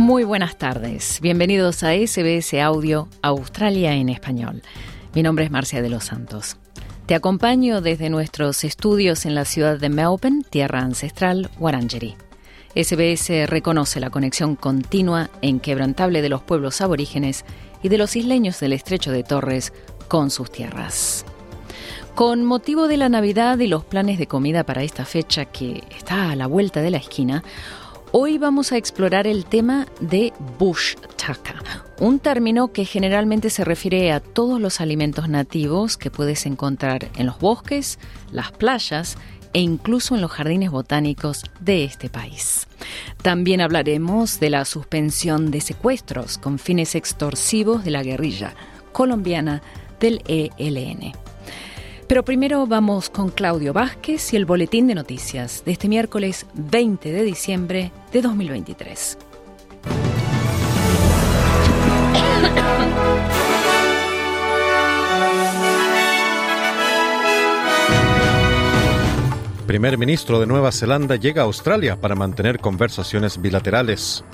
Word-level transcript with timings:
Muy 0.00 0.24
buenas 0.24 0.56
tardes. 0.56 1.18
Bienvenidos 1.20 1.82
a 1.82 1.92
SBS 1.92 2.54
Audio 2.54 3.06
Australia 3.20 3.92
en 3.92 4.08
español. 4.08 4.62
Mi 5.14 5.22
nombre 5.22 5.44
es 5.44 5.50
Marcia 5.50 5.82
de 5.82 5.90
los 5.90 6.04
Santos. 6.04 6.56
Te 7.04 7.14
acompaño 7.14 7.82
desde 7.82 8.08
nuestros 8.08 8.64
estudios 8.64 9.26
en 9.26 9.34
la 9.34 9.44
ciudad 9.44 9.78
de 9.78 9.90
Melbourne, 9.90 10.42
tierra 10.48 10.80
ancestral, 10.80 11.50
Wurundjeri. 11.58 12.14
SBS 12.74 13.46
reconoce 13.46 14.00
la 14.00 14.08
conexión 14.08 14.56
continua 14.56 15.28
e 15.42 15.48
inquebrantable 15.48 16.22
de 16.22 16.30
los 16.30 16.40
pueblos 16.40 16.80
aborígenes 16.80 17.44
y 17.82 17.90
de 17.90 17.98
los 17.98 18.16
isleños 18.16 18.58
del 18.58 18.72
estrecho 18.72 19.12
de 19.12 19.22
Torres 19.22 19.74
con 20.08 20.30
sus 20.30 20.50
tierras. 20.50 21.26
Con 22.14 22.44
motivo 22.44 22.88
de 22.88 22.96
la 22.96 23.10
Navidad 23.10 23.58
y 23.58 23.66
los 23.66 23.84
planes 23.84 24.18
de 24.18 24.26
comida 24.26 24.64
para 24.64 24.82
esta 24.82 25.04
fecha 25.04 25.44
que 25.44 25.84
está 25.96 26.30
a 26.30 26.36
la 26.36 26.46
vuelta 26.46 26.80
de 26.80 26.90
la 26.90 26.96
esquina, 26.96 27.44
hoy 28.12 28.38
vamos 28.38 28.72
a 28.72 28.76
explorar 28.76 29.26
el 29.26 29.44
tema 29.44 29.86
de 30.00 30.32
bush 30.58 30.96
tucker, 31.16 31.56
un 31.98 32.18
término 32.18 32.72
que 32.72 32.84
generalmente 32.84 33.50
se 33.50 33.64
refiere 33.64 34.12
a 34.12 34.20
todos 34.20 34.60
los 34.60 34.80
alimentos 34.80 35.28
nativos 35.28 35.96
que 35.96 36.10
puedes 36.10 36.46
encontrar 36.46 37.08
en 37.16 37.26
los 37.26 37.38
bosques, 37.38 37.98
las 38.32 38.52
playas 38.52 39.16
e 39.52 39.60
incluso 39.60 40.14
en 40.14 40.20
los 40.20 40.30
jardines 40.30 40.70
botánicos 40.70 41.44
de 41.60 41.84
este 41.84 42.08
país. 42.08 42.66
También 43.22 43.60
hablaremos 43.60 44.40
de 44.40 44.50
la 44.50 44.64
suspensión 44.64 45.50
de 45.50 45.60
secuestros 45.60 46.38
con 46.38 46.58
fines 46.58 46.94
extorsivos 46.94 47.84
de 47.84 47.90
la 47.90 48.02
guerrilla 48.02 48.54
colombiana 48.92 49.62
del 49.98 50.22
ELN. 50.26 51.29
Pero 52.10 52.24
primero 52.24 52.66
vamos 52.66 53.08
con 53.08 53.28
Claudio 53.30 53.72
Vázquez 53.72 54.32
y 54.32 54.36
el 54.36 54.44
boletín 54.44 54.88
de 54.88 54.96
noticias 54.96 55.62
de 55.64 55.70
este 55.70 55.86
miércoles 55.86 56.44
20 56.54 57.12
de 57.12 57.22
diciembre 57.22 57.92
de 58.12 58.20
2023. 58.20 59.16
Primer 69.68 69.96
ministro 69.96 70.40
de 70.40 70.48
Nueva 70.48 70.72
Zelanda 70.72 71.14
llega 71.14 71.42
a 71.42 71.44
Australia 71.44 71.94
para 71.94 72.16
mantener 72.16 72.58
conversaciones 72.58 73.40
bilaterales. 73.40 74.24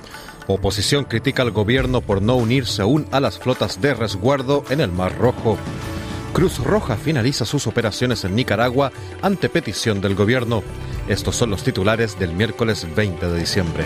Oposición 0.47 1.03
critica 1.03 1.43
al 1.43 1.51
gobierno 1.51 2.01
por 2.01 2.23
no 2.23 2.37
unirse 2.37 2.81
aún 2.81 3.05
a 3.11 3.19
las 3.19 3.37
flotas 3.37 3.79
de 3.79 3.93
resguardo 3.93 4.63
en 4.71 4.81
el 4.81 4.91
Mar 4.91 5.15
Rojo. 5.19 5.59
Cruz 6.33 6.59
Roja 6.59 6.97
finaliza 6.97 7.45
sus 7.45 7.67
operaciones 7.67 8.23
en 8.23 8.35
Nicaragua 8.35 8.91
ante 9.21 9.49
petición 9.49 10.01
del 10.01 10.15
gobierno. 10.15 10.63
Estos 11.07 11.35
son 11.35 11.49
los 11.49 11.63
titulares 11.63 12.19
del 12.19 12.33
miércoles 12.33 12.87
20 12.95 13.27
de 13.27 13.39
diciembre. 13.39 13.85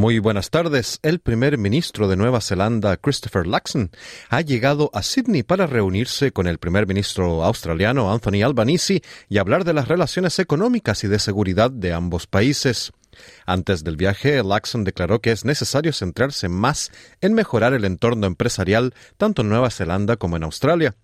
Muy 0.00 0.18
buenas 0.18 0.48
tardes. 0.48 0.98
El 1.02 1.18
primer 1.18 1.58
ministro 1.58 2.08
de 2.08 2.16
Nueva 2.16 2.40
Zelanda, 2.40 2.96
Christopher 2.96 3.46
Luxon, 3.46 3.90
ha 4.30 4.40
llegado 4.40 4.90
a 4.94 5.02
Sydney 5.02 5.42
para 5.42 5.66
reunirse 5.66 6.32
con 6.32 6.46
el 6.46 6.56
primer 6.56 6.86
ministro 6.86 7.44
australiano, 7.44 8.10
Anthony 8.10 8.42
Albanese, 8.42 9.02
y 9.28 9.36
hablar 9.36 9.64
de 9.64 9.74
las 9.74 9.88
relaciones 9.88 10.38
económicas 10.38 11.04
y 11.04 11.08
de 11.08 11.18
seguridad 11.18 11.70
de 11.70 11.92
ambos 11.92 12.26
países. 12.26 12.92
Antes 13.46 13.84
del 13.84 13.96
viaje, 13.96 14.42
Luxon 14.42 14.84
declaró 14.84 15.20
que 15.20 15.32
es 15.32 15.44
necesario 15.44 15.92
centrarse 15.92 16.48
más 16.48 16.90
en 17.20 17.34
mejorar 17.34 17.74
el 17.74 17.84
entorno 17.84 18.26
empresarial 18.26 18.94
tanto 19.16 19.42
en 19.42 19.48
Nueva 19.48 19.70
Zelanda 19.70 20.16
como 20.16 20.36
en 20.36 20.44
Australia. 20.44 20.94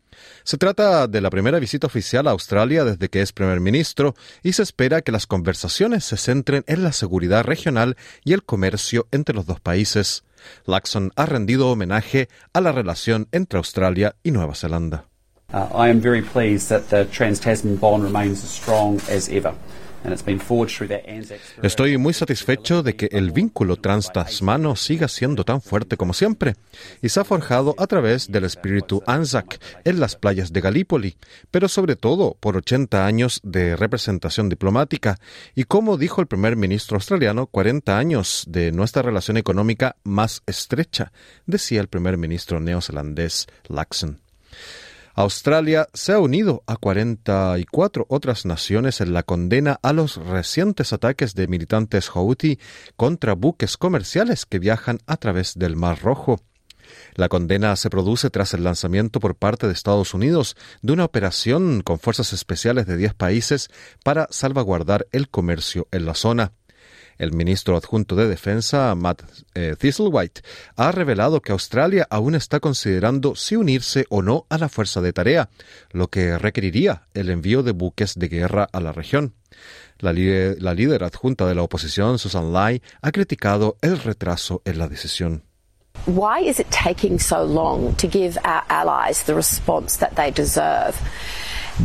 Se 0.45 0.57
trata 0.57 1.07
de 1.09 1.21
la 1.21 1.31
primera 1.31 1.59
visita 1.59 1.87
oficial 1.87 2.27
a 2.27 2.31
Australia 2.31 2.85
desde 2.85 3.09
que 3.09 3.21
es 3.21 3.33
primer 3.33 3.61
ministro 3.61 4.15
y 4.43 4.53
se 4.53 4.63
espera 4.63 5.03
que 5.03 5.13
las 5.13 5.27
conversaciones 5.27 6.05
se 6.05 6.17
centren 6.17 6.65
en 6.67 6.83
la 6.83 6.93
seguridad 6.93 7.45
regional 7.45 7.97
y 8.25 8.33
el 8.33 8.43
comercio 8.43 9.09
entre 9.11 9.35
los 9.35 9.47
dos 9.47 9.61
países. 9.61 10.25
Laxon 10.65 11.13
ha 11.17 11.27
rendido 11.27 11.69
homenaje 11.69 12.29
a 12.53 12.61
la 12.61 12.73
relación 12.73 13.29
entre 13.33 13.59
Australia 13.59 14.17
y 14.23 14.31
Nueva 14.31 14.55
Zelanda. 14.55 15.07
Uh, 15.53 15.69
I 15.73 15.91
am 15.91 16.01
very 16.01 16.23
pleased 16.23 16.69
that 16.71 16.89
the 16.89 17.05
Trans-Tasman 17.05 17.77
bond 17.77 18.03
remains 18.03 18.43
as 18.43 18.51
strong 18.51 19.01
as 19.09 19.29
ever. 19.29 19.55
Estoy 21.63 21.99
muy 21.99 22.13
satisfecho 22.13 22.83
de 22.83 22.97
que 22.97 23.09
el 23.13 23.33
vínculo 23.33 23.77
transtasmano 23.77 24.77
siga 24.77 25.09
siendo 25.09 25.45
tan 25.45 25.61
fuerte 25.61 25.97
como 25.97 26.13
siempre 26.13 26.55
y 27.03 27.09
se 27.09 27.21
ha 27.21 27.25
forjado 27.25 27.75
a 27.79 27.87
través 27.87 28.31
del 28.31 28.45
espíritu 28.45 29.03
Anzac 29.07 29.61
en 29.85 30.01
las 30.01 30.17
playas 30.17 30.53
de 30.53 30.61
Galípoli, 30.61 31.17
pero 31.51 31.69
sobre 31.69 31.97
todo 31.97 32.37
por 32.39 32.57
80 32.57 33.05
años 33.07 33.41
de 33.43 33.77
representación 33.77 34.49
diplomática 34.49 35.19
y 35.55 35.65
como 35.65 35.97
dijo 35.97 36.21
el 36.21 36.27
primer 36.27 36.57
ministro 36.57 36.97
australiano, 36.97 37.47
40 37.47 37.99
años 37.99 38.45
de 38.49 38.73
nuestra 38.73 39.03
relación 39.03 39.37
económica 39.37 39.97
más 40.05 40.43
estrecha, 40.47 41.13
decía 41.47 41.81
el 41.81 41.89
primer 41.89 42.17
ministro 42.17 42.61
neozelandés 42.61 43.47
Laxon. 43.69 44.21
Australia 45.19 45.89
se 45.95 46.13
ha 46.13 46.19
unido 46.19 46.63
a 46.67 46.77
44 46.77 48.05
otras 48.11 48.45
naciones 48.45 49.01
en 49.01 49.15
la 49.15 49.23
condena 49.23 49.81
a 49.83 49.95
los 49.95 50.17
recientes 50.17 50.93
ataques 50.93 51.35
de 51.35 51.49
militantes 51.49 52.11
Houthi 52.11 52.59
contra 52.97 53.33
buques 53.33 53.79
comerciales 53.79 54.45
que 54.45 54.59
viajan 54.59 54.99
a 55.07 55.17
través 55.17 55.55
del 55.55 55.75
Mar 55.75 56.03
Rojo. 56.03 56.43
La 57.15 57.31
condena 57.31 57.75
se 57.77 57.89
produce 57.89 58.29
tras 58.29 58.53
el 58.53 58.65
lanzamiento 58.65 59.19
por 59.19 59.37
parte 59.37 59.67
de 59.67 59.73
Estados 59.73 60.13
Unidos 60.13 60.55
de 60.83 60.93
una 60.93 61.07
operación 61.07 61.81
con 61.81 61.99
fuerzas 61.99 62.35
especiales 62.35 62.87
de 62.87 62.99
10 62.99 63.15
países 63.15 63.71
para 64.05 64.29
salvaguardar 64.31 65.07
el 65.13 65.31
comercio 65.31 65.89
en 65.93 66.05
la 66.05 66.15
zona. 66.15 66.53
El 67.19 67.33
ministro 67.33 67.77
adjunto 67.77 68.17
de 68.17 68.29
Defensa, 68.29 68.95
Matt 68.95 69.23
eh, 69.55 69.75
Thistlewhite, 69.79 70.43
ha 70.77 70.93
revelado 70.93 71.41
que 71.41 71.53
Australia 71.53 72.07
aún 72.11 72.35
está 72.35 72.61
considerando 72.61 73.35
si 73.35 73.57
unirse 73.57 74.07
o 74.11 74.23
no 74.23 74.47
a 74.49 74.59
la 74.59 74.69
fuerza 74.69 75.01
de 75.01 75.13
tarea, 75.13 75.49
lo 75.91 76.09
que 76.09 76.39
requeriría 76.39 77.09
el 77.15 77.31
envío 77.31 77.63
de 77.63 77.73
buques 77.73 78.19
de 78.19 78.29
guerra 78.29 78.69
a 78.73 78.81
la 78.81 78.93
región. 78.93 79.35
La, 79.99 80.13
la 80.13 80.75
líder 80.75 81.05
adjunta 81.05 81.47
de 81.47 81.55
la 81.55 81.63
oposición, 81.63 82.19
Susan 82.19 82.53
Lai, 82.53 82.83
ha 83.01 83.13
criticado 83.13 83.79
el 83.81 83.99
retraso 83.99 84.61
en 84.65 84.79
la 84.79 84.89
decisión. 84.89 85.43
Why 86.07 86.41
is 86.47 86.61
it 86.61 86.71
taking 86.71 87.19
so 87.19 87.43
long 87.43 87.95
to 87.97 88.07
give 88.07 88.39
our 88.45 88.63
allies 88.69 89.25
the 89.25 89.35
response 89.35 89.99
that 89.99 90.15
they 90.15 90.31
deserve? 90.31 90.95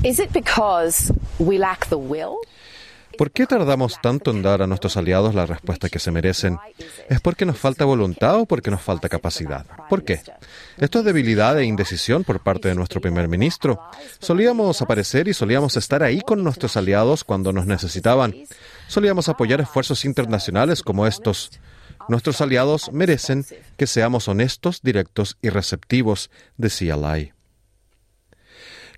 Is 0.04 0.20
it 0.20 0.32
because 0.32 1.12
we 1.40 1.58
lack 1.58 1.88
the 1.88 1.98
will? 1.98 2.38
¿Por 3.22 3.30
qué 3.30 3.46
tardamos 3.46 4.02
tanto 4.02 4.32
en 4.32 4.42
dar 4.42 4.64
a 4.64 4.66
nuestros 4.66 4.98
aliados 4.98 5.36
la 5.36 5.46
respuesta 5.46 5.90
que 5.90 6.00
se 6.00 6.10
merecen? 6.10 6.58
¿Es 7.08 7.22
porque 7.22 7.46
nos 7.46 7.60
falta 7.60 7.86
voluntad 7.86 8.40
o 8.40 8.48
porque 8.48 8.72
nos 8.72 8.82
falta 8.82 9.10
capacidad? 9.10 9.64
¿Por 9.92 10.04
qué? 10.04 10.22
Esto 10.80 10.98
es 10.98 11.06
debilidad 11.06 11.60
e 11.60 11.66
indecisión 11.66 12.24
por 12.24 12.40
parte 12.40 12.70
de 12.70 12.74
nuestro 12.74 13.00
primer 13.00 13.28
ministro. 13.28 13.80
Solíamos 14.18 14.82
aparecer 14.82 15.28
y 15.28 15.36
solíamos 15.36 15.78
estar 15.78 16.02
ahí 16.02 16.22
con 16.22 16.44
nuestros 16.44 16.76
aliados 16.78 17.24
cuando 17.24 17.54
nos 17.54 17.68
necesitaban. 17.68 18.34
Solíamos 18.88 19.30
apoyar 19.30 19.62
esfuerzos 19.62 20.04
internacionales 20.04 20.82
como 20.82 21.06
estos. 21.06 21.52
Nuestros 22.10 22.42
aliados 22.42 22.92
merecen 22.92 23.46
que 23.78 23.86
seamos 23.86 24.28
honestos, 24.30 24.82
directos 24.82 25.38
y 25.44 25.50
receptivos, 25.50 26.32
decía 26.58 26.98
Lai. 26.98 27.34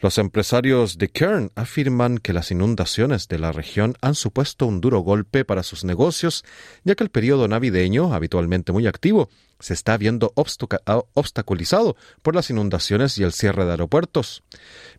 Los 0.03 0.17
empresarios 0.17 0.97
de 0.97 1.07
Kern 1.07 1.53
afirman 1.55 2.17
que 2.17 2.33
las 2.33 2.51
inundaciones 2.51 3.29
de 3.29 3.39
la 3.39 3.53
región 3.53 3.95
han 4.01 4.15
supuesto 4.15 4.65
un 4.65 4.81
duro 4.81 4.99
golpe 4.99 5.45
para 5.45 5.63
sus 5.63 5.85
negocios, 5.85 6.43
ya 6.83 6.95
que 6.95 7.05
el 7.05 7.09
periodo 7.09 7.47
navideño, 7.47 8.13
habitualmente 8.13 8.73
muy 8.73 8.85
activo, 8.85 9.29
se 9.61 9.73
está 9.73 9.95
viendo 9.95 10.33
obstaculizado 10.35 11.95
por 12.21 12.35
las 12.35 12.49
inundaciones 12.49 13.17
y 13.17 13.23
el 13.23 13.31
cierre 13.31 13.63
de 13.63 13.71
aeropuertos. 13.71 14.43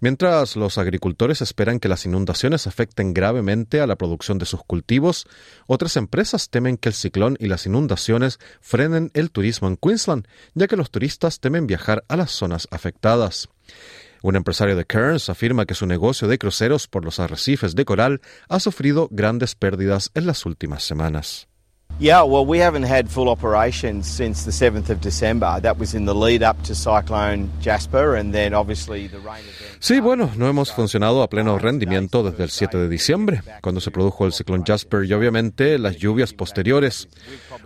Mientras 0.01 0.57
los 0.57 0.79
agricultores 0.79 1.43
esperan 1.43 1.81
que 1.81 1.91
las 1.91 2.07
inundaciones 2.07 2.67
afecten 2.67 3.13
gravemente 3.13 3.83
a 3.83 3.87
la 3.87 3.97
producción 3.97 4.39
de 4.39 4.47
sus 4.47 4.65
cultivos, 4.65 5.27
otras 5.67 5.99
empresas 5.99 6.49
temen 6.49 6.79
que 6.79 6.89
el 6.89 6.95
ciclón 6.95 7.37
y 7.39 7.49
las 7.49 7.67
inundaciones 7.67 8.39
frenen 8.63 9.11
el 9.13 9.31
turismo 9.31 9.69
en 9.69 9.77
Queensland, 9.77 10.27
ya 10.55 10.67
que 10.67 10.79
los 10.79 10.91
turistas 10.91 11.41
temen 11.41 11.67
viajar 11.67 12.07
a 12.09 12.17
las 12.17 12.31
zonas 12.31 12.69
afectadas. 12.71 13.51
Un 14.25 14.37
empresario 14.37 14.75
de 14.75 14.87
Cairns 14.87 15.29
afirma 15.29 15.67
que 15.67 15.75
su 15.75 15.85
negocio 15.85 16.29
de 16.29 16.39
cruceros 16.39 16.89
por 16.89 17.05
los 17.05 17.21
arrecifes 17.21 17.75
de 17.75 17.85
coral 17.85 18.23
ha 18.49 18.59
sufrido 18.59 19.07
grandes 19.11 19.55
pérdidas 19.55 20.11
en 20.15 20.25
las 20.27 20.47
últimas 20.47 20.83
semanas. 20.83 21.47
Yeah, 22.01 22.25
well, 22.25 22.45
we 22.45 22.59
haven't 22.59 22.83
had 22.83 23.09
full 23.09 23.29
operations 23.29 24.09
since 24.09 24.45
the 24.45 24.51
7th 24.51 24.91
of 24.91 25.01
December. 25.01 25.61
That 25.61 25.79
was 25.79 25.95
in 25.95 26.07
the 26.07 26.15
lead 26.15 26.43
up 26.43 26.61
to 26.65 26.75
Cyclone 26.75 27.51
Jasper 27.61 28.17
and 28.17 28.35
then 28.35 28.53
obviously 28.53 29.07
the 29.07 29.21
rain 29.21 29.45
Sí, 29.85 30.01
bueno, 30.01 30.31
no 30.39 30.49
hemos 30.49 30.73
funcionado 30.73 31.23
a 31.23 31.29
pleno 31.29 31.59
rendimiento 31.59 32.23
desde 32.23 32.45
el 32.45 32.49
7 32.49 32.79
de 32.79 32.89
diciembre, 32.89 33.43
cuando 33.61 33.83
se 33.83 33.91
produjo 33.91 34.25
el 34.25 34.33
ciclón 34.33 34.65
Jasper 34.65 35.05
y 35.05 35.13
obviamente 35.13 35.79
las 35.79 35.99
lluvias 35.99 36.33
posteriores. 36.33 37.07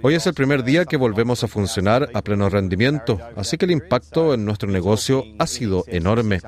Hoy 0.02 0.16
es 0.16 0.26
el 0.26 0.34
primer 0.34 0.64
día 0.64 0.84
que 0.84 0.96
volvemos 0.96 1.44
a 1.44 1.46
funcionar 1.46 2.08
a 2.14 2.22
pleno 2.22 2.48
rendimiento, 2.48 3.20
así 3.36 3.56
que 3.56 3.66
el 3.66 3.70
impacto 3.70 4.34
en 4.34 4.44
nuestro 4.44 4.69
negocio 4.69 5.26
ha 5.38 5.46
sido 5.46 5.84
enorme. 5.86 6.40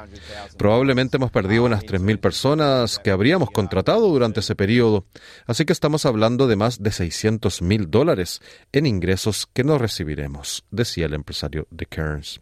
Probablemente 0.56 1.18
hemos 1.18 1.30
perdido 1.30 1.66
unas 1.66 1.84
3.000 1.84 2.18
personas 2.18 2.98
que 2.98 3.12
habríamos 3.12 3.52
contratado 3.52 4.08
durante 4.08 4.40
ese 4.40 4.56
periodo, 4.56 5.04
así 5.46 5.64
que 5.64 5.72
estamos 5.72 6.04
hablando 6.04 6.48
de 6.48 6.56
más 6.56 6.82
de 6.82 6.90
600 6.90 7.62
mil 7.70 7.88
dólares 7.88 8.42
en 8.72 8.84
ingresos 8.84 9.46
que 9.52 9.62
no 9.62 9.78
recibiremos, 9.78 10.64
decía 10.72 11.06
el 11.06 11.14
empresario 11.14 11.68
de 11.70 11.86
Cairns. 11.86 12.40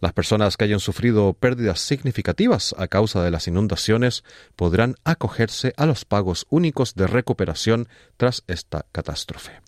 Las 0.00 0.14
personas 0.14 0.56
que 0.56 0.64
hayan 0.64 0.80
sufrido 0.80 1.34
pérdidas 1.34 1.78
significativas 1.80 2.74
a 2.78 2.88
causa 2.88 3.22
de 3.22 3.30
las 3.30 3.46
inundaciones 3.48 4.24
podrán 4.56 4.94
acogerse 5.04 5.74
a 5.76 5.84
los 5.84 6.06
pagos 6.06 6.46
únicos 6.48 6.94
de 6.94 7.06
recuperación 7.06 7.86
tras 8.16 8.42
esta 8.46 8.86
catástrofe. 8.92 9.60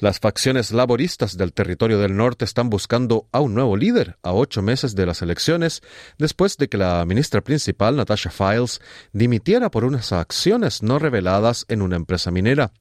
Las 0.00 0.18
facciones 0.18 0.70
laboristas 0.70 1.38
del 1.38 1.54
territorio 1.54 1.98
del 1.98 2.16
norte 2.16 2.44
están 2.44 2.68
buscando 2.68 3.26
a 3.32 3.40
un 3.40 3.54
nuevo 3.54 3.74
líder 3.74 4.16
a 4.22 4.34
ocho 4.34 4.60
meses 4.60 4.94
de 4.94 5.06
las 5.06 5.22
elecciones, 5.22 5.82
después 6.18 6.58
de 6.58 6.68
que 6.68 6.76
la 6.76 7.04
ministra 7.06 7.40
principal, 7.40 7.96
Natasha 7.96 8.30
Files, 8.30 8.82
dimitiera 9.12 9.70
por 9.70 9.84
unas 9.84 10.12
acciones 10.12 10.82
no 10.82 10.98
reveladas 10.98 11.64
en 11.68 11.80
una 11.80 11.96
empresa 11.96 12.30
minera. 12.30 12.72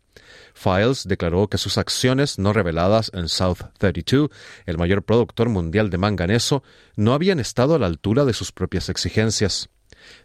Files 0.53 1.07
declaró 1.07 1.47
que 1.47 1.57
sus 1.57 1.77
acciones 1.77 2.39
no 2.39 2.53
reveladas 2.53 3.11
en 3.13 3.29
South 3.29 3.59
32, 3.77 4.29
el 4.65 4.77
mayor 4.77 5.03
productor 5.03 5.49
mundial 5.49 5.89
de 5.89 5.97
manganeso, 5.97 6.63
no 6.95 7.13
habían 7.13 7.39
estado 7.39 7.75
a 7.75 7.79
la 7.79 7.87
altura 7.87 8.25
de 8.25 8.33
sus 8.33 8.51
propias 8.51 8.89
exigencias. 8.89 9.69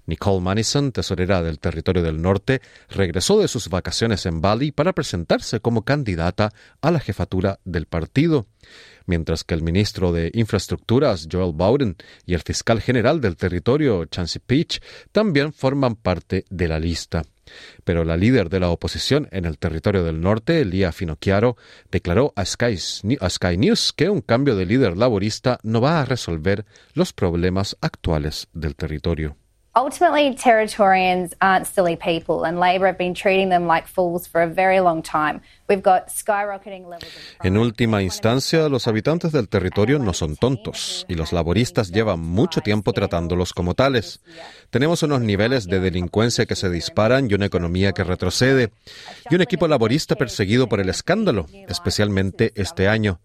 Nicole 0.06 0.41
Manison, 0.41 0.93
tesorera 0.93 1.43
del 1.43 1.59
Territorio 1.59 2.03
del 2.03 2.21
Norte, 2.21 2.61
regresó 2.89 3.39
de 3.39 3.49
sus 3.49 3.69
vacaciones 3.69 4.27
en 4.27 4.41
Bali 4.41 4.73
para 4.73 4.93
presentarse 4.93 5.61
como 5.61 5.85
candidata 5.85 6.53
a 6.81 6.91
la 6.91 7.01
jefatura 7.01 7.61
del 7.65 7.87
partido, 7.87 8.47
mientras 9.06 9.45
que 9.45 9.55
el 9.55 9.62
ministro 9.62 10.12
de 10.12 10.31
Infraestructuras, 10.35 11.29
Joel 11.31 11.53
Bowden, 11.55 11.97
y 12.27 12.35
el 12.35 12.43
fiscal 12.43 12.81
general 12.81 13.21
del 13.21 13.37
territorio, 13.37 14.05
Chancey 14.06 14.43
Peach, 14.45 14.81
también 15.12 15.53
forman 15.53 15.97
parte 15.97 16.45
de 16.51 16.69
la 16.69 16.79
lista. 16.79 17.23
Pero 17.85 18.05
la 18.05 18.17
líder 18.17 18.49
de 18.49 18.61
la 18.61 18.71
oposición 18.71 19.29
en 19.31 19.45
el 19.45 19.59
territorio 19.59 20.05
del 20.05 20.21
norte, 20.21 20.65
Lia 20.65 20.93
Finocchiaro, 20.93 21.56
declaró 21.91 22.33
a 22.37 22.45
Sky, 22.45 22.77
a 23.21 23.31
Sky 23.31 23.56
News 23.56 23.93
que 23.93 24.11
un 24.11 24.21
cambio 24.21 24.56
de 24.56 24.67
líder 24.67 24.97
laborista 24.97 25.59
no 25.62 25.81
va 25.81 26.01
a 26.01 26.05
resolver 26.05 26.65
los 26.95 27.12
problemas 27.12 27.77
actuales 27.81 28.49
del 28.53 28.77
territorio. 28.77 29.37
Ultimately, 29.77 30.37
Territorians 30.37 31.35
aren't 31.41 31.67
silly 31.67 31.97
people, 31.97 32.45
and 32.45 32.61
Labor 32.61 32.87
have 32.87 32.97
been 32.97 33.12
treating 33.12 33.49
them 33.49 33.67
like 33.67 33.89
fools 33.89 34.25
for 34.25 34.41
a 34.41 34.47
very 34.47 34.79
long 34.79 35.03
time. 35.03 35.41
En 37.43 37.57
última 37.57 38.03
instancia, 38.03 38.69
los 38.69 38.87
habitantes 38.87 39.33
del 39.33 39.49
territorio 39.49 39.99
no 39.99 40.13
son 40.13 40.37
tontos, 40.37 41.07
y 41.09 41.15
los 41.15 41.33
laboristas 41.33 41.91
llevan 41.91 42.21
mucho 42.21 42.61
tiempo 42.61 42.93
tratándolos 42.93 43.53
como 43.53 43.75
tales. 43.75 44.21
Tenemos 44.71 45.03
unos 45.03 45.23
niveles 45.23 45.67
de 45.67 45.81
delincuencia 45.81 46.47
que 46.47 46.57
se 46.57 46.69
disparan 46.69 47.31
y 47.31 47.35
una 47.35 47.47
economía 47.47 47.93
que 47.93 48.05
retrocede, 48.05 48.73
y 49.31 49.35
un 49.35 49.41
equipo 49.41 49.67
laborista 49.67 50.17
perseguido 50.17 50.69
por 50.69 50.81
el 50.81 50.89
escándalo, 50.89 51.47
especialmente 51.69 52.53
este 52.57 52.89
año. 52.89 53.21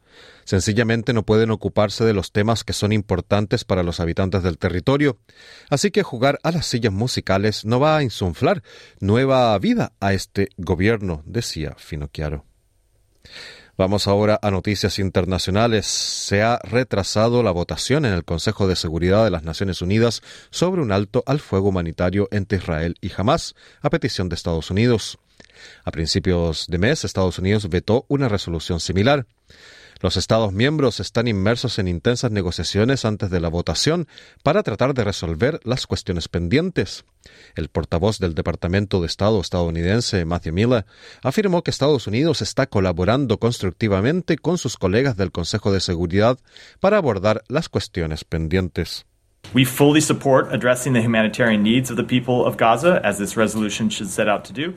Sencillamente 0.50 1.14
no 1.14 1.24
pueden 1.24 1.52
ocuparse 1.52 2.04
de 2.04 2.14
los 2.14 2.32
temas 2.32 2.64
que 2.64 2.74
son 2.74 2.92
importantes 2.92 3.66
para 3.66 3.84
los 3.84 4.00
habitantes 4.00 4.42
del 4.42 4.58
territorio. 4.58 5.20
Así 5.70 5.92
que 5.92 6.02
jugar 6.02 6.40
a 6.42 6.52
las 6.52 6.66
sillas 6.66 6.92
musicales 6.92 7.66
no 7.66 7.80
va 7.80 7.98
a 7.98 8.04
insuflar 8.04 8.64
nueva 9.00 9.56
vida 9.60 9.94
a 10.00 10.14
este 10.14 10.50
gobierno, 10.58 11.22
decía 11.26 11.76
Finocchiaro. 11.78 12.29
Vamos 13.78 14.08
ahora 14.08 14.38
a 14.42 14.52
noticias 14.52 15.00
internacionales. 15.00 15.86
Se 15.86 16.42
ha 16.42 16.60
retrasado 16.64 17.44
la 17.44 17.52
votación 17.52 18.06
en 18.06 18.14
el 18.14 18.26
Consejo 18.26 18.68
de 18.68 18.76
Seguridad 18.76 19.24
de 19.24 19.32
las 19.32 19.44
Naciones 19.44 19.82
Unidas 19.82 20.22
sobre 20.50 20.82
un 20.82 20.92
alto 20.92 21.24
al 21.26 21.40
fuego 21.40 21.70
humanitario 21.70 22.28
entre 22.32 22.58
Israel 22.58 22.96
y 23.00 23.10
Hamas, 23.16 23.56
a 23.82 23.90
petición 23.90 24.28
de 24.28 24.36
Estados 24.36 24.70
Unidos. 24.70 25.18
A 25.86 25.92
principios 25.92 26.68
de 26.68 26.78
mes, 26.78 27.06
Estados 27.06 27.40
Unidos 27.40 27.70
vetó 27.70 28.06
una 28.10 28.28
resolución 28.28 28.82
similar. 28.82 29.26
Los 30.02 30.16
Estados 30.16 30.54
miembros 30.54 31.02
están 31.02 31.28
inmersos 31.28 31.78
en 31.78 31.90
intensas 31.90 32.32
negociaciones 32.32 33.04
antes 33.04 33.30
de 33.30 33.42
la 33.42 33.50
votación 33.50 34.08
para 34.44 34.64
tratar 34.64 34.94
de 34.94 35.04
resolver 35.04 35.60
las 35.64 35.88
cuestiones 35.88 36.30
pendientes. 36.30 37.04
El 37.56 37.68
portavoz 37.68 38.18
del 38.20 38.34
Departamento 38.34 39.02
de 39.02 39.08
Estado 39.08 39.42
estadounidense, 39.42 40.24
Matthew 40.24 40.54
Miller, 40.54 40.86
afirmó 41.22 41.64
que 41.64 41.72
Estados 41.72 42.08
Unidos 42.08 42.42
está 42.42 42.68
colaborando 42.68 43.40
constructivamente 43.40 44.38
con 44.38 44.58
sus 44.58 44.78
colegas 44.78 45.18
del 45.18 45.34
Consejo 45.34 45.72
de 45.74 45.82
Seguridad 45.82 46.40
para 46.80 46.98
abordar 46.98 47.44
las 47.50 47.68
cuestiones 47.68 48.24
pendientes. 48.24 49.06
We 49.54 49.66
fully 49.66 50.02
support 50.02 50.54
addressing 50.54 50.94
the 50.94 51.02
humanitarian 51.02 51.64
needs 51.64 51.90
of 51.90 51.98
the 51.98 52.04
people 52.04 52.46
of 52.46 52.58
Gaza, 52.58 53.02
as 53.04 53.18
this 53.18 53.36
resolution 53.36 53.90
should 53.90 54.10
set 54.10 54.28
out 54.28 54.46
to 54.46 54.54
do. 54.54 54.76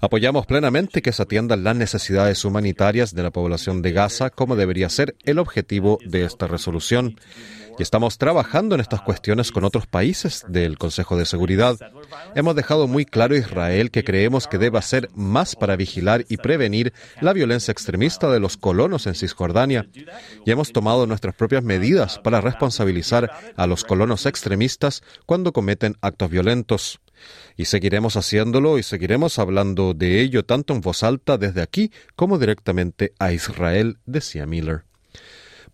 Apoyamos 0.00 0.46
plenamente 0.46 1.02
que 1.02 1.12
se 1.12 1.22
atiendan 1.22 1.64
las 1.64 1.76
necesidades 1.76 2.44
humanitarias 2.44 3.14
de 3.14 3.22
la 3.22 3.30
población 3.30 3.82
de 3.82 3.92
Gaza, 3.92 4.30
como 4.30 4.56
debería 4.56 4.88
ser 4.88 5.16
el 5.24 5.38
objetivo 5.38 5.98
de 6.04 6.24
esta 6.24 6.46
resolución. 6.46 7.16
Y 7.76 7.82
estamos 7.82 8.18
trabajando 8.18 8.74
en 8.74 8.80
estas 8.80 9.00
cuestiones 9.00 9.50
con 9.50 9.64
otros 9.64 9.86
países 9.86 10.44
del 10.48 10.78
Consejo 10.78 11.16
de 11.16 11.26
Seguridad. 11.26 11.76
Hemos 12.36 12.54
dejado 12.54 12.86
muy 12.86 13.04
claro 13.04 13.34
a 13.34 13.38
Israel 13.38 13.90
que 13.90 14.04
creemos 14.04 14.46
que 14.46 14.58
debe 14.58 14.78
hacer 14.78 15.08
más 15.14 15.56
para 15.56 15.74
vigilar 15.74 16.24
y 16.28 16.36
prevenir 16.36 16.92
la 17.20 17.32
violencia 17.32 17.72
extremista 17.72 18.30
de 18.30 18.38
los 18.38 18.56
colonos 18.56 19.08
en 19.08 19.14
Cisjordania. 19.14 19.88
Y 20.46 20.50
hemos 20.52 20.72
tomado 20.72 21.06
nuestras 21.06 21.34
propias 21.34 21.64
medidas 21.64 22.20
para 22.20 22.40
responsabilizar 22.40 23.30
a 23.56 23.66
los 23.66 23.82
colonos 23.82 24.26
extremistas 24.26 25.02
cuando 25.26 25.52
cometen 25.52 25.96
actos 26.00 26.30
violentos. 26.30 27.00
Y 27.56 27.66
seguiremos 27.66 28.16
haciéndolo 28.16 28.78
y 28.78 28.82
seguiremos 28.82 29.38
hablando 29.38 29.94
de 29.94 30.20
ello 30.20 30.44
tanto 30.44 30.74
en 30.74 30.80
voz 30.80 31.02
alta 31.02 31.38
desde 31.38 31.62
aquí 31.62 31.92
como 32.16 32.38
directamente 32.38 33.12
a 33.18 33.32
Israel, 33.32 33.98
decía 34.06 34.46
Miller. 34.46 34.84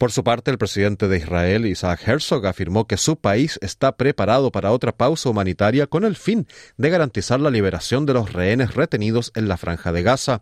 Por 0.00 0.12
su 0.12 0.24
parte, 0.24 0.50
el 0.50 0.56
presidente 0.56 1.08
de 1.08 1.18
Israel, 1.18 1.66
Isaac 1.66 2.00
Herzog, 2.06 2.46
afirmó 2.46 2.86
que 2.86 2.96
su 2.96 3.16
país 3.16 3.58
está 3.60 3.98
preparado 3.98 4.50
para 4.50 4.72
otra 4.72 4.92
pausa 4.92 5.28
humanitaria 5.28 5.86
con 5.86 6.04
el 6.04 6.16
fin 6.16 6.46
de 6.78 6.88
garantizar 6.88 7.38
la 7.38 7.50
liberación 7.50 8.06
de 8.06 8.14
los 8.14 8.32
rehenes 8.32 8.74
retenidos 8.74 9.30
en 9.34 9.46
la 9.46 9.58
franja 9.58 9.92
de 9.92 10.02
Gaza. 10.02 10.40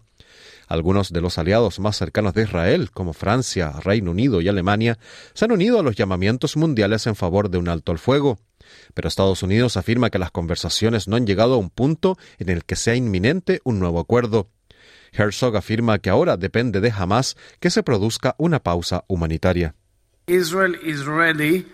Algunos 0.68 1.12
de 1.12 1.20
los 1.20 1.38
aliados 1.38 1.80
más 1.80 1.96
cercanos 1.96 2.34
de 2.34 2.44
Israel, 2.44 2.92
como 2.92 3.12
Francia, 3.12 3.72
Reino 3.82 4.12
Unido 4.12 4.40
y 4.40 4.46
Alemania, 4.46 4.96
se 5.34 5.46
han 5.46 5.50
unido 5.50 5.80
a 5.80 5.82
los 5.82 5.96
llamamientos 5.96 6.56
mundiales 6.56 7.08
en 7.08 7.16
favor 7.16 7.50
de 7.50 7.58
un 7.58 7.68
alto 7.68 7.90
al 7.90 7.98
fuego 7.98 8.38
pero 8.94 9.08
Estados 9.08 9.42
Unidos 9.42 9.76
afirma 9.76 10.10
que 10.10 10.18
las 10.18 10.30
conversaciones 10.30 11.08
no 11.08 11.16
han 11.16 11.26
llegado 11.26 11.54
a 11.54 11.58
un 11.58 11.70
punto 11.70 12.16
en 12.38 12.48
el 12.48 12.64
que 12.64 12.76
sea 12.76 12.94
inminente 12.94 13.60
un 13.64 13.78
nuevo 13.78 14.00
acuerdo. 14.00 14.50
Herzog 15.12 15.56
afirma 15.56 15.98
que 15.98 16.10
ahora 16.10 16.36
depende 16.36 16.80
de 16.80 16.90
Hamas 16.90 17.36
que 17.60 17.70
se 17.70 17.82
produzca 17.82 18.34
una 18.38 18.62
pausa 18.62 19.04
humanitaria. 19.08 19.74
Israel 20.26 20.76
is 20.84 21.06
ready 21.06 21.66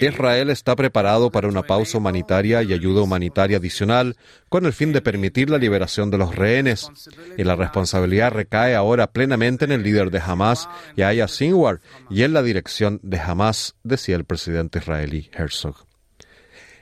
Israel 0.00 0.50
está 0.50 0.76
preparado 0.76 1.30
para 1.30 1.48
una 1.48 1.62
pausa 1.62 1.98
humanitaria 1.98 2.62
y 2.62 2.72
ayuda 2.72 3.02
humanitaria 3.02 3.56
adicional 3.56 4.16
con 4.48 4.66
el 4.66 4.72
fin 4.72 4.92
de 4.92 5.00
permitir 5.00 5.48
la 5.48 5.58
liberación 5.58 6.10
de 6.10 6.18
los 6.18 6.34
rehenes. 6.34 6.90
Y 7.38 7.44
la 7.44 7.56
responsabilidad 7.56 8.32
recae 8.32 8.74
ahora 8.74 9.06
plenamente 9.06 9.64
en 9.64 9.72
el 9.72 9.82
líder 9.82 10.10
de 10.10 10.20
Hamas, 10.20 10.68
Yahya 10.96 11.28
Sinwar, 11.28 11.80
y 12.10 12.22
en 12.22 12.32
la 12.32 12.42
dirección 12.42 13.00
de 13.02 13.20
Hamas, 13.20 13.76
decía 13.82 14.16
el 14.16 14.24
presidente 14.24 14.80
israelí 14.80 15.30
Herzog. 15.32 15.91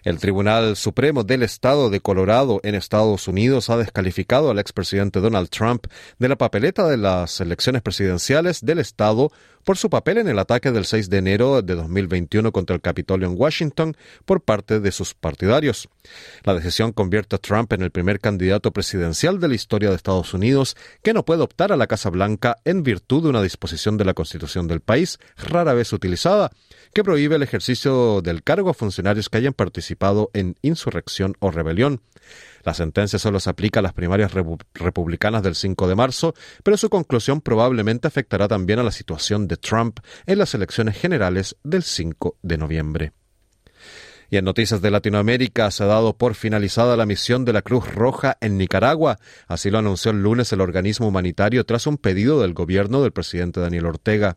El 0.03 0.19
Tribunal 0.19 0.77
Supremo 0.77 1.25
del 1.25 1.43
Estado 1.43 1.91
de 1.91 2.01
Colorado 2.01 2.61
en 2.63 2.75
Estados 2.75 3.29
Unidos 3.29 3.69
ha 3.69 3.77
descalificado 3.77 4.51
al 4.51 4.59
expresidente 4.59 5.21
Donald 5.21 5.51
Trump 5.51 5.87
de 6.19 6.29
la 6.29 6.37
papeleta 6.37 6.89
de 6.89 6.97
las 6.97 7.41
elecciones 7.41 7.83
presidenciales 7.83 8.65
del 8.65 8.79
Estado 8.79 9.31
por 9.71 9.79
su 9.79 9.89
papel 9.89 10.19
en 10.19 10.27
el 10.27 10.41
ataque 10.41 10.73
del 10.73 10.85
6 10.85 11.11
de 11.11 11.19
enero 11.19 11.63
de 11.63 11.77
2021 11.77 12.51
contra 12.51 12.75
el 12.75 12.83
Capitolio 12.83 13.29
en 13.29 13.37
Washington 13.39 13.97
por 14.25 14.41
parte 14.41 14.81
de 14.81 14.91
sus 14.91 15.15
partidarios. 15.15 15.89
La 16.43 16.55
decisión 16.55 16.91
convierte 16.91 17.37
a 17.37 17.39
Trump 17.39 17.73
en 17.73 17.83
el 17.83 17.93
primer 17.93 18.19
candidato 18.19 18.73
presidencial 18.73 19.39
de 19.39 19.47
la 19.47 19.55
historia 19.55 19.91
de 19.91 19.95
Estados 19.95 20.35
Unidos 20.35 20.77
que 21.05 21.13
no 21.13 21.25
puede 21.25 21.43
optar 21.43 21.71
a 21.71 21.77
la 21.77 21.87
Casa 21.87 22.11
Blanca 22.11 22.57
en 22.65 22.83
virtud 22.83 23.23
de 23.23 23.29
una 23.29 23.43
disposición 23.43 23.97
de 23.97 24.07
la 24.07 24.15
Constitución 24.15 24.67
del 24.67 24.81
país, 24.81 25.21
rara 25.37 25.73
vez 25.73 25.93
utilizada, 25.93 26.51
que 26.93 27.05
prohíbe 27.05 27.37
el 27.37 27.45
ejercicio 27.45 28.23
del 28.23 28.43
cargo 28.43 28.71
a 28.71 28.75
funcionarios 28.75 29.29
que 29.29 29.39
hayan 29.39 29.55
participado 29.55 30.31
en 30.35 30.57
insurrección 30.63 31.37
o 31.39 31.53
rebelión. 31.53 32.01
La 32.63 32.75
sentencia 32.75 33.19
solo 33.19 33.41
se 33.41 33.51
aplica 33.51 33.81
a 33.81 33.83
las 33.83 33.95
primarias 33.95 34.33
republicanas 34.75 35.43
del 35.43 35.55
5 35.55 35.89
de 35.89 35.95
marzo, 35.95 36.35
pero 36.63 36.77
su 36.77 36.91
conclusión 36.91 37.41
probablemente 37.41 38.07
afectará 38.07 38.49
también 38.49 38.79
a 38.79 38.83
la 38.83 38.91
situación 38.91 39.49
de 39.49 39.57
Trump 39.61 40.01
en 40.27 40.39
las 40.39 40.55
elecciones 40.55 40.97
generales 40.97 41.57
del 41.63 41.83
5 41.83 42.37
de 42.43 42.59
noviembre. 42.59 43.13
Y 44.33 44.37
en 44.37 44.45
noticias 44.45 44.81
de 44.81 44.93
Latinoamérica 44.93 45.71
se 45.73 45.83
ha 45.83 45.87
dado 45.87 46.17
por 46.17 46.37
finalizada 46.37 46.97
la 46.97 47.05
misión 47.05 47.45
de 47.45 47.53
la 47.53 47.63
Cruz 47.63 47.93
Roja 47.93 48.37
en 48.41 48.59
Nicaragua. 48.59 49.19
Así 49.49 49.71
lo 49.71 49.79
anunció 49.79 50.13
el 50.13 50.23
lunes 50.23 50.53
el 50.53 50.61
organismo 50.61 51.09
humanitario 51.09 51.65
tras 51.65 51.89
un 51.89 51.97
pedido 51.97 52.41
del 52.41 52.55
gobierno 52.55 53.03
del 53.03 53.11
presidente 53.11 53.59
Daniel 53.59 53.87
Ortega. 53.87 54.37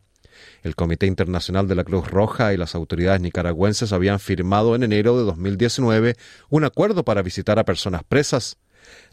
El 0.64 0.74
Comité 0.74 1.06
Internacional 1.06 1.68
de 1.68 1.76
la 1.76 1.84
Cruz 1.84 2.10
Roja 2.10 2.52
y 2.52 2.56
las 2.56 2.74
autoridades 2.74 3.20
nicaragüenses 3.20 3.92
habían 3.92 4.18
firmado 4.18 4.74
en 4.74 4.82
enero 4.82 5.16
de 5.16 5.24
2019 5.24 6.16
un 6.50 6.64
acuerdo 6.64 7.04
para 7.04 7.22
visitar 7.22 7.60
a 7.60 7.64
personas 7.64 8.02
presas. 8.02 8.58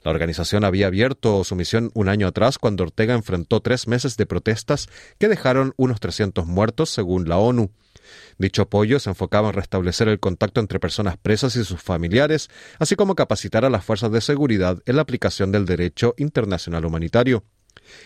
La 0.03 0.11
organización 0.11 0.63
había 0.63 0.87
abierto 0.87 1.43
su 1.43 1.55
misión 1.55 1.91
un 1.93 2.09
año 2.09 2.27
atrás 2.27 2.57
cuando 2.57 2.83
Ortega 2.83 3.13
enfrentó 3.13 3.61
tres 3.61 3.87
meses 3.87 4.17
de 4.17 4.25
protestas 4.25 4.89
que 5.19 5.27
dejaron 5.27 5.73
unos 5.77 5.99
300 5.99 6.47
muertos 6.47 6.89
según 6.89 7.29
la 7.29 7.37
ONU. 7.37 7.71
Dicho 8.37 8.63
apoyo 8.63 8.99
se 8.99 9.09
enfocaba 9.09 9.49
en 9.49 9.53
restablecer 9.53 10.07
el 10.07 10.19
contacto 10.19 10.59
entre 10.59 10.79
personas 10.79 11.17
presas 11.17 11.55
y 11.55 11.63
sus 11.63 11.81
familiares, 11.81 12.49
así 12.79 12.95
como 12.95 13.15
capacitar 13.15 13.63
a 13.63 13.69
las 13.69 13.85
fuerzas 13.85 14.11
de 14.11 14.21
seguridad 14.21 14.79
en 14.85 14.95
la 14.95 15.03
aplicación 15.03 15.51
del 15.51 15.65
derecho 15.65 16.15
internacional 16.17 16.85
humanitario. 16.85 17.43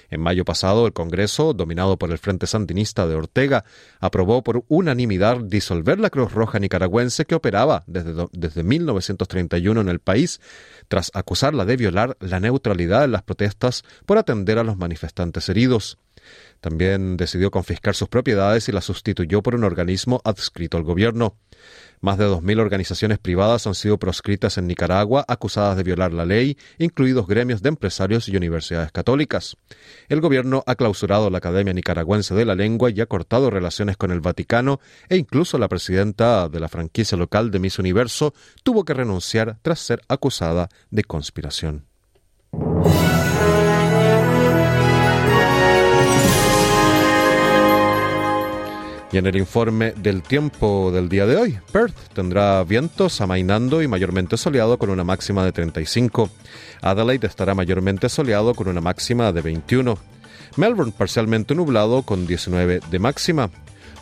En 0.10 0.22
mayo 0.22 0.46
pasado, 0.46 0.88
el 0.88 0.94
Congreso, 0.94 1.54
dominado 1.54 1.98
por 1.98 2.12
el 2.12 2.18
Frente 2.18 2.48
Sandinista 2.48 3.08
de 3.08 3.16
Ortega, 3.16 3.66
aprobó 4.00 4.44
por 4.44 4.64
unanimidad 4.68 5.38
disolver 5.42 6.00
la 6.00 6.10
Cruz 6.10 6.32
Roja 6.32 6.60
nicaragüense 6.60 7.26
que 7.26 7.36
operaba 7.36 7.84
desde, 7.88 8.28
desde 8.32 8.64
1931 8.64 9.82
en 9.82 9.90
el 9.90 10.00
país, 10.00 10.42
tras 10.88 11.12
acusarla 11.14 11.66
de 11.66 11.78
violar 11.78 12.18
la 12.20 12.40
neutralidad 12.40 13.04
en 13.04 13.12
las 13.12 13.24
protestas 13.24 13.84
por 14.06 14.18
atender 14.18 14.58
a 14.58 14.64
los 14.64 14.78
manifestantes 14.78 15.50
heridos. 15.50 15.98
También 16.66 17.16
decidió 17.16 17.52
confiscar 17.52 17.94
sus 17.94 18.08
propiedades 18.08 18.68
y 18.68 18.72
las 18.72 18.86
sustituyó 18.86 19.44
por 19.44 19.54
un 19.54 19.64
organismo 19.64 20.20
adscrito 20.24 20.78
al 20.78 20.84
gobierno. 20.84 21.36
Más 22.02 22.18
de 22.18 22.26
2.000 22.26 22.60
organizaciones 22.60 23.20
privadas 23.20 23.68
han 23.68 23.76
sido 23.76 24.00
proscritas 24.00 24.58
en 24.58 24.66
Nicaragua 24.66 25.24
acusadas 25.28 25.78
de 25.78 25.84
violar 25.84 26.12
la 26.12 26.26
ley, 26.26 26.58
incluidos 26.80 27.28
gremios 27.28 27.62
de 27.62 27.70
empresarios 27.70 28.28
y 28.30 28.36
universidades 28.36 28.92
católicas. 28.92 29.58
El 30.10 30.22
gobierno 30.22 30.64
ha 30.66 30.74
clausurado 30.74 31.30
la 31.30 31.38
Academia 31.38 31.72
Nicaragüense 31.72 32.34
de 32.34 32.46
la 32.46 32.56
Lengua 32.56 32.90
y 32.90 33.00
ha 33.00 33.06
cortado 33.06 33.52
relaciones 33.52 33.96
con 33.96 34.10
el 34.10 34.22
Vaticano 34.22 34.80
e 35.08 35.18
incluso 35.18 35.60
la 35.60 35.68
presidenta 35.68 36.50
de 36.50 36.60
la 36.60 36.68
franquicia 36.68 37.16
local 37.16 37.52
de 37.52 37.60
Miss 37.60 37.78
Universo 37.78 38.34
tuvo 38.64 38.86
que 38.86 38.96
renunciar 38.96 39.60
tras 39.62 39.82
ser 39.82 40.02
acusada 40.08 40.70
de 40.90 41.04
conspiración. 41.04 41.86
Y 49.16 49.18
en 49.18 49.28
el 49.28 49.38
informe 49.38 49.94
del 49.94 50.22
tiempo 50.24 50.92
del 50.92 51.08
día 51.08 51.26
de 51.26 51.38
hoy, 51.38 51.58
Perth 51.72 51.96
tendrá 52.14 52.62
vientos 52.66 53.22
amainando 53.22 53.82
y 53.82 53.88
mayormente 53.88 54.36
soleado 54.36 54.78
con 54.78 54.90
una 54.90 55.06
máxima 55.06 55.46
de 55.46 55.54
35. 55.54 56.30
Adelaide 56.82 57.26
estará 57.26 57.56
mayormente 57.56 58.10
soleado 58.10 58.54
con 58.54 58.68
una 58.68 58.82
máxima 58.82 59.32
de 59.32 59.40
21. 59.40 59.98
Melbourne 60.58 60.92
parcialmente 60.98 61.56
nublado 61.56 62.02
con 62.02 62.28
19 62.28 62.82
de 62.92 63.00
máxima. 63.00 63.50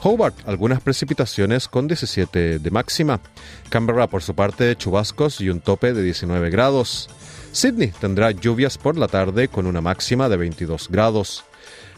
Hobart, 0.02 0.36
algunas 0.48 0.82
precipitaciones 0.82 1.68
con 1.68 1.88
17 1.88 2.58
de 2.58 2.72
máxima. 2.72 3.20
Canberra, 3.70 4.08
por 4.08 4.24
su 4.24 4.34
parte, 4.34 4.76
chubascos 4.76 5.42
y 5.42 5.50
un 5.50 5.62
tope 5.62 5.94
de 5.94 6.02
19 6.02 6.50
grados. 6.50 7.08
Sydney 7.52 7.94
tendrá 8.02 8.32
lluvias 8.32 8.80
por 8.80 8.98
la 8.98 9.08
tarde 9.08 9.48
con 9.48 9.68
una 9.68 9.80
máxima 9.80 10.28
de 10.28 10.38
22 10.38 10.90
grados. 10.90 11.46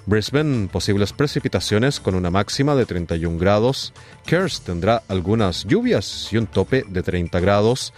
Brisbane, 0.06 0.68
posibles 0.68 1.14
precipitaciones 1.14 2.00
con 2.00 2.16
una 2.16 2.30
máxima 2.30 2.76
de 2.76 2.86
31 2.86 3.38
grados. 3.40 3.94
Cairns 4.26 4.62
tendrá 4.62 5.02
algunas 5.08 5.66
lluvias 5.66 6.30
y 6.32 6.38
un 6.38 6.48
tope 6.48 6.86
de 6.88 7.02
30 7.02 7.40
grados. 7.40 7.94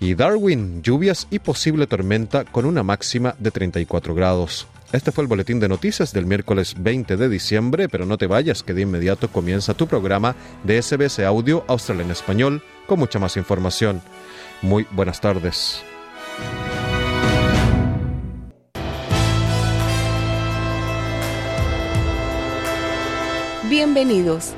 Y 0.00 0.14
Darwin, 0.14 0.82
lluvias 0.82 1.28
y 1.30 1.38
posible 1.38 1.86
tormenta 1.86 2.44
con 2.44 2.66
una 2.66 2.82
máxima 2.82 3.36
de 3.38 3.50
34 3.50 4.14
grados. 4.14 4.66
Este 4.92 5.12
fue 5.12 5.22
el 5.22 5.28
boletín 5.28 5.58
de 5.60 5.68
noticias 5.68 6.12
del 6.12 6.26
miércoles 6.26 6.74
20 6.78 7.16
de 7.16 7.28
diciembre, 7.28 7.88
pero 7.88 8.06
no 8.06 8.16
te 8.18 8.26
vayas 8.26 8.62
que 8.62 8.74
de 8.74 8.82
inmediato 8.82 9.28
comienza 9.28 9.74
tu 9.74 9.86
programa 9.86 10.36
de 10.62 10.80
SBS 10.80 11.20
Audio 11.20 11.64
Australia 11.66 12.04
en 12.04 12.10
Español 12.10 12.62
con 12.86 12.98
mucha 12.98 13.18
más 13.18 13.36
información. 13.36 14.02
Muy 14.62 14.86
buenas 14.92 15.20
tardes. 15.20 15.82
Bienvenidos. 23.70 24.52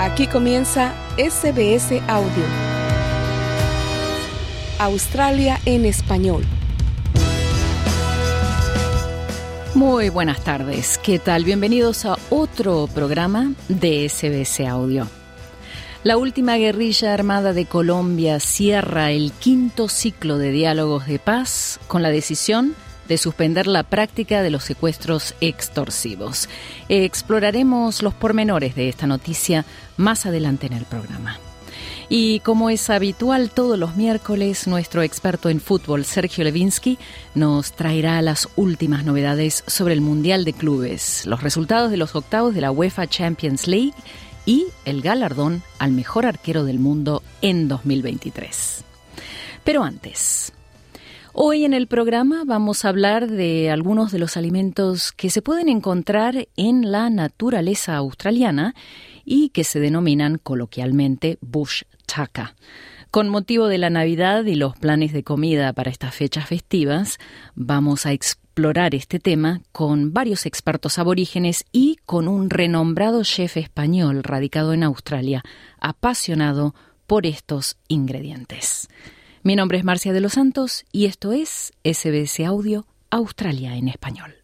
Aquí 0.00 0.26
comienza 0.26 0.94
SBS 1.18 2.00
Audio. 2.08 2.44
Australia 4.78 5.60
en 5.66 5.84
español. 5.84 6.42
Muy 9.74 10.08
buenas 10.08 10.42
tardes. 10.42 10.96
¿Qué 10.96 11.18
tal? 11.18 11.44
Bienvenidos 11.44 12.06
a 12.06 12.16
otro 12.30 12.88
programa 12.94 13.52
de 13.68 14.08
SBS 14.08 14.60
Audio. 14.66 15.06
La 16.02 16.16
última 16.16 16.56
guerrilla 16.56 17.12
armada 17.12 17.52
de 17.52 17.66
Colombia 17.66 18.40
cierra 18.40 19.10
el 19.10 19.32
quinto 19.32 19.88
ciclo 19.88 20.38
de 20.38 20.50
diálogos 20.50 21.06
de 21.06 21.18
paz 21.18 21.78
con 21.88 22.02
la 22.02 22.08
decisión 22.08 22.74
de 23.08 23.18
suspender 23.18 23.66
la 23.66 23.82
práctica 23.82 24.42
de 24.42 24.50
los 24.50 24.64
secuestros 24.64 25.34
extorsivos. 25.40 26.48
Exploraremos 26.88 28.02
los 28.02 28.14
pormenores 28.14 28.74
de 28.74 28.88
esta 28.88 29.06
noticia 29.06 29.64
más 29.96 30.26
adelante 30.26 30.66
en 30.66 30.74
el 30.74 30.84
programa. 30.84 31.38
Y 32.08 32.40
como 32.40 32.70
es 32.70 32.90
habitual 32.90 33.50
todos 33.50 33.78
los 33.78 33.96
miércoles, 33.96 34.66
nuestro 34.66 35.02
experto 35.02 35.48
en 35.48 35.60
fútbol, 35.60 36.04
Sergio 36.04 36.44
Levinsky, 36.44 36.98
nos 37.34 37.72
traerá 37.72 38.20
las 38.22 38.48
últimas 38.56 39.04
novedades 39.04 39.64
sobre 39.66 39.94
el 39.94 40.00
Mundial 40.00 40.44
de 40.44 40.52
Clubes, 40.52 41.24
los 41.26 41.42
resultados 41.42 41.90
de 41.90 41.96
los 41.96 42.14
octavos 42.14 42.54
de 42.54 42.60
la 42.60 42.70
UEFA 42.70 43.06
Champions 43.06 43.66
League 43.66 43.94
y 44.46 44.66
el 44.84 45.00
galardón 45.00 45.62
al 45.78 45.92
mejor 45.92 46.26
arquero 46.26 46.64
del 46.64 46.78
mundo 46.78 47.22
en 47.40 47.68
2023. 47.68 48.84
Pero 49.64 49.82
antes, 49.82 50.52
Hoy 51.36 51.64
en 51.64 51.74
el 51.74 51.88
programa 51.88 52.44
vamos 52.46 52.84
a 52.84 52.90
hablar 52.90 53.28
de 53.28 53.68
algunos 53.68 54.12
de 54.12 54.20
los 54.20 54.36
alimentos 54.36 55.10
que 55.10 55.30
se 55.30 55.42
pueden 55.42 55.68
encontrar 55.68 56.46
en 56.56 56.92
la 56.92 57.10
naturaleza 57.10 57.96
australiana 57.96 58.76
y 59.24 59.48
que 59.48 59.64
se 59.64 59.80
denominan 59.80 60.38
coloquialmente 60.38 61.38
bush 61.40 61.82
taka. 62.06 62.54
Con 63.10 63.28
motivo 63.28 63.66
de 63.66 63.78
la 63.78 63.90
Navidad 63.90 64.44
y 64.44 64.54
los 64.54 64.76
planes 64.76 65.12
de 65.12 65.24
comida 65.24 65.72
para 65.72 65.90
estas 65.90 66.14
fechas 66.14 66.46
festivas, 66.46 67.18
vamos 67.56 68.06
a 68.06 68.12
explorar 68.12 68.94
este 68.94 69.18
tema 69.18 69.60
con 69.72 70.12
varios 70.12 70.46
expertos 70.46 71.00
aborígenes 71.00 71.64
y 71.72 71.98
con 72.06 72.28
un 72.28 72.48
renombrado 72.48 73.24
chef 73.24 73.56
español 73.56 74.22
radicado 74.22 74.72
en 74.72 74.84
Australia, 74.84 75.42
apasionado 75.80 76.76
por 77.08 77.26
estos 77.26 77.76
ingredientes. 77.88 78.88
Mi 79.46 79.56
nombre 79.56 79.76
es 79.76 79.84
Marcia 79.84 80.14
de 80.14 80.22
los 80.22 80.32
Santos 80.32 80.86
y 80.90 81.04
esto 81.04 81.32
es 81.32 81.74
SBS 81.84 82.46
Audio 82.46 82.86
Australia 83.10 83.76
en 83.76 83.88
Español. 83.88 84.36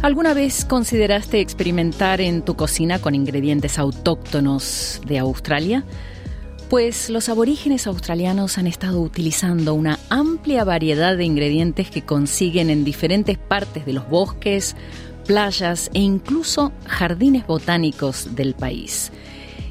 ¿Alguna 0.00 0.32
vez 0.32 0.64
consideraste 0.64 1.40
experimentar 1.40 2.20
en 2.20 2.42
tu 2.44 2.54
cocina 2.54 3.00
con 3.00 3.16
ingredientes 3.16 3.80
autóctonos 3.80 5.00
de 5.08 5.18
Australia? 5.18 5.84
Pues 6.70 7.10
los 7.10 7.28
aborígenes 7.28 7.88
australianos 7.88 8.56
han 8.56 8.68
estado 8.68 9.00
utilizando 9.00 9.74
una 9.74 9.98
amplia 10.08 10.62
variedad 10.62 11.16
de 11.16 11.24
ingredientes 11.24 11.90
que 11.90 12.02
consiguen 12.02 12.70
en 12.70 12.84
diferentes 12.84 13.38
partes 13.38 13.84
de 13.84 13.92
los 13.92 14.08
bosques, 14.08 14.76
playas 15.26 15.90
e 15.94 15.98
incluso 15.98 16.70
jardines 16.86 17.44
botánicos 17.44 18.36
del 18.36 18.54
país 18.54 19.10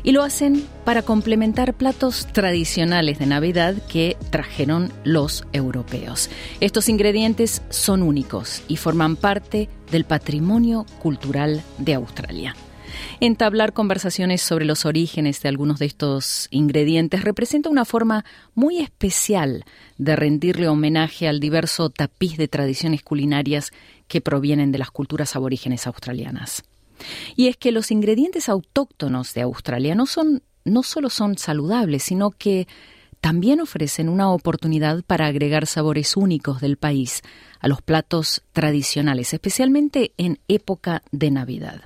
y 0.03 0.11
lo 0.11 0.23
hacen 0.23 0.65
para 0.83 1.01
complementar 1.01 1.73
platos 1.73 2.27
tradicionales 2.33 3.17
de 3.17 3.27
Navidad 3.27 3.75
que 3.87 4.17
trajeron 4.29 4.91
los 5.05 5.45
europeos. 5.53 6.29
Estos 6.59 6.89
ingredientes 6.89 7.61
son 7.69 8.03
únicos 8.03 8.61
y 8.67 8.75
forman 8.75 9.15
parte 9.15 9.69
del 9.89 10.03
patrimonio 10.03 10.85
cultural 11.01 11.61
de 11.77 11.93
Australia. 11.93 12.55
Entablar 13.19 13.73
conversaciones 13.73 14.41
sobre 14.41 14.65
los 14.65 14.85
orígenes 14.85 15.41
de 15.41 15.49
algunos 15.49 15.79
de 15.79 15.85
estos 15.85 16.47
ingredientes 16.51 17.23
representa 17.23 17.69
una 17.69 17.85
forma 17.85 18.23
muy 18.55 18.79
especial 18.79 19.65
de 19.97 20.15
rendirle 20.15 20.67
homenaje 20.67 21.27
al 21.27 21.39
diverso 21.39 21.89
tapiz 21.89 22.37
de 22.37 22.47
tradiciones 22.47 23.03
culinarias 23.03 23.71
que 24.07 24.21
provienen 24.21 24.71
de 24.71 24.77
las 24.77 24.91
culturas 24.91 25.35
aborígenes 25.35 25.87
australianas. 25.87 26.63
Y 27.35 27.47
es 27.47 27.57
que 27.57 27.71
los 27.71 27.91
ingredientes 27.91 28.49
autóctonos 28.49 29.33
de 29.33 29.41
Australia 29.41 29.95
no, 29.95 30.05
son, 30.05 30.43
no 30.65 30.83
solo 30.83 31.09
son 31.09 31.37
saludables, 31.37 32.03
sino 32.03 32.31
que 32.31 32.67
también 33.21 33.59
ofrecen 33.59 34.09
una 34.09 34.31
oportunidad 34.31 35.03
para 35.03 35.27
agregar 35.27 35.67
sabores 35.67 36.15
únicos 36.15 36.61
del 36.61 36.77
país 36.77 37.21
a 37.59 37.67
los 37.67 37.81
platos 37.81 38.43
tradicionales, 38.53 39.33
especialmente 39.33 40.13
en 40.17 40.39
época 40.47 41.03
de 41.11 41.31
Navidad. 41.31 41.81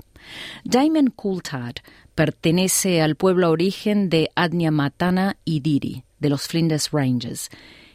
Diamond 0.64 1.14
Coulthard 1.16 1.76
pertenece 2.16 3.02
al 3.02 3.16
pueblo 3.16 3.50
origen 3.50 4.10
de 4.10 4.30
Adnyamatana 4.36 5.38
y 5.46 5.62
Diri, 5.62 6.04
de 6.20 6.30
los 6.30 6.48
Flinders 6.48 6.92
Ranges. 6.92 7.50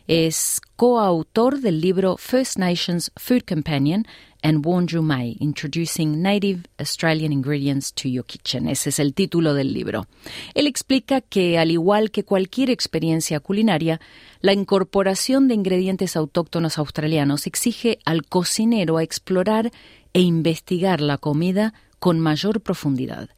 Es 0.06 0.60
coautor 0.76 1.60
del 1.60 1.82
libro 1.82 2.16
First 2.16 2.56
Nations 2.56 3.12
Food 3.16 3.42
Companion 3.46 4.06
and 4.42 4.64
Wonju 4.64 5.02
Mai, 5.02 5.36
Introducing 5.40 6.22
Native 6.22 6.62
Australian 6.78 7.30
Ingredients 7.30 7.92
to 7.92 8.08
Your 8.08 8.24
Kitchen. 8.24 8.68
Ese 8.68 8.88
es 8.88 8.98
el 9.00 9.12
título 9.12 9.52
del 9.52 9.74
libro. 9.74 10.06
Él 10.54 10.66
explica 10.66 11.20
que, 11.20 11.58
al 11.58 11.70
igual 11.70 12.10
que 12.10 12.24
cualquier 12.24 12.70
experiencia 12.70 13.40
culinaria, 13.40 14.00
la 14.40 14.52
incorporación 14.54 15.46
de 15.46 15.54
ingredientes 15.54 16.16
autóctonos 16.16 16.78
australianos 16.78 17.46
exige 17.46 17.98
al 18.04 18.24
cocinero 18.24 18.96
a 18.96 19.02
explorar 19.02 19.70
e 20.14 20.20
investigar 20.20 21.00
la 21.02 21.18
comida 21.18 21.74
con 21.98 22.20
mayor 22.20 22.60
profundidad. 22.60 23.30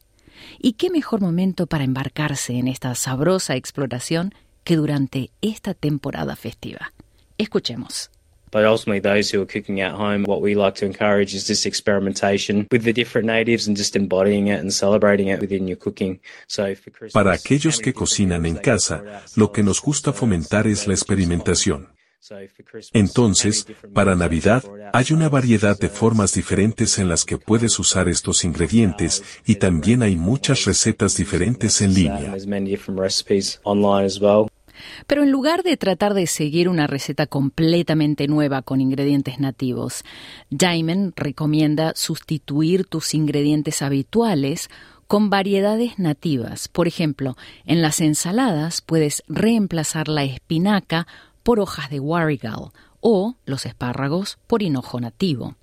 ¿Y 0.59 0.73
qué 0.73 0.89
mejor 0.89 1.21
momento 1.21 1.67
para 1.67 1.83
embarcarse 1.83 2.53
en 2.53 2.67
esta 2.67 2.93
sabrosa 2.95 3.55
exploración 3.55 4.33
que 4.63 4.75
durante 4.75 5.31
esta 5.41 5.73
temporada 5.73 6.35
festiva? 6.35 6.93
Escuchemos. 7.37 8.09
But 8.51 8.65
ultimately, 8.65 8.99
those 8.99 9.31
who 9.31 9.41
are 9.41 9.45
cooking 9.45 9.79
at 9.79 9.93
home, 9.93 10.25
what 10.25 10.41
we 10.41 10.55
like 10.55 10.75
to 10.79 10.85
encourage 10.85 11.33
is 11.33 11.47
this 11.47 11.65
experimentation 11.65 12.67
with 12.69 12.83
the 12.83 12.91
different 12.91 13.25
natives 13.25 13.65
and 13.65 13.77
just 13.77 13.95
embodying 13.95 14.47
it 14.47 14.59
and 14.59 14.73
celebrating 14.73 15.29
it 15.29 15.39
within 15.39 15.69
your 15.69 15.77
cooking. 15.77 16.19
So 16.47 16.75
for 16.75 16.91
Christmas, 16.91 17.13
Para 17.13 17.31
aquellos 17.31 17.79
que 17.79 17.93
cocinan 17.93 18.45
en 18.45 18.57
casa, 18.57 19.23
lo 19.37 19.53
que 19.53 19.63
nos 19.63 19.81
gusta 19.81 20.11
fomentar 20.11 20.67
es 20.67 20.85
la 20.85 20.93
experimentación. 20.93 21.87
Entonces, 22.93 23.65
para 23.93 24.15
Navidad, 24.15 24.63
hay 24.93 25.05
una 25.11 25.29
variedad 25.29 25.77
de 25.77 25.89
formas 25.89 26.33
diferentes 26.33 26.99
en 26.99 27.09
las 27.09 27.25
que 27.25 27.37
puedes 27.37 27.79
usar 27.79 28.07
estos 28.09 28.43
ingredientes 28.43 29.23
y 29.45 29.55
también 29.55 30.03
hay 30.03 30.15
muchas 30.15 30.65
recetas 30.65 31.17
diferentes 31.17 31.81
en 31.81 31.93
línea. 31.93 32.35
Pero 35.07 35.23
en 35.23 35.31
lugar 35.31 35.63
de 35.63 35.77
tratar 35.77 36.13
de 36.13 36.27
seguir 36.27 36.69
una 36.69 36.87
receta 36.87 37.27
completamente 37.27 38.27
nueva 38.27 38.61
con 38.61 38.81
ingredientes 38.81 39.39
nativos, 39.39 40.03
Diamond 40.49 41.13
recomienda 41.15 41.93
sustituir 41.95 42.85
tus 42.85 43.13
ingredientes 43.13 43.81
habituales 43.81 44.69
con 45.07 45.29
variedades 45.29 45.99
nativas. 45.99 46.67
Por 46.67 46.87
ejemplo, 46.87 47.35
en 47.65 47.81
las 47.81 47.99
ensaladas 47.99 48.81
puedes 48.81 49.23
reemplazar 49.27 50.07
la 50.07 50.23
espinaca 50.23 51.05
por 51.43 51.59
hojas 51.59 51.89
de 51.89 51.99
warrigal 51.99 52.71
o 52.99 53.35
los 53.45 53.65
espárragos 53.65 54.37
por 54.47 54.61
hinojo 54.61 54.99
nativo. 54.99 55.55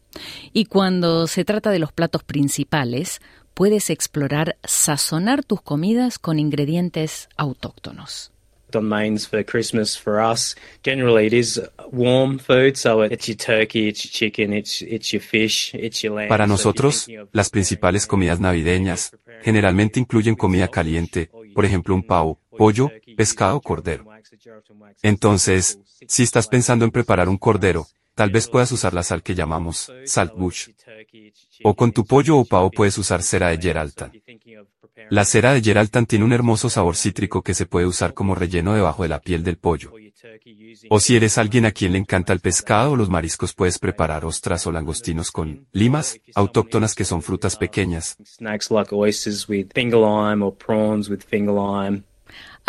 Y 0.53 0.65
cuando 0.65 1.27
se 1.27 1.45
trata 1.45 1.71
de 1.71 1.79
los 1.79 1.93
platos 1.93 2.25
principales, 2.25 3.21
puedes 3.55 3.91
explorar 3.91 4.57
sazonar 4.65 5.45
tus 5.45 5.61
comidas 5.63 6.19
con 6.19 6.39
ingredientes 6.39 7.29
autóctonos. 7.37 8.33
on 8.75 8.89
mains 8.89 9.27
for 9.27 9.45
Christmas 9.45 9.97
for 9.97 10.21
us. 10.21 10.55
Generally, 10.83 11.27
it 11.27 11.33
is 11.33 11.61
warm 11.91 12.39
food, 12.39 12.77
so 12.77 13.03
it's 13.03 13.27
your 13.27 13.37
turkey, 13.37 13.89
it's 13.89 14.05
your 14.05 14.13
chicken, 14.13 14.53
it's, 14.53 14.83
it's 14.83 15.13
your 15.13 15.23
fish, 15.23 15.75
it's 15.75 16.03
your 16.03 16.15
lamb. 16.15 16.29
Para 16.29 16.47
nosotros, 16.47 17.09
las 17.33 17.51
principales 17.51 18.07
comidas 18.07 18.41
navideñas 18.41 19.13
generalmente 19.43 20.01
incluyen 20.01 20.35
comida 20.35 20.69
caliente, 20.69 21.31
por 21.55 21.65
ejemplo 21.65 21.95
un 21.95 22.03
pavo, 22.03 22.41
pollo, 22.57 22.91
pescado 23.17 23.57
o 23.57 23.61
cordero. 23.61 24.08
Entonces, 25.03 25.79
si 26.07 26.23
estás 26.23 26.49
pensando 26.49 26.85
en 26.85 26.91
preparar 26.91 27.29
un 27.29 27.39
cordero, 27.39 27.87
tal 28.15 28.31
vez 28.31 28.49
puedas 28.49 28.73
usar 28.73 28.95
la 28.95 29.03
sal 29.03 29.23
que 29.23 29.35
llamamos 29.35 29.93
salt 30.05 30.35
bush. 30.35 30.71
O 31.65 31.75
con 31.75 31.93
tu 31.93 32.05
pollo 32.05 32.39
o 32.39 32.45
pavo 32.45 32.71
puedes 32.71 32.99
usar 32.99 33.23
cera 33.23 33.49
de 33.49 33.59
Geraltan. 33.59 34.13
La 35.11 35.25
cera 35.25 35.55
de 35.55 35.63
Geraltan 35.63 36.07
tiene 36.07 36.25
un 36.25 36.33
hermoso 36.33 36.69
sabor 36.69 36.97
cítrico 36.97 37.43
que 37.43 37.55
se 37.55 37.67
puede 37.67 37.87
usar 37.87 38.15
como 38.15 38.35
relleno 38.35 38.75
debajo 38.75 39.05
de 39.05 39.09
la 39.09 39.21
piel 39.21 39.45
del 39.45 39.57
pollo. 39.57 39.93
O 40.91 41.01
si 41.01 41.17
eres 41.17 41.39
alguien 41.39 41.65
a 41.67 41.73
quien 41.73 41.93
le 41.93 41.99
encanta 41.99 42.33
el 42.33 42.41
pescado 42.41 42.93
o 42.93 42.97
los 42.97 43.09
mariscos 43.09 43.55
puedes 43.55 43.79
preparar 43.79 44.25
ostras 44.25 44.67
o 44.67 44.73
langostinos 44.73 45.31
con 45.31 45.67
limas, 45.73 46.21
autóctonas 46.35 46.95
que 46.95 47.05
son 47.05 47.23
frutas 47.23 47.57
pequeñas. 47.57 48.17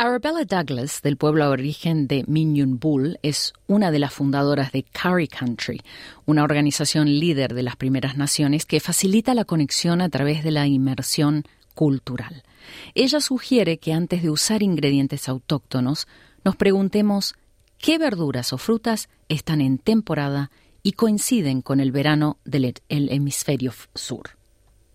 Arabella 0.01 0.45
Douglas, 0.45 1.01
del 1.01 1.17
pueblo 1.17 1.43
de 1.43 1.51
origen 1.51 2.07
de 2.07 2.23
Minyun 2.25 2.79
Bull, 2.79 3.19
es 3.21 3.51
una 3.67 3.91
de 3.91 3.99
las 3.99 4.13
fundadoras 4.13 4.71
de 4.71 4.83
Curry 4.83 5.27
Country, 5.27 5.81
una 6.25 6.45
organización 6.45 7.07
líder 7.09 7.53
de 7.53 7.63
las 7.63 7.75
primeras 7.75 8.15
naciones 8.15 8.65
que 8.65 8.79
facilita 8.79 9.33
la 9.33 9.43
conexión 9.43 9.99
a 9.99 10.07
través 10.07 10.41
de 10.41 10.51
la 10.51 10.67
inmersión 10.67 11.43
cultural. 11.75 12.43
Ella 12.95 13.19
sugiere 13.19 13.77
que 13.77 13.91
antes 13.91 14.23
de 14.23 14.29
usar 14.29 14.63
ingredientes 14.63 15.27
autóctonos, 15.27 16.07
nos 16.45 16.55
preguntemos 16.55 17.35
qué 17.77 17.97
verduras 17.97 18.53
o 18.53 18.57
frutas 18.57 19.09
están 19.27 19.59
en 19.59 19.79
temporada 19.79 20.49
y 20.81 20.93
coinciden 20.93 21.61
con 21.61 21.81
el 21.81 21.91
verano 21.91 22.37
del 22.45 22.73
hemisferio 22.87 23.73
sur. 23.95 24.29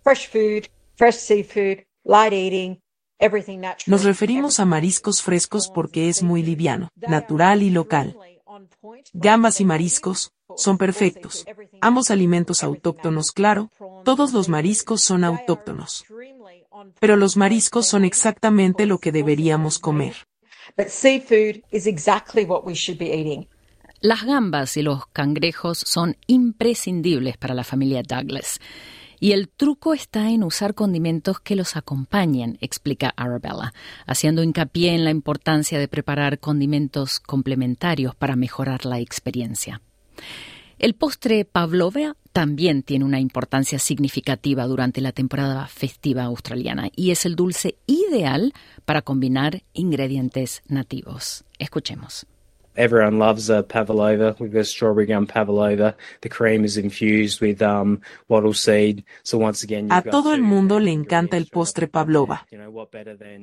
Fresh 0.03 0.31
food, 0.31 0.71
fresh 0.97 1.17
seafood, 1.17 1.85
light 2.05 2.33
eating, 2.33 2.81
nos 3.87 4.05
referimos 4.05 4.61
a 4.61 4.65
mariscos 4.65 5.23
frescos 5.23 5.69
porque 5.69 6.09
es 6.09 6.23
muy 6.23 6.43
liviano, 6.43 6.91
natural 6.97 7.63
y 7.63 7.71
local. 7.71 8.17
Gambas 9.13 9.61
y 9.61 9.65
mariscos 9.65 10.33
son 10.57 10.79
perfectos. 10.79 11.45
Ambos 11.81 12.11
alimentos 12.11 12.63
autóctonos, 12.63 13.33
claro, 13.33 13.71
todos 14.05 14.33
los 14.33 14.49
mariscos 14.49 15.01
son 15.01 15.25
autóctonos. 15.25 16.05
Pero 17.01 17.17
los 17.17 17.37
mariscos 17.37 17.87
son 17.87 18.05
exactamente 18.05 18.87
lo 18.87 18.99
que 18.99 19.13
deberíamos 19.13 19.79
comer. 19.79 20.15
Las 24.01 24.25
gambas 24.25 24.77
y 24.77 24.83
los 24.83 25.07
cangrejos 25.07 25.79
son 25.79 26.17
imprescindibles 26.27 27.37
para 27.39 27.55
la 27.55 27.65
familia 27.65 28.03
Douglas. 28.07 28.61
Y 29.25 29.33
el 29.33 29.49
truco 29.49 29.95
está 29.95 30.29
en 30.29 30.45
usar 30.45 30.75
condimentos 30.75 31.41
que 31.41 31.57
los 31.57 31.77
acompañen, 31.77 32.59
explica 32.61 33.15
Arabella, 33.17 33.73
haciendo 34.05 34.43
hincapié 34.43 34.95
en 34.95 35.03
la 35.03 35.11
importancia 35.11 35.79
de 35.79 35.89
preparar 35.89 36.41
condimentos 36.41 37.21
complementarios 37.21 38.15
para 38.15 38.37
mejorar 38.37 38.85
la 38.85 39.01
experiencia. 39.01 39.81
El 40.79 40.93
postre 40.93 41.47
pavlova 41.47 42.17
también 42.35 42.83
tiene 42.83 43.07
una 43.07 43.19
importancia 43.19 43.79
significativa 43.79 44.67
durante 44.67 45.01
la 45.01 45.13
temporada 45.13 45.69
festiva 45.69 46.25
australiana 46.25 46.91
y 46.95 47.11
es 47.11 47.25
el 47.25 47.35
dulce 47.35 47.79
ideal 47.87 48.53
para 48.85 49.01
combinar 49.01 49.63
ingredientes 49.73 50.63
nativos. 50.69 51.47
Escuchemos. 51.59 52.27
Everyone 52.77 53.19
loves 53.19 53.51
a 53.51 53.63
pavlova. 53.63 54.35
We've 54.41 54.53
got 54.53 54.67
strawberry 54.67 55.07
gum 55.07 55.27
pavlova. 55.27 55.95
The 56.23 56.29
cream 56.29 56.65
is 56.65 56.77
infused 56.77 57.41
with 57.41 57.63
um, 57.63 58.01
wattle 58.29 58.53
seed. 58.53 59.05
So 59.23 59.39
once 59.39 59.63
again, 59.63 59.93
a 59.93 60.03
todo 60.03 60.35
el 60.35 60.43
mundo 60.43 60.81
le 60.81 60.91
encanta 60.91 61.37
el 61.37 61.47
postre 61.47 61.87
pavlova. 61.87 62.47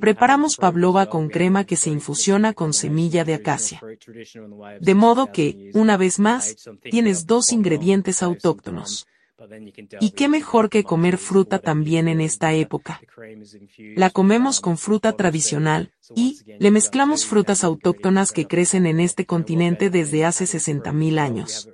Preparamos 0.00 0.56
pavlova 0.56 1.06
con 1.06 1.28
crema 1.28 1.64
que 1.64 1.76
se 1.76 1.88
infusiona 1.88 2.52
con 2.52 2.74
semilla 2.74 3.24
de 3.24 3.34
acacia. 3.34 3.80
De 4.80 4.94
modo 4.94 5.32
que, 5.32 5.70
una 5.72 5.96
vez 5.96 6.18
más, 6.18 6.54
tienes 6.82 7.26
dos 7.26 7.52
ingredientes 7.52 8.22
autóctonos. 8.22 9.06
¿Y 10.00 10.10
qué 10.10 10.28
mejor 10.28 10.68
que 10.68 10.84
comer 10.84 11.18
fruta 11.18 11.58
también 11.58 12.08
en 12.08 12.20
esta 12.20 12.52
época? 12.52 13.00
La 13.96 14.10
comemos 14.10 14.60
con 14.60 14.78
fruta 14.78 15.12
tradicional, 15.12 15.92
y, 16.14 16.38
le 16.58 16.70
mezclamos 16.70 17.26
frutas 17.26 17.64
autóctonas 17.64 18.32
que 18.32 18.46
crecen 18.46 18.86
en 18.86 19.00
este 19.00 19.26
continente 19.26 19.90
desde 19.90 20.24
hace 20.24 20.44
60.000 20.44 21.18
años. 21.18 21.68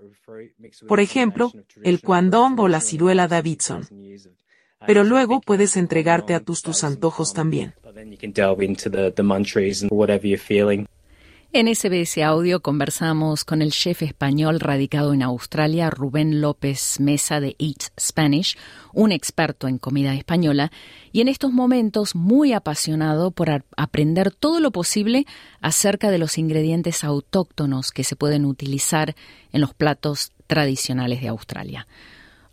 Por 0.86 1.00
ejemplo, 1.00 1.52
el 1.82 2.00
cuandón 2.00 2.58
o 2.58 2.68
la 2.68 2.80
ciruela 2.80 3.28
Davidson. 3.28 3.88
Pero 4.86 5.02
luego 5.04 5.40
puedes 5.40 5.76
entregarte 5.76 6.34
a 6.34 6.40
tus 6.40 6.62
tus 6.62 6.84
antojos 6.84 7.32
también. 7.34 7.74
En 11.50 11.74
SBS 11.74 12.22
Audio 12.22 12.60
conversamos 12.60 13.46
con 13.46 13.62
el 13.62 13.72
chef 13.72 14.02
español 14.02 14.60
radicado 14.60 15.14
en 15.14 15.22
Australia, 15.22 15.88
Rubén 15.88 16.42
López 16.42 17.00
Mesa 17.00 17.40
de 17.40 17.56
Eat 17.58 17.84
Spanish, 17.98 18.58
un 18.92 19.12
experto 19.12 19.66
en 19.66 19.78
comida 19.78 20.14
española 20.14 20.70
y 21.10 21.22
en 21.22 21.28
estos 21.28 21.50
momentos 21.50 22.14
muy 22.14 22.52
apasionado 22.52 23.30
por 23.30 23.64
aprender 23.78 24.30
todo 24.30 24.60
lo 24.60 24.72
posible 24.72 25.24
acerca 25.62 26.10
de 26.10 26.18
los 26.18 26.36
ingredientes 26.36 27.02
autóctonos 27.02 27.92
que 27.92 28.04
se 28.04 28.14
pueden 28.14 28.44
utilizar 28.44 29.16
en 29.50 29.62
los 29.62 29.72
platos 29.72 30.32
tradicionales 30.46 31.22
de 31.22 31.28
Australia. 31.28 31.86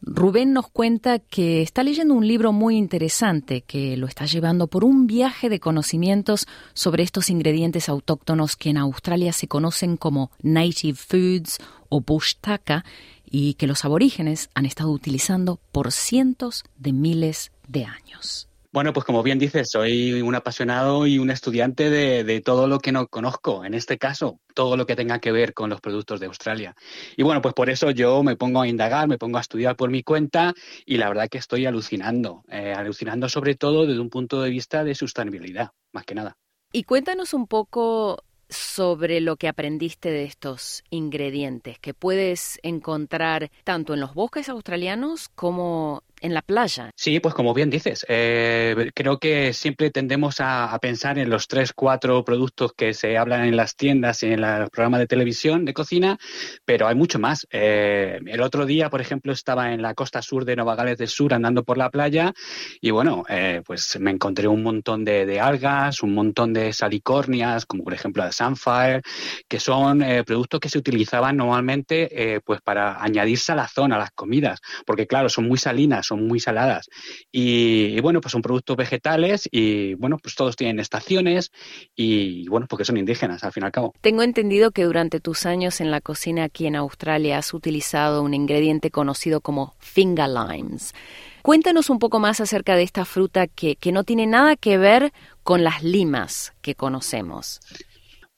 Rubén 0.01 0.53
nos 0.53 0.67
cuenta 0.69 1.19
que 1.19 1.61
está 1.61 1.83
leyendo 1.83 2.13
un 2.13 2.27
libro 2.27 2.51
muy 2.51 2.77
interesante 2.77 3.61
que 3.61 3.97
lo 3.97 4.07
está 4.07 4.25
llevando 4.25 4.67
por 4.67 4.83
un 4.83 5.07
viaje 5.07 5.49
de 5.49 5.59
conocimientos 5.59 6.47
sobre 6.73 7.03
estos 7.03 7.29
ingredientes 7.29 7.89
autóctonos 7.89 8.55
que 8.55 8.69
en 8.69 8.77
Australia 8.77 9.33
se 9.33 9.47
conocen 9.47 9.97
como 9.97 10.31
native 10.41 10.95
foods 10.95 11.57
o 11.89 12.01
bush 12.01 12.35
taka 12.39 12.85
y 13.25 13.55
que 13.55 13.67
los 13.67 13.83
aborígenes 13.85 14.49
han 14.53 14.65
estado 14.65 14.91
utilizando 14.91 15.59
por 15.71 15.91
cientos 15.91 16.63
de 16.77 16.93
miles 16.93 17.51
de 17.67 17.85
años. 17.85 18.47
Bueno, 18.75 18.91
pues 18.91 19.05
como 19.05 19.23
bien 19.23 19.39
dices, 19.39 19.69
soy 19.71 20.21
un 20.21 20.35
apasionado 20.35 21.07
y 21.07 21.17
un 21.17 21.31
estudiante 21.31 21.89
de, 21.89 22.41
todo 22.41 22.67
lo 22.67 22.79
que 22.79 22.91
no 22.91 23.07
conozco, 23.07 23.63
en 23.63 23.73
este 23.73 23.97
caso, 23.97 24.41
todo 24.53 24.75
lo 24.75 24.85
que 24.85 24.97
tenga 24.97 25.19
que 25.19 25.31
ver 25.31 25.53
con 25.53 25.69
los 25.69 25.79
productos 25.79 26.19
de 26.19 26.25
Australia. 26.25 26.75
Y 27.15 27.23
bueno, 27.23 27.41
pues 27.41 27.53
por 27.53 27.69
eso 27.69 27.91
yo 27.91 28.21
me 28.21 28.35
pongo 28.35 28.59
a 28.59 28.67
indagar, 28.67 29.07
me 29.07 29.17
pongo 29.17 29.37
a 29.37 29.41
estudiar 29.41 29.77
por 29.77 29.91
mi 29.91 30.03
cuenta 30.03 30.53
y 30.85 30.97
la 30.97 31.07
verdad 31.07 31.29
que 31.29 31.37
estoy 31.37 31.65
alucinando, 31.65 32.43
eh, 32.49 32.73
alucinando 32.75 33.29
sobre 33.29 33.55
todo 33.55 33.87
desde 33.87 34.01
un 34.01 34.09
punto 34.09 34.41
de 34.41 34.49
vista 34.49 34.83
de 34.83 34.93
sostenibilidad, 34.93 35.69
más 35.93 36.03
que 36.03 36.15
nada. 36.15 36.35
Y 36.73 36.83
cuéntanos 36.83 37.33
un 37.33 37.47
poco 37.47 38.25
sobre 38.49 39.21
lo 39.21 39.37
que 39.37 39.47
aprendiste 39.47 40.09
de 40.09 40.25
estos 40.25 40.83
ingredientes 40.89 41.79
que 41.79 41.93
puedes 41.93 42.59
encontrar 42.61 43.51
tanto 43.63 43.93
en 43.93 44.01
los 44.01 44.13
bosques 44.13 44.49
australianos 44.49 45.29
como 45.29 46.03
en 46.25 46.33
la 46.33 46.41
playa. 46.41 46.91
Sí, 46.95 47.19
pues 47.19 47.33
como 47.33 47.53
bien 47.53 47.69
dices, 47.69 48.05
eh, 48.09 48.91
creo 48.93 49.19
que 49.19 49.53
siempre 49.53 49.91
tendemos 49.91 50.37
a, 50.39 50.77
pensar 50.81 51.17
en 51.19 51.29
los 51.29 51.47
tres, 51.47 51.71
cuatro 51.73 52.23
productos 52.25 52.73
que 52.73 52.93
se 52.93 53.17
hablan 53.17 53.45
en 53.45 53.55
las 53.55 53.75
tiendas 53.75 54.21
y 54.23 54.27
en 54.27 54.41
los 54.41 54.69
programas 54.69 54.99
de 54.99 55.07
televisión 55.07 55.65
de 55.65 55.73
cocina, 55.73 56.17
pero 56.65 56.87
hay 56.87 56.95
mucho 56.95 57.19
más. 57.19 57.47
Eh, 57.51 58.19
el 58.25 58.41
otro 58.41 58.65
día, 58.65 58.89
por 58.89 59.01
ejemplo, 59.01 59.31
estaba 59.31 59.73
en 59.73 59.81
la 59.81 59.93
costa 59.93 60.21
sur 60.21 60.45
de 60.45 60.55
Nueva 60.55 60.75
Gales 60.75 60.97
del 60.97 61.07
Sur 61.07 61.33
andando 61.33 61.63
por 61.63 61.77
la 61.77 61.89
playa 61.89 62.33
y 62.81 62.91
bueno, 62.91 63.23
eh, 63.29 63.61
pues 63.65 63.97
me 63.99 64.11
encontré 64.11 64.47
un 64.47 64.63
montón 64.63 65.05
de, 65.05 65.39
algas, 65.39 66.01
un 66.01 66.13
montón 66.13 66.53
de 66.53 66.73
salicornias, 66.73 67.65
como 67.65 67.83
por 67.83 67.93
ejemplo 67.93 68.23
la 68.23 68.31
Sunfire, 68.31 69.01
que 69.47 69.59
son 69.59 70.03
productos 70.25 70.59
que 70.59 70.69
se 70.69 70.77
utilizaban 70.77 71.37
normalmente 71.37 72.41
pues 72.45 72.61
para 72.61 73.01
añadir 73.01 73.37
salazón 73.37 73.93
a 73.93 73.97
las 73.97 74.11
comidas, 74.11 74.59
porque 74.85 75.07
claro, 75.07 75.29
son 75.29 75.47
muy 75.47 75.57
salinas 75.57 76.05
son 76.05 76.14
muy 76.17 76.39
saladas. 76.39 76.89
Y, 77.31 77.99
bueno, 78.01 78.21
pues 78.21 78.31
son 78.31 78.41
productos 78.41 78.75
vegetales 78.75 79.47
y 79.51 79.93
bueno, 79.95 80.17
pues 80.17 80.35
todos 80.35 80.55
tienen 80.55 80.79
estaciones 80.79 81.51
y 81.95 82.47
bueno, 82.47 82.67
porque 82.67 82.85
son 82.85 82.97
indígenas 82.97 83.43
al 83.43 83.51
fin 83.51 83.63
y 83.63 83.65
al 83.65 83.71
cabo. 83.71 83.93
Tengo 84.01 84.23
entendido 84.23 84.71
que 84.71 84.83
durante 84.83 85.19
tus 85.19 85.45
años 85.45 85.81
en 85.81 85.91
la 85.91 86.01
cocina 86.01 86.45
aquí 86.45 86.67
en 86.67 86.75
Australia 86.75 87.37
has 87.37 87.53
utilizado 87.53 88.21
un 88.21 88.33
ingrediente 88.33 88.91
conocido 88.91 89.41
como 89.41 89.75
finger 89.79 90.29
limes. 90.29 90.93
Cuéntanos 91.41 91.89
un 91.89 91.99
poco 91.99 92.19
más 92.19 92.41
acerca 92.41 92.75
de 92.75 92.83
esta 92.83 93.05
fruta 93.05 93.45
que, 93.47 93.75
que 93.75 93.91
no 93.91 94.03
tiene 94.03 94.25
nada 94.25 94.55
que 94.55 94.77
ver 94.77 95.13
con 95.43 95.63
las 95.63 95.83
limas 95.83 96.53
que 96.61 96.73
conocemos. 96.73 97.59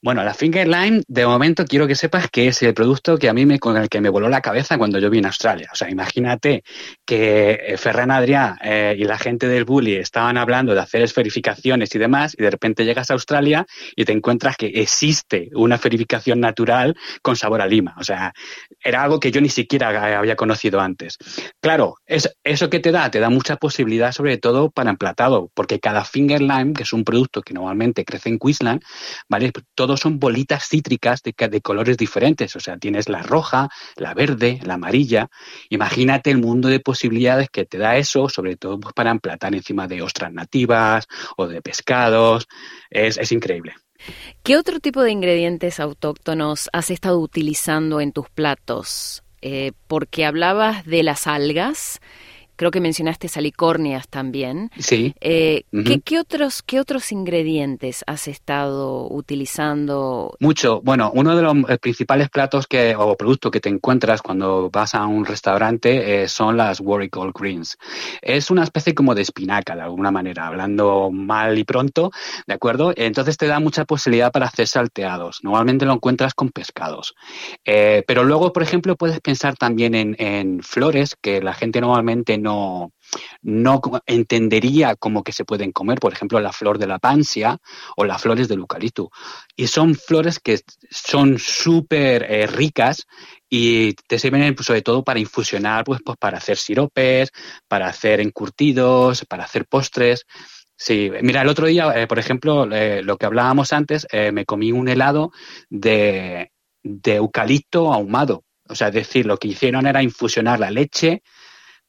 Bueno, 0.08 0.24
la 0.24 0.32
Finger 0.32 0.66
Lime, 0.66 1.02
de 1.06 1.26
momento 1.26 1.66
quiero 1.66 1.86
que 1.86 1.94
sepas 1.94 2.30
que 2.30 2.48
es 2.48 2.62
el 2.62 2.72
producto 2.72 3.18
que 3.18 3.28
a 3.28 3.34
mí 3.34 3.44
me, 3.44 3.58
con 3.58 3.76
el 3.76 3.90
que 3.90 4.00
me 4.00 4.08
voló 4.08 4.30
la 4.30 4.40
cabeza 4.40 4.78
cuando 4.78 4.98
yo 4.98 5.10
vine 5.10 5.26
a 5.26 5.28
Australia. 5.28 5.68
O 5.70 5.76
sea, 5.76 5.90
imagínate 5.90 6.62
que 7.04 7.50
eh, 7.50 7.76
Ferran 7.76 8.10
Adrià 8.10 8.56
eh, 8.62 8.96
y 8.98 9.04
la 9.04 9.18
gente 9.18 9.48
del 9.48 9.66
Bully 9.66 9.96
estaban 9.96 10.38
hablando 10.38 10.72
de 10.72 10.80
hacer 10.80 11.02
esferificaciones 11.02 11.94
y 11.94 11.98
demás, 11.98 12.34
y 12.38 12.42
de 12.42 12.48
repente 12.48 12.86
llegas 12.86 13.10
a 13.10 13.12
Australia 13.12 13.66
y 13.96 14.06
te 14.06 14.12
encuentras 14.12 14.56
que 14.56 14.68
existe 14.68 15.50
una 15.52 15.74
esferificación 15.74 16.40
natural 16.40 16.96
con 17.20 17.36
sabor 17.36 17.60
a 17.60 17.66
lima. 17.66 17.94
O 17.98 18.02
sea, 18.02 18.32
era 18.82 19.02
algo 19.02 19.20
que 19.20 19.30
yo 19.30 19.42
ni 19.42 19.50
siquiera 19.50 20.18
había 20.18 20.36
conocido 20.36 20.80
antes. 20.80 21.18
Claro, 21.60 21.96
es, 22.06 22.34
eso 22.44 22.70
que 22.70 22.80
te 22.80 22.92
da, 22.92 23.10
te 23.10 23.20
da 23.20 23.28
mucha 23.28 23.56
posibilidad, 23.56 24.12
sobre 24.12 24.38
todo 24.38 24.70
para 24.70 24.88
emplatado, 24.88 25.50
porque 25.52 25.80
cada 25.80 26.06
Finger 26.06 26.40
Lime, 26.40 26.72
que 26.72 26.84
es 26.84 26.94
un 26.94 27.04
producto 27.04 27.42
que 27.42 27.52
normalmente 27.52 28.06
crece 28.06 28.30
en 28.30 28.38
Queensland, 28.38 28.80
¿vale? 29.28 29.52
todos 29.74 29.97
son 29.98 30.18
bolitas 30.18 30.68
cítricas 30.68 31.22
de, 31.22 31.60
colores 31.60 31.96
diferentes. 31.96 32.54
O 32.56 32.60
sea, 32.60 32.76
tienes 32.76 33.08
la 33.08 33.22
roja, 33.22 33.68
la 33.96 34.14
verde, 34.14 34.60
la 34.64 34.74
amarilla. 34.74 35.28
Imagínate 35.68 36.30
el 36.30 36.38
mundo 36.38 36.68
de 36.68 36.80
posibilidades 36.80 37.48
que 37.50 37.64
te 37.64 37.78
da 37.78 37.96
eso, 37.96 38.28
sobre 38.28 38.56
todo 38.56 38.80
pues, 38.80 38.94
para 38.94 39.10
emplatar 39.10 39.54
encima 39.54 39.86
de 39.86 40.02
ostras 40.02 40.32
nativas 40.32 41.06
o 41.36 41.46
de 41.46 41.62
pescados. 41.62 42.46
Es, 42.90 43.18
es 43.18 43.32
increíble. 43.32 43.74
¿Qué 44.42 44.56
otro 44.56 44.80
tipo 44.80 45.02
de 45.02 45.10
ingredientes 45.10 45.80
autóctonos 45.80 46.70
has 46.72 46.90
estado 46.90 47.18
utilizando 47.18 48.00
en 48.00 48.12
tus 48.12 48.28
platos? 48.30 49.22
Eh, 49.40 49.72
porque 49.86 50.24
hablabas 50.24 50.84
de 50.84 51.04
las 51.04 51.28
algas 51.28 52.00
creo 52.58 52.72
que 52.72 52.80
mencionaste 52.80 53.28
salicornias 53.28 54.08
también. 54.08 54.70
Sí. 54.78 55.14
Eh, 55.20 55.62
¿qué, 56.04 56.18
otros, 56.18 56.62
¿Qué 56.62 56.80
otros 56.80 57.12
ingredientes 57.12 58.02
has 58.08 58.26
estado 58.26 59.08
utilizando? 59.08 60.36
Mucho. 60.40 60.80
Bueno, 60.82 61.12
uno 61.14 61.36
de 61.36 61.42
los 61.42 61.56
eh, 61.70 61.78
principales 61.78 62.28
platos 62.30 62.66
que, 62.66 62.96
o 62.96 63.16
productos 63.16 63.52
que 63.52 63.60
te 63.60 63.68
encuentras 63.68 64.22
cuando 64.22 64.70
vas 64.70 64.96
a 64.96 65.06
un 65.06 65.24
restaurante 65.24 66.24
eh, 66.24 66.28
son 66.28 66.56
las 66.56 66.80
Warrigal 66.80 67.30
Greens. 67.32 67.78
Es 68.20 68.50
una 68.50 68.64
especie 68.64 68.92
como 68.92 69.14
de 69.14 69.22
espinaca, 69.22 69.76
de 69.76 69.82
alguna 69.82 70.10
manera, 70.10 70.48
hablando 70.48 71.10
mal 71.12 71.56
y 71.58 71.64
pronto, 71.64 72.10
¿de 72.44 72.54
acuerdo? 72.54 72.92
Entonces 72.96 73.36
te 73.36 73.46
da 73.46 73.60
mucha 73.60 73.84
posibilidad 73.84 74.32
para 74.32 74.46
hacer 74.46 74.66
salteados. 74.66 75.44
Normalmente 75.44 75.86
lo 75.86 75.92
encuentras 75.92 76.34
con 76.34 76.50
pescados. 76.50 77.14
pero 77.64 78.24
luego, 78.24 78.52
por 78.52 78.64
ejemplo, 78.64 78.96
puedes 78.96 79.20
pensar 79.20 79.54
también 79.54 79.94
en, 79.94 80.16
en 80.18 80.60
flores 80.64 81.14
que 81.20 81.40
la 81.40 81.54
gente 81.54 81.80
normalmente 81.80 82.36
no 82.36 82.47
no, 82.48 82.92
entendería 84.06 84.96
cómo 84.96 85.22
que 85.22 85.32
se 85.32 85.44
pueden 85.44 85.72
comer, 85.72 85.98
por 85.98 86.12
ejemplo, 86.12 86.40
la 86.40 86.52
flor 86.52 86.78
de 86.78 86.86
la 86.86 86.98
pansia 86.98 87.58
o 87.96 88.04
las 88.04 88.20
flores 88.20 88.48
del 88.48 88.60
eucalipto. 88.60 89.10
Y 89.56 89.66
son 89.66 89.94
flores 89.94 90.38
que 90.38 90.60
son 90.90 91.38
súper 91.38 92.26
eh, 92.30 92.46
ricas 92.46 93.06
y 93.48 93.94
te 93.94 94.18
sirven 94.18 94.54
pues, 94.54 94.66
sobre 94.66 94.82
todo 94.82 95.02
para 95.02 95.20
infusionar, 95.20 95.84
pues, 95.84 96.00
pues 96.04 96.16
para 96.18 96.38
hacer 96.38 96.56
siropes, 96.56 97.30
para 97.66 97.88
hacer 97.88 98.20
encurtidos, 98.20 99.24
para 99.26 99.44
hacer 99.44 99.66
postres. 99.66 100.24
Sí, 100.76 101.10
mira, 101.22 101.42
el 101.42 101.48
otro 101.48 101.66
día, 101.66 101.92
eh, 101.96 102.06
por 102.06 102.18
ejemplo, 102.18 102.70
eh, 102.70 103.02
lo 103.02 103.16
que 103.16 103.26
hablábamos 103.26 103.72
antes, 103.72 104.06
me 104.32 104.44
comí 104.44 104.70
un 104.70 104.88
helado 104.88 105.32
de, 105.68 106.52
de 106.82 107.16
eucalipto 107.16 107.92
ahumado. 107.92 108.44
O 108.68 108.74
sea, 108.74 108.88
es 108.88 108.94
decir, 108.94 109.26
lo 109.26 109.38
que 109.38 109.48
hicieron 109.48 109.86
era 109.86 110.02
infusionar 110.02 110.60
la 110.60 110.70
leche 110.70 111.22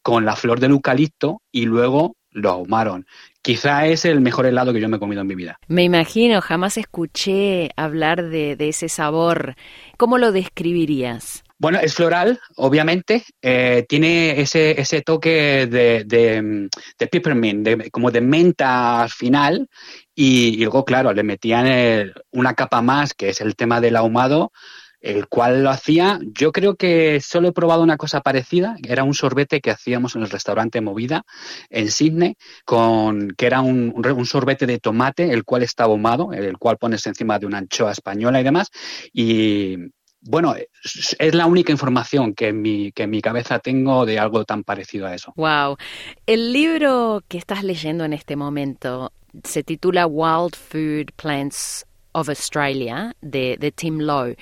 con 0.10 0.26
la 0.26 0.36
flor 0.36 0.60
del 0.60 0.72
eucalipto 0.72 1.44
y 1.52 1.66
luego 1.66 2.16
lo 2.32 2.50
ahumaron. 2.50 3.06
Quizá 3.44 3.86
es 3.86 4.06
el 4.06 4.22
mejor 4.22 4.48
helado 4.48 4.74
que 4.74 4.82
yo 4.82 4.90
me 4.90 4.98
he 4.98 5.00
comido 5.00 5.22
en 5.22 5.28
mi 5.28 5.36
vida. 5.36 5.60
Me 5.68 5.84
imagino, 5.84 6.42
jamás 6.42 6.78
escuché 6.78 7.70
hablar 7.76 8.28
de, 8.28 8.58
ese 8.58 8.90
sabor. 8.90 9.54
¿Cómo 9.98 10.18
lo 10.18 10.32
describirías? 10.32 11.44
Bueno, 11.60 11.78
es 11.80 11.94
floral, 11.94 12.40
obviamente. 12.56 13.24
Eh, 13.40 13.86
tiene 13.88 14.42
ese, 14.42 14.82
ese 14.82 15.04
toque 15.04 15.68
de, 15.68 16.06
de, 16.06 16.70
de 16.98 17.08
peppermint, 17.08 17.92
como 17.92 18.10
de 18.10 18.22
menta 18.22 19.04
al 19.04 19.12
final. 19.12 19.68
Y, 20.16 20.58
luego, 20.58 20.86
claro, 20.86 21.14
le 21.14 21.22
metían 21.22 22.12
una 22.32 22.56
capa 22.56 22.82
más, 22.82 23.14
que 23.14 23.30
es 23.30 23.42
el 23.42 23.56
tema 23.56 23.80
del 23.80 23.96
ahumado, 23.96 24.52
el 25.02 25.28
cual 25.28 25.64
lo 25.64 25.70
hacía, 25.70 26.20
yo 26.34 26.52
creo 26.52 26.76
que 26.76 27.22
solo 27.22 27.50
he 27.50 27.54
probado 27.54 27.84
una 27.84 27.98
cosa 27.98 28.22
parecida, 28.22 28.76
era 28.88 29.04
un 29.04 29.14
sorbete 29.14 29.62
que 29.62 29.72
hacíamos 29.72 30.16
en 30.16 30.24
el 30.24 30.30
restaurante 30.30 30.82
Movida 30.82 31.24
en 31.70 31.90
Sydney, 31.90 32.36
con, 32.66 33.32
que 33.32 33.46
era 33.46 33.62
un, 33.62 33.94
sorbete 34.26 34.66
de 34.66 34.80
tomate, 34.80 35.32
el 35.32 35.44
cual 35.46 35.64
estaba 35.64 35.92
ahumado, 35.92 36.34
el 36.34 36.58
cual 36.58 36.78
pones 36.78 37.06
encima 37.08 37.40
de 37.40 37.46
una 37.46 37.60
anchoa 37.60 37.92
española 37.92 38.42
y 38.42 38.44
demás, 38.44 38.70
y, 39.14 39.78
bueno, 40.22 40.54
es 40.84 41.36
la 41.36 41.46
única 41.46 41.72
información 41.72 42.34
que 42.34 42.50
en, 42.50 42.62
mi, 42.62 42.92
que 42.92 43.04
en 43.04 43.10
mi 43.10 43.22
cabeza 43.22 43.60
tengo 43.60 44.06
de 44.06 44.20
algo 44.20 44.44
tan 44.44 44.64
parecido 44.64 45.08
a 45.08 45.16
eso. 45.16 45.34
Wow. 45.38 45.78
El 46.26 46.52
libro 46.52 47.24
que 47.28 47.38
estás 47.38 47.64
leyendo 47.64 48.04
en 48.04 48.14
este 48.14 48.36
momento 48.36 49.14
se 49.44 49.64
titula 49.64 50.08
Wild 50.08 50.56
Food 50.56 51.14
Plants 51.16 51.86
of 52.12 52.30
Australia 52.30 53.16
de, 53.22 53.58
de 53.60 53.72
Tim 53.72 54.00
Lowe. 54.00 54.36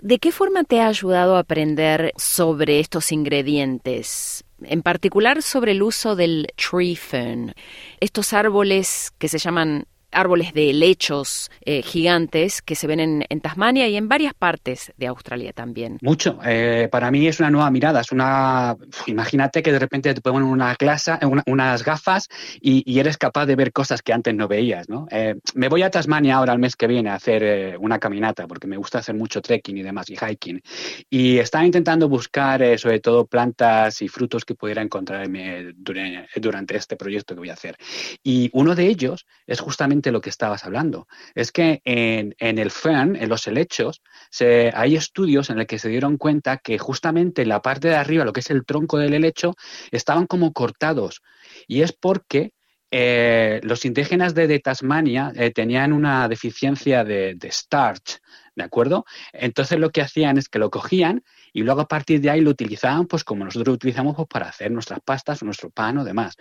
¿De 0.00 0.18
qué 0.18 0.30
forma 0.30 0.64
te 0.64 0.80
ha 0.80 0.86
ayudado 0.86 1.36
a 1.36 1.40
aprender 1.40 2.12
sobre 2.16 2.78
estos 2.78 3.10
ingredientes? 3.10 4.44
En 4.62 4.82
particular 4.82 5.42
sobre 5.42 5.72
el 5.72 5.82
uso 5.82 6.14
del 6.14 6.46
tree 6.56 6.96
fern, 6.96 7.52
estos 8.00 8.32
árboles 8.32 9.12
que 9.18 9.28
se 9.28 9.38
llaman 9.38 9.86
árboles 10.16 10.52
de 10.54 10.70
helechos 10.70 11.50
eh, 11.60 11.82
gigantes 11.82 12.62
que 12.62 12.74
se 12.74 12.86
ven 12.86 13.24
en, 13.28 13.40
Tasmania 13.40 13.86
y 13.86 13.96
en 13.96 14.08
varias 14.08 14.34
partes 14.34 14.92
de 14.96 15.06
Australia 15.06 15.52
también. 15.52 15.98
Mucho. 16.00 16.38
Eh, 16.44 16.88
para 16.90 17.10
mí 17.10 17.28
es 17.28 17.38
una 17.38 17.50
nueva 17.50 17.70
mirada. 17.70 18.00
Es 18.00 18.10
una. 18.10 18.74
Imagínate 19.06 19.62
que 19.62 19.70
de 19.70 19.78
repente 19.78 20.14
te 20.14 20.20
ponen 20.20 20.42
una 20.42 20.74
clase, 20.74 21.12
unas 21.46 21.84
gafas 21.84 22.28
y, 22.60 22.98
eres 22.98 23.18
capaz 23.18 23.44
de 23.44 23.56
ver 23.56 23.72
cosas 23.72 24.00
que 24.00 24.12
antes 24.12 24.34
no 24.34 24.48
veías. 24.48 24.88
¿no? 24.88 25.06
Eh, 25.10 25.34
me 25.54 25.68
voy 25.68 25.82
a 25.82 25.90
Tasmania 25.90 26.36
ahora 26.36 26.54
el 26.54 26.58
mes 26.58 26.76
que 26.76 26.86
viene 26.86 27.10
a 27.10 27.16
hacer 27.16 27.76
una 27.78 27.98
caminata 27.98 28.46
porque 28.46 28.66
me 28.66 28.78
gusta 28.78 28.98
hacer 28.98 29.14
mucho 29.14 29.42
trekking 29.42 29.76
y 29.76 29.82
demás 29.82 30.08
y 30.08 30.16
hiking. 30.16 30.62
Y 31.10 31.38
estaba 31.38 31.66
intentando 31.66 32.08
buscar 32.08 32.78
sobre 32.78 33.00
todo 33.00 33.26
plantas 33.26 34.00
y 34.00 34.08
frutos 34.08 34.44
que 34.44 34.54
pudiera 34.54 34.80
encontrarme 34.80 35.74
durante 35.74 36.76
este 36.76 36.96
proyecto 36.96 37.34
que 37.34 37.40
voy 37.40 37.50
a 37.50 37.54
hacer. 37.54 37.76
Y 38.22 38.50
uno 38.54 38.74
de 38.74 38.86
ellos 38.86 39.26
es 39.46 39.60
justamente 39.60 40.05
lo 40.12 40.20
que 40.20 40.30
estabas 40.30 40.64
hablando. 40.64 41.06
Es 41.34 41.52
que 41.52 41.80
en, 41.84 42.34
el 42.38 42.70
fern, 42.70 43.16
en 43.16 43.28
los 43.28 43.46
helechos, 43.46 44.02
se, 44.30 44.72
hay 44.74 44.96
estudios 44.96 45.50
en 45.50 45.56
los 45.56 45.66
que 45.66 45.78
se 45.78 45.88
dieron 45.88 46.16
cuenta 46.16 46.58
que 46.58 46.78
justamente 46.78 47.46
la 47.46 47.62
parte 47.62 47.88
de 47.88 47.96
arriba, 47.96 48.24
lo 48.24 48.32
que 48.32 48.40
es 48.40 48.50
el 48.50 48.64
tronco 48.64 48.98
del 48.98 49.14
helecho, 49.14 49.54
estaban 49.90 50.26
como 50.26 50.52
cortados. 50.52 51.22
Y 51.66 51.82
es 51.82 51.92
porque 51.92 52.52
eh, 52.90 53.60
los 53.64 53.84
indígenas 53.84 54.34
de, 54.34 54.58
Tasmania 54.60 55.32
eh, 55.34 55.50
tenían 55.50 55.92
una 55.92 56.28
deficiencia 56.28 57.04
de, 57.04 57.36
starch, 57.50 58.20
¿de 58.54 58.64
acuerdo? 58.64 59.04
Entonces 59.32 59.78
lo 59.78 59.90
que 59.90 60.02
hacían 60.02 60.38
es 60.38 60.48
que 60.48 60.58
lo 60.58 60.70
cogían 60.70 61.22
y 61.52 61.62
luego 61.62 61.80
a 61.80 61.88
partir 61.88 62.20
de 62.20 62.30
ahí 62.30 62.40
lo 62.40 62.50
utilizaban, 62.50 63.06
pues 63.06 63.24
como 63.24 63.44
nosotros 63.44 63.74
utilizamos 63.74 64.14
pues, 64.14 64.28
para 64.28 64.48
hacer 64.48 64.70
nuestras 64.70 65.00
pastas, 65.04 65.42
nuestro 65.42 65.70
pan 65.70 65.98
o 65.98 66.04
demás 66.04 66.36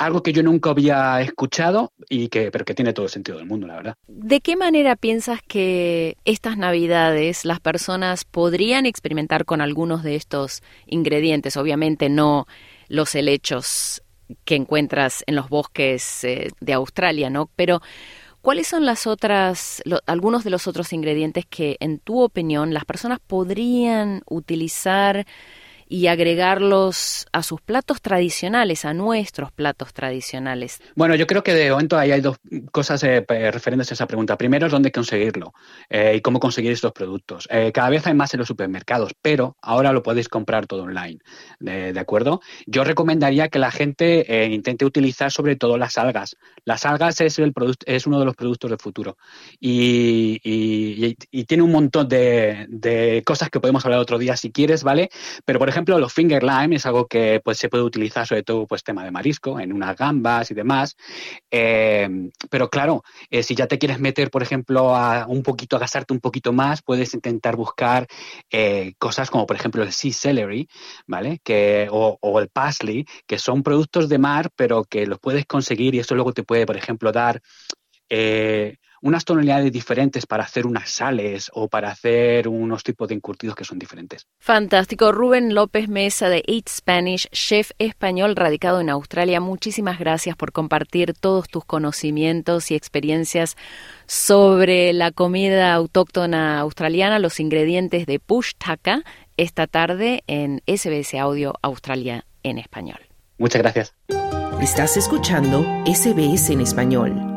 algo 0.00 0.22
que 0.22 0.32
yo 0.32 0.42
nunca 0.42 0.70
había 0.70 1.20
escuchado 1.20 1.92
y 2.08 2.28
que 2.28 2.50
pero 2.50 2.64
que 2.64 2.74
tiene 2.74 2.94
todo 2.94 3.04
el 3.04 3.12
sentido 3.12 3.36
del 3.36 3.46
mundo, 3.46 3.66
la 3.66 3.76
verdad. 3.76 3.94
¿De 4.08 4.40
qué 4.40 4.56
manera 4.56 4.96
piensas 4.96 5.40
que 5.46 6.16
estas 6.24 6.56
Navidades 6.56 7.44
las 7.44 7.60
personas 7.60 8.24
podrían 8.24 8.86
experimentar 8.86 9.44
con 9.44 9.60
algunos 9.60 10.02
de 10.02 10.16
estos 10.16 10.62
ingredientes? 10.86 11.58
Obviamente 11.58 12.08
no 12.08 12.46
los 12.88 13.14
helechos 13.14 14.02
que 14.46 14.54
encuentras 14.54 15.22
en 15.26 15.36
los 15.36 15.50
bosques 15.50 16.24
eh, 16.24 16.48
de 16.60 16.72
Australia, 16.72 17.28
¿no? 17.28 17.50
Pero 17.54 17.82
¿cuáles 18.40 18.68
son 18.68 18.86
las 18.86 19.06
otras 19.06 19.82
algunos 20.06 20.44
de 20.44 20.50
los 20.50 20.66
otros 20.66 20.94
ingredientes 20.94 21.44
que 21.44 21.76
en 21.78 21.98
tu 21.98 22.22
opinión 22.22 22.72
las 22.72 22.86
personas 22.86 23.18
podrían 23.20 24.22
utilizar 24.26 25.26
y 25.90 26.06
agregarlos 26.06 27.26
a 27.32 27.42
sus 27.42 27.60
platos 27.60 28.00
tradicionales, 28.00 28.84
a 28.84 28.94
nuestros 28.94 29.50
platos 29.50 29.92
tradicionales? 29.92 30.80
Bueno, 30.94 31.16
yo 31.16 31.26
creo 31.26 31.42
que 31.42 31.52
de 31.52 31.70
momento 31.70 31.98
ahí 31.98 32.12
hay 32.12 32.20
dos 32.20 32.38
cosas 32.70 33.02
eh, 33.02 33.24
referentes 33.50 33.90
a 33.90 33.94
esa 33.94 34.06
pregunta. 34.06 34.38
Primero 34.38 34.66
es 34.66 34.72
dónde 34.72 34.92
conseguirlo 34.92 35.52
eh, 35.88 36.14
y 36.16 36.20
cómo 36.20 36.38
conseguir 36.38 36.70
estos 36.70 36.92
productos. 36.92 37.48
Eh, 37.50 37.72
cada 37.74 37.90
vez 37.90 38.06
hay 38.06 38.14
más 38.14 38.32
en 38.32 38.38
los 38.38 38.46
supermercados, 38.46 39.12
pero 39.20 39.56
ahora 39.60 39.92
lo 39.92 40.04
podéis 40.04 40.28
comprar 40.28 40.68
todo 40.68 40.84
online. 40.84 41.18
¿De, 41.58 41.98
acuerdo? 41.98 42.40
Yo 42.66 42.84
recomendaría 42.84 43.48
que 43.48 43.58
la 43.58 43.72
gente 43.72 44.46
intente 44.46 44.84
utilizar 44.84 45.32
sobre 45.32 45.56
todo 45.56 45.76
las 45.76 45.98
algas. 45.98 46.36
Las 46.64 46.86
algas 46.86 47.20
es, 47.20 47.38
el 47.40 47.52
es 47.84 48.06
uno 48.06 48.20
de 48.20 48.24
los 48.24 48.36
productos 48.36 48.70
del 48.70 48.78
futuro 48.78 49.18
y, 49.58 50.38
tiene 51.46 51.64
un 51.64 51.72
montón 51.72 52.08
de, 52.08 52.66
de 52.68 53.22
cosas 53.26 53.50
que 53.50 53.58
podemos 53.58 53.84
hablar 53.84 53.98
otro 53.98 54.18
día 54.18 54.36
si 54.36 54.52
quieres, 54.52 54.84
¿vale? 54.84 55.10
Pero 55.44 55.58
por 55.58 55.68
ejemplo, 55.68 55.79
ejemplo, 55.80 55.98
los 55.98 56.12
finger 56.12 56.42
lime 56.42 56.76
es 56.76 56.84
algo 56.84 57.06
que 57.06 57.40
pues, 57.42 57.58
se 57.58 57.68
puede 57.70 57.84
utilizar 57.84 58.26
sobre 58.26 58.42
todo 58.42 58.66
pues 58.66 58.84
tema 58.84 59.02
de 59.02 59.10
marisco, 59.10 59.58
en 59.58 59.72
unas 59.72 59.96
gambas 59.96 60.50
y 60.50 60.54
demás. 60.54 60.96
Eh, 61.50 62.30
pero 62.50 62.68
claro, 62.68 63.02
eh, 63.30 63.42
si 63.42 63.54
ya 63.54 63.66
te 63.66 63.78
quieres 63.78 63.98
meter, 63.98 64.30
por 64.30 64.42
ejemplo, 64.42 64.94
a 64.94 65.26
un 65.26 65.42
poquito, 65.42 65.76
a 65.76 65.78
gastarte 65.78 66.12
un 66.12 66.20
poquito 66.20 66.52
más, 66.52 66.82
puedes 66.82 67.14
intentar 67.14 67.56
buscar 67.56 68.06
eh, 68.50 68.92
cosas 68.98 69.30
como, 69.30 69.46
por 69.46 69.56
ejemplo, 69.56 69.82
el 69.82 69.92
sea 69.92 70.12
celery, 70.12 70.68
¿vale? 71.06 71.40
Que, 71.42 71.88
o, 71.90 72.18
o, 72.20 72.40
el 72.40 72.48
parsley, 72.48 73.06
que 73.26 73.38
son 73.38 73.62
productos 73.62 74.08
de 74.08 74.18
mar, 74.18 74.50
pero 74.54 74.84
que 74.84 75.06
los 75.06 75.18
puedes 75.18 75.46
conseguir 75.46 75.94
y 75.94 76.00
eso 76.00 76.14
luego 76.14 76.32
te 76.32 76.42
puede, 76.42 76.66
por 76.66 76.76
ejemplo, 76.76 77.10
dar 77.10 77.40
unas 79.02 79.24
tonalidades 79.24 79.72
diferentes 79.72 80.26
para 80.26 80.44
hacer 80.44 80.66
unas 80.66 80.90
sales 80.90 81.50
o 81.54 81.68
para 81.68 81.90
hacer 81.90 82.48
unos 82.48 82.82
tipos 82.82 83.08
de 83.08 83.14
encurtidos 83.14 83.56
que 83.56 83.64
son 83.64 83.78
diferentes. 83.78 84.26
Fantástico. 84.38 85.12
Rubén 85.12 85.54
López 85.54 85.88
Mesa 85.88 86.28
de 86.28 86.42
Eat 86.46 86.68
Spanish, 86.68 87.28
chef 87.30 87.70
español 87.78 88.36
radicado 88.36 88.80
en 88.80 88.90
Australia. 88.90 89.40
Muchísimas 89.40 89.98
gracias 89.98 90.36
por 90.36 90.52
compartir 90.52 91.14
todos 91.14 91.48
tus 91.48 91.64
conocimientos 91.64 92.70
y 92.70 92.74
experiencias 92.74 93.56
sobre 94.06 94.92
la 94.92 95.12
comida 95.12 95.72
autóctona 95.72 96.60
australiana, 96.60 97.18
los 97.18 97.40
ingredientes 97.40 98.06
de 98.06 98.18
push 98.18 98.52
taka, 98.58 99.02
esta 99.36 99.66
tarde 99.66 100.22
en 100.26 100.62
SBS 100.66 101.14
Audio 101.14 101.54
Australia 101.62 102.26
en 102.42 102.58
español. 102.58 102.98
Muchas 103.38 103.62
gracias. 103.62 103.94
Estás 104.60 104.98
escuchando 104.98 105.64
SBS 105.86 106.50
en 106.50 106.60
español. 106.60 107.29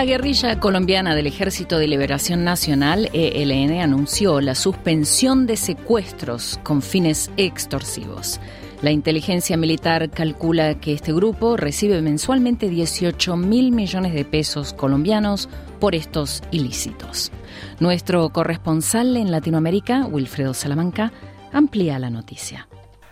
La 0.00 0.06
guerrilla 0.06 0.58
colombiana 0.58 1.14
del 1.14 1.26
Ejército 1.26 1.78
de 1.78 1.86
Liberación 1.86 2.42
Nacional, 2.42 3.10
ELN, 3.12 3.82
anunció 3.82 4.40
la 4.40 4.54
suspensión 4.54 5.44
de 5.46 5.58
secuestros 5.58 6.58
con 6.62 6.80
fines 6.80 7.30
extorsivos. 7.36 8.40
La 8.80 8.92
inteligencia 8.92 9.58
militar 9.58 10.08
calcula 10.08 10.80
que 10.80 10.94
este 10.94 11.12
grupo 11.12 11.58
recibe 11.58 12.00
mensualmente 12.00 12.70
18 12.70 13.36
mil 13.36 13.72
millones 13.72 14.14
de 14.14 14.24
pesos 14.24 14.72
colombianos 14.72 15.50
por 15.80 15.94
estos 15.94 16.42
ilícitos. 16.50 17.30
Nuestro 17.78 18.30
corresponsal 18.30 19.18
en 19.18 19.30
Latinoamérica, 19.30 20.06
Wilfredo 20.06 20.54
Salamanca, 20.54 21.12
amplía 21.52 21.98
la 21.98 22.08
noticia. 22.08 22.66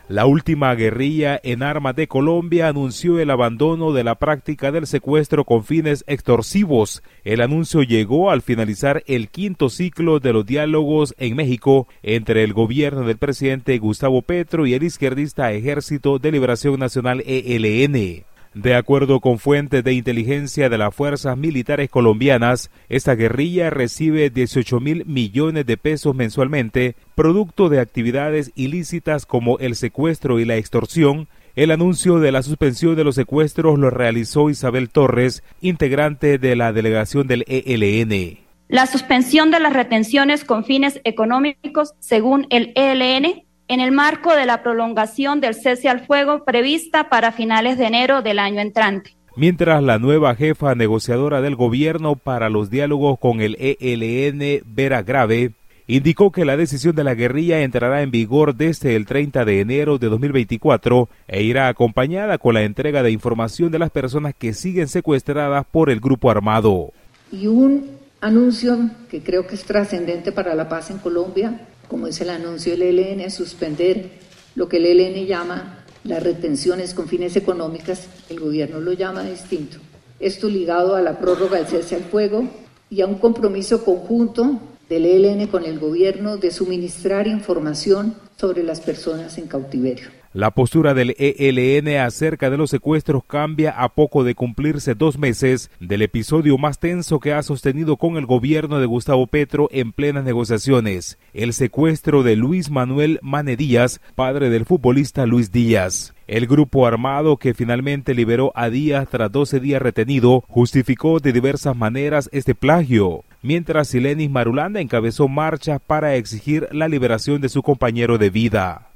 La 0.09 0.25
última 0.25 0.75
guerrilla 0.75 1.39
en 1.43 1.63
armas 1.63 1.95
de 1.95 2.09
Colombia 2.09 2.69
anunció 2.69 3.19
el 3.21 3.29
abandono 3.31 3.93
de 3.93 4.05
la 4.05 4.15
práctica 4.15 4.73
del 4.73 4.87
secuestro 4.87 5.45
con 5.45 5.65
fines 5.65 6.03
extorsivos. 6.07 7.03
El 7.25 7.43
anuncio 7.43 7.83
llegó 7.83 8.31
al 8.31 8.41
finalizar 8.41 9.03
el 9.07 9.29
quinto 9.29 9.69
ciclo 9.69 10.19
de 10.19 10.33
los 10.33 10.47
diálogos 10.47 11.15
en 11.19 11.37
México 11.37 11.89
entre 12.03 12.43
el 12.43 12.55
gobierno 12.55 13.03
del 13.03 13.19
presidente 13.19 13.77
Gustavo 13.77 14.23
Petro 14.23 14.67
y 14.67 14.73
el 14.73 14.83
izquierdista 14.83 15.53
Ejército 15.53 16.19
de 16.19 16.33
Liberación 16.33 16.81
Nacional 16.81 17.23
ELN. 17.27 18.25
De 18.61 18.75
acuerdo 18.75 19.21
con 19.21 19.39
fuentes 19.39 19.85
de 19.85 19.93
inteligencia 19.93 20.69
de 20.69 20.79
las 20.79 20.93
fuerzas 20.93 21.37
militares 21.37 21.89
colombianas, 21.89 22.73
esta 22.89 23.15
guerrilla 23.15 23.71
recibe 23.71 24.31
18 24.31 24.81
mil 24.81 25.07
millones 25.07 25.65
de 25.65 25.77
pesos 25.77 26.13
mensualmente, 26.17 26.97
producto 27.15 27.69
de 27.69 27.79
actividades 27.79 28.51
ilícitas 28.57 29.27
como 29.27 29.61
el 29.61 29.77
secuestro 29.77 30.41
y 30.41 30.45
la 30.45 30.57
extorsión. 30.57 31.29
El 31.55 31.71
anuncio 31.71 32.19
de 32.19 32.33
la 32.33 32.43
suspensión 32.43 32.97
de 32.97 33.05
los 33.05 33.15
secuestros 33.15 33.79
lo 33.79 33.91
realizó 33.91 34.51
Isabel 34.51 34.91
Torres, 34.91 35.45
integrante 35.61 36.39
de 36.39 36.57
la 36.57 36.73
delegación 36.73 37.29
del 37.29 37.45
ELN. 37.47 38.39
La 38.67 38.87
suspensión 38.89 39.53
de 39.53 39.61
las 39.61 39.73
retenciones 39.73 40.43
con 40.43 40.65
fines 40.65 41.01
económicos, 41.05 41.95
según 42.01 42.49
el 42.51 42.73
ELN, 42.75 43.45
en 43.69 43.81
el 43.81 43.93
marco 43.93 44.35
de 44.35 44.47
la 44.47 44.63
prolongación 44.63 45.41
del 45.41 45.55
cese 45.55 45.89
al 45.89 46.01
fuego 46.01 46.45
prevista 46.45 47.09
para 47.11 47.33
finales 47.33 47.79
de 47.79 47.87
enero 47.87 48.23
del 48.23 48.39
año 48.39 48.61
entrante. 48.61 49.15
Mientras 49.37 49.83
la 49.83 49.99
nueva 49.99 50.35
jefa 50.35 50.75
negociadora 50.75 51.41
del 51.41 51.55
gobierno 51.55 52.17
para 52.17 52.49
los 52.49 52.71
diálogos 52.71 53.19
con 53.21 53.41
el 53.41 53.57
ELN, 53.61 54.63
Vera 54.67 55.03
Grave, 55.03 55.53
indicó 55.87 56.33
que 56.33 56.45
la 56.45 56.57
decisión 56.57 56.97
de 56.97 57.05
la 57.05 57.15
guerrilla 57.15 57.61
entrará 57.61 58.03
en 58.03 58.11
vigor 58.11 58.57
desde 58.57 58.97
el 58.97 59.07
30 59.07 59.45
de 59.45 59.61
enero 59.61 59.99
de 59.99 60.09
2024 60.09 61.09
e 61.29 61.43
irá 61.43 61.69
acompañada 61.69 62.39
con 62.39 62.55
la 62.55 62.63
entrega 62.63 63.03
de 63.03 63.13
información 63.13 63.71
de 63.71 63.79
las 63.79 63.91
personas 63.91 64.35
que 64.37 64.55
siguen 64.55 64.89
secuestradas 64.89 65.65
por 65.71 65.89
el 65.89 66.01
grupo 66.01 66.31
armado. 66.31 66.93
Y 67.31 67.47
un 67.47 67.91
anuncio 68.21 68.91
que 69.09 69.23
creo 69.23 69.47
que 69.47 69.55
es 69.55 69.65
trascendente 69.65 70.33
para 70.33 70.55
la 70.55 70.69
paz 70.69 70.91
en 70.91 70.99
Colombia 70.99 71.61
como 71.89 72.07
es 72.07 72.21
el 72.21 72.31
anuncio 72.31 72.77
del 72.77 72.99
ELN, 72.99 73.31
suspender 73.31 74.11
lo 74.55 74.69
que 74.69 74.77
el 74.77 74.87
ELN 74.87 75.27
llama 75.27 75.85
las 76.05 76.23
retenciones 76.23 76.95
con 76.95 77.09
fines 77.09 77.37
económicas, 77.37 78.09
el 78.29 78.41
gobierno 78.41 78.81
lo 78.81 78.93
llama 78.93 79.23
distinto. 79.23 79.79
Esto 80.21 80.49
ligado 80.49 80.95
a 80.95 81.03
la 81.03 81.19
prórroga 81.19 81.59
del 81.59 81.67
cese 81.67 81.97
al 81.97 82.05
fuego 82.05 82.49
y 82.91 83.01
a 83.01 83.07
un 83.07 83.17
compromiso 83.17 83.85
conjunto 83.85 84.61
del 84.89 85.05
ELN 85.05 85.47
con 85.49 85.65
el 85.65 85.79
gobierno 85.79 86.37
de 86.37 86.51
suministrar 86.51 87.27
información 87.27 88.15
sobre 88.37 88.63
las 88.63 88.81
personas 88.81 89.37
en 89.39 89.47
cautiverio. 89.47 90.18
La 90.35 90.51
postura 90.51 90.93
del 90.93 91.17
ELN 91.19 92.03
acerca 92.03 92.51
de 92.51 92.59
los 92.59 92.69
secuestros 92.69 93.25
cambia 93.25 93.71
a 93.71 93.89
poco 93.89 94.25
de 94.25 94.35
cumplirse 94.35 94.95
dos 94.95 95.17
meses 95.17 95.71
del 95.81 96.03
episodio 96.03 96.59
más 96.59 96.79
tenso 96.79 97.19
que 97.19 97.33
ha 97.33 97.43
sostenido 97.43 97.97
con 97.97 98.19
el 98.19 98.27
gobierno 98.27 98.79
de 98.79 98.85
Gustavo 98.85 99.27
Petro 99.27 99.71
en 99.73 99.93
plenas 99.93 100.25
negociaciones, 100.25 101.19
el 101.33 101.55
secuestro 101.55 102.23
de 102.23 102.37
Luis 102.37 102.71
Manuel 102.71 103.19
Mane 103.23 103.57
Díaz, 103.57 104.03
padre 104.15 104.51
del 104.51 104.67
futbolista 104.67 105.25
Luis 105.25 105.51
Díaz. 105.51 106.13
El 106.27 106.47
grupo 106.47 106.87
armado 106.87 107.39
que 107.39 107.55
finalmente 107.55 108.13
liberó 108.13 108.53
a 108.55 108.69
Díaz 108.69 109.09
tras 109.11 109.33
12 109.33 109.61
días 109.61 109.81
retenido 109.81 110.45
justificó 110.47 111.21
de 111.21 111.33
diversas 111.33 111.75
maneras 111.75 112.29
este 112.33 112.55
plagio, 112.55 113.25
mientras 113.41 113.89
Silenis 113.89 114.29
Marulanda 114.29 114.83
encabezó 114.83 115.27
marchas 115.27 115.81
para 115.87 116.17
exigir 116.17 116.69
la 116.71 116.87
liberación 116.87 117.41
de 117.41 117.49
su 117.49 117.63
compañero 117.63 118.19
de 118.19 118.29
vida 118.29 118.89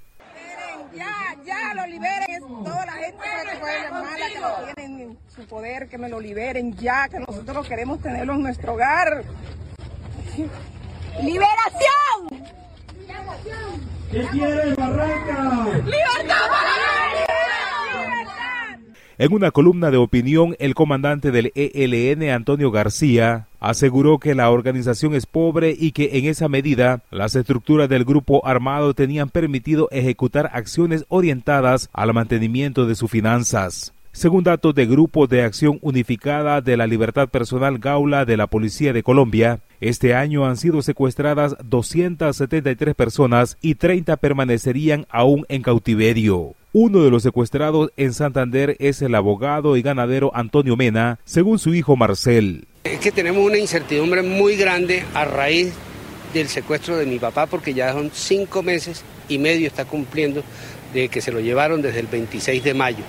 toda 2.64 2.86
la 2.86 2.98
que 4.32 4.40
lo 4.40 4.74
tienen 4.74 5.00
en 5.00 5.18
su 5.34 5.46
poder, 5.46 5.88
que 5.88 5.98
me 5.98 6.08
lo 6.08 6.20
liberen 6.20 6.74
ya, 6.76 7.08
que 7.08 7.18
nosotros 7.20 7.68
queremos 7.68 8.00
tenerlo 8.00 8.34
en 8.34 8.42
nuestro 8.42 8.74
hogar. 8.74 9.24
¡Liberación! 11.20 12.28
¿Qué 14.10 14.26
quiere 14.30 14.74
Barranca? 14.74 15.64
¡Libertad 15.84 16.48
para 16.50 16.72
en 19.22 19.32
una 19.32 19.52
columna 19.52 19.92
de 19.92 19.98
opinión, 19.98 20.56
el 20.58 20.74
comandante 20.74 21.30
del 21.30 21.52
ELN, 21.54 22.28
Antonio 22.30 22.72
García, 22.72 23.46
aseguró 23.60 24.18
que 24.18 24.34
la 24.34 24.50
organización 24.50 25.14
es 25.14 25.26
pobre 25.26 25.76
y 25.78 25.92
que 25.92 26.18
en 26.18 26.24
esa 26.24 26.48
medida 26.48 27.02
las 27.12 27.36
estructuras 27.36 27.88
del 27.88 28.04
grupo 28.04 28.44
armado 28.44 28.94
tenían 28.94 29.28
permitido 29.28 29.88
ejecutar 29.92 30.50
acciones 30.52 31.04
orientadas 31.08 31.88
al 31.92 32.12
mantenimiento 32.12 32.84
de 32.84 32.96
sus 32.96 33.12
finanzas. 33.12 33.92
Según 34.14 34.44
datos 34.44 34.74
de 34.74 34.84
Grupo 34.84 35.26
de 35.26 35.42
Acción 35.42 35.78
Unificada 35.80 36.60
de 36.60 36.76
la 36.76 36.86
Libertad 36.86 37.30
Personal 37.30 37.78
Gaula 37.78 38.26
de 38.26 38.36
la 38.36 38.46
Policía 38.46 38.92
de 38.92 39.02
Colombia, 39.02 39.60
este 39.80 40.14
año 40.14 40.44
han 40.44 40.58
sido 40.58 40.82
secuestradas 40.82 41.56
273 41.64 42.94
personas 42.94 43.56
y 43.62 43.76
30 43.76 44.18
permanecerían 44.18 45.06
aún 45.08 45.46
en 45.48 45.62
cautiverio. 45.62 46.54
Uno 46.74 47.02
de 47.02 47.10
los 47.10 47.22
secuestrados 47.22 47.90
en 47.96 48.12
Santander 48.12 48.76
es 48.80 49.00
el 49.00 49.14
abogado 49.14 49.78
y 49.78 49.82
ganadero 49.82 50.30
Antonio 50.34 50.76
Mena, 50.76 51.18
según 51.24 51.58
su 51.58 51.74
hijo 51.74 51.96
Marcel. 51.96 52.66
Es 52.84 53.00
que 53.00 53.12
tenemos 53.12 53.42
una 53.42 53.56
incertidumbre 53.56 54.22
muy 54.22 54.56
grande 54.56 55.04
a 55.14 55.24
raíz 55.24 55.72
del 56.34 56.48
secuestro 56.48 56.98
de 56.98 57.06
mi 57.06 57.18
papá 57.18 57.46
porque 57.46 57.72
ya 57.72 57.94
son 57.94 58.10
cinco 58.12 58.62
meses 58.62 59.04
y 59.30 59.38
medio 59.38 59.66
está 59.66 59.86
cumpliendo 59.86 60.44
de 60.92 61.08
que 61.08 61.22
se 61.22 61.32
lo 61.32 61.40
llevaron 61.40 61.80
desde 61.80 62.00
el 62.00 62.08
26 62.08 62.62
de 62.62 62.74
mayo 62.74 63.04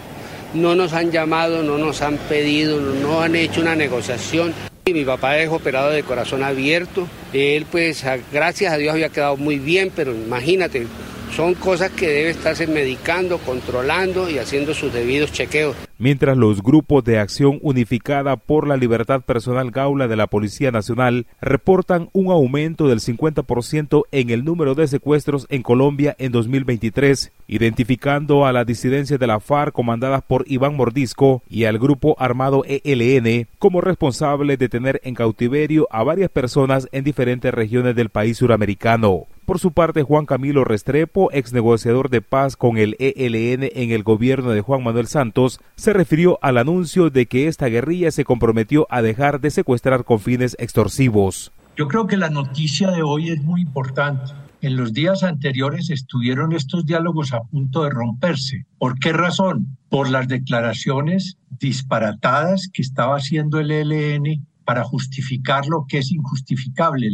no 0.53 0.75
nos 0.75 0.93
han 0.93 1.11
llamado, 1.11 1.63
no 1.63 1.77
nos 1.77 2.01
han 2.01 2.17
pedido, 2.17 2.79
no, 2.79 3.21
han 3.21 3.35
hecho 3.35 3.61
una 3.61 3.75
negociación. 3.75 4.53
Mi 4.85 5.05
papá 5.05 5.37
es 5.37 5.49
operado 5.49 5.91
de 5.91 6.03
corazón 6.03 6.43
abierto. 6.43 7.07
Él, 7.31 7.65
pues, 7.71 8.03
gracias 8.31 8.73
a 8.73 8.77
Dios 8.77 8.93
había 8.93 9.09
quedado 9.09 9.37
muy 9.37 9.57
bien, 9.57 9.91
pero 9.95 10.13
imagínate, 10.13 10.87
son 11.35 11.55
cosas 11.55 11.89
que 11.91 12.07
debe 12.07 12.29
estarse 12.29 12.67
medicando, 12.67 13.39
controlando 13.39 14.29
y 14.29 14.37
haciendo 14.37 14.73
sus 14.73 14.93
debidos 14.93 15.31
chequeos. 15.31 15.75
Mientras 15.97 16.37
los 16.37 16.61
grupos 16.61 17.03
de 17.03 17.17
acción 17.17 17.59
unificada 17.61 18.35
por 18.35 18.67
la 18.67 18.77
libertad 18.77 19.21
personal 19.21 19.71
Gaula 19.71 20.07
de 20.07 20.15
la 20.15 20.27
Policía 20.27 20.69
Nacional 20.69 21.25
reportan 21.41 22.09
un 22.13 22.31
aumento 22.31 22.87
del 22.87 22.99
50% 22.99 24.03
en 24.11 24.29
el 24.29 24.43
número 24.43 24.75
de 24.75 24.87
secuestros 24.87 25.47
en 25.49 25.63
Colombia 25.63 26.15
en 26.19 26.31
2023, 26.31 27.31
identificando 27.47 28.45
a 28.45 28.51
la 28.51 28.65
disidencia 28.65 29.17
de 29.17 29.27
la 29.27 29.39
FARC 29.39 29.73
comandadas 29.73 30.23
por 30.23 30.45
Iván 30.47 30.75
Mordisco 30.75 31.41
y 31.49 31.65
al 31.65 31.79
grupo 31.79 32.15
armado 32.19 32.63
ELN 32.67 33.47
como 33.57 33.81
responsable 33.81 34.57
de 34.57 34.69
tener 34.69 35.01
en 35.03 35.15
cautiverio 35.15 35.87
a 35.89 36.03
varias 36.03 36.29
personas 36.29 36.87
en 36.91 37.03
diferentes 37.03 37.53
regiones 37.53 37.95
del 37.95 38.09
país 38.09 38.37
suramericano. 38.37 39.27
Por 39.45 39.59
su 39.59 39.73
parte, 39.73 40.03
Juan 40.03 40.25
Camilo 40.25 40.63
Restrepo, 40.63 41.29
ex 41.33 41.51
negociador 41.51 42.09
de 42.09 42.21
paz 42.21 42.55
con 42.55 42.77
el 42.77 42.95
ELN 42.99 43.69
en 43.73 43.91
el 43.91 44.01
gobierno 44.01 44.51
de 44.51 44.61
Juan 44.61 44.83
Manuel 44.83 45.07
Santos, 45.07 45.59
se 45.75 45.91
refirió 45.91 46.39
al 46.41 46.57
anuncio 46.57 47.09
de 47.09 47.25
que 47.25 47.49
esta 47.49 47.67
guerrilla 47.67 48.11
se 48.11 48.23
comprometió 48.23 48.87
a 48.89 49.01
dejar 49.01 49.41
de 49.41 49.51
secuestrar 49.51 50.05
con 50.05 50.21
fines 50.21 50.55
extorsivos. 50.59 51.51
Yo 51.75 51.89
creo 51.89 52.07
que 52.07 52.15
la 52.15 52.29
noticia 52.29 52.91
de 52.91 53.03
hoy 53.03 53.31
es 53.31 53.43
muy 53.43 53.61
importante. 53.61 54.31
En 54.61 54.77
los 54.77 54.93
días 54.93 55.23
anteriores 55.23 55.89
estuvieron 55.89 56.53
estos 56.53 56.85
diálogos 56.85 57.33
a 57.33 57.41
punto 57.41 57.83
de 57.83 57.89
romperse. 57.89 58.65
¿Por 58.77 58.97
qué 58.97 59.11
razón? 59.11 59.77
Por 59.89 60.09
las 60.09 60.29
declaraciones 60.29 61.37
disparatadas 61.59 62.69
que 62.71 62.81
estaba 62.81 63.17
haciendo 63.17 63.59
el 63.59 63.71
ELN 63.71 64.47
para 64.65 64.83
justificar 64.83 65.65
lo 65.67 65.85
que 65.87 65.99
es 65.99 66.11
injustificable, 66.11 67.09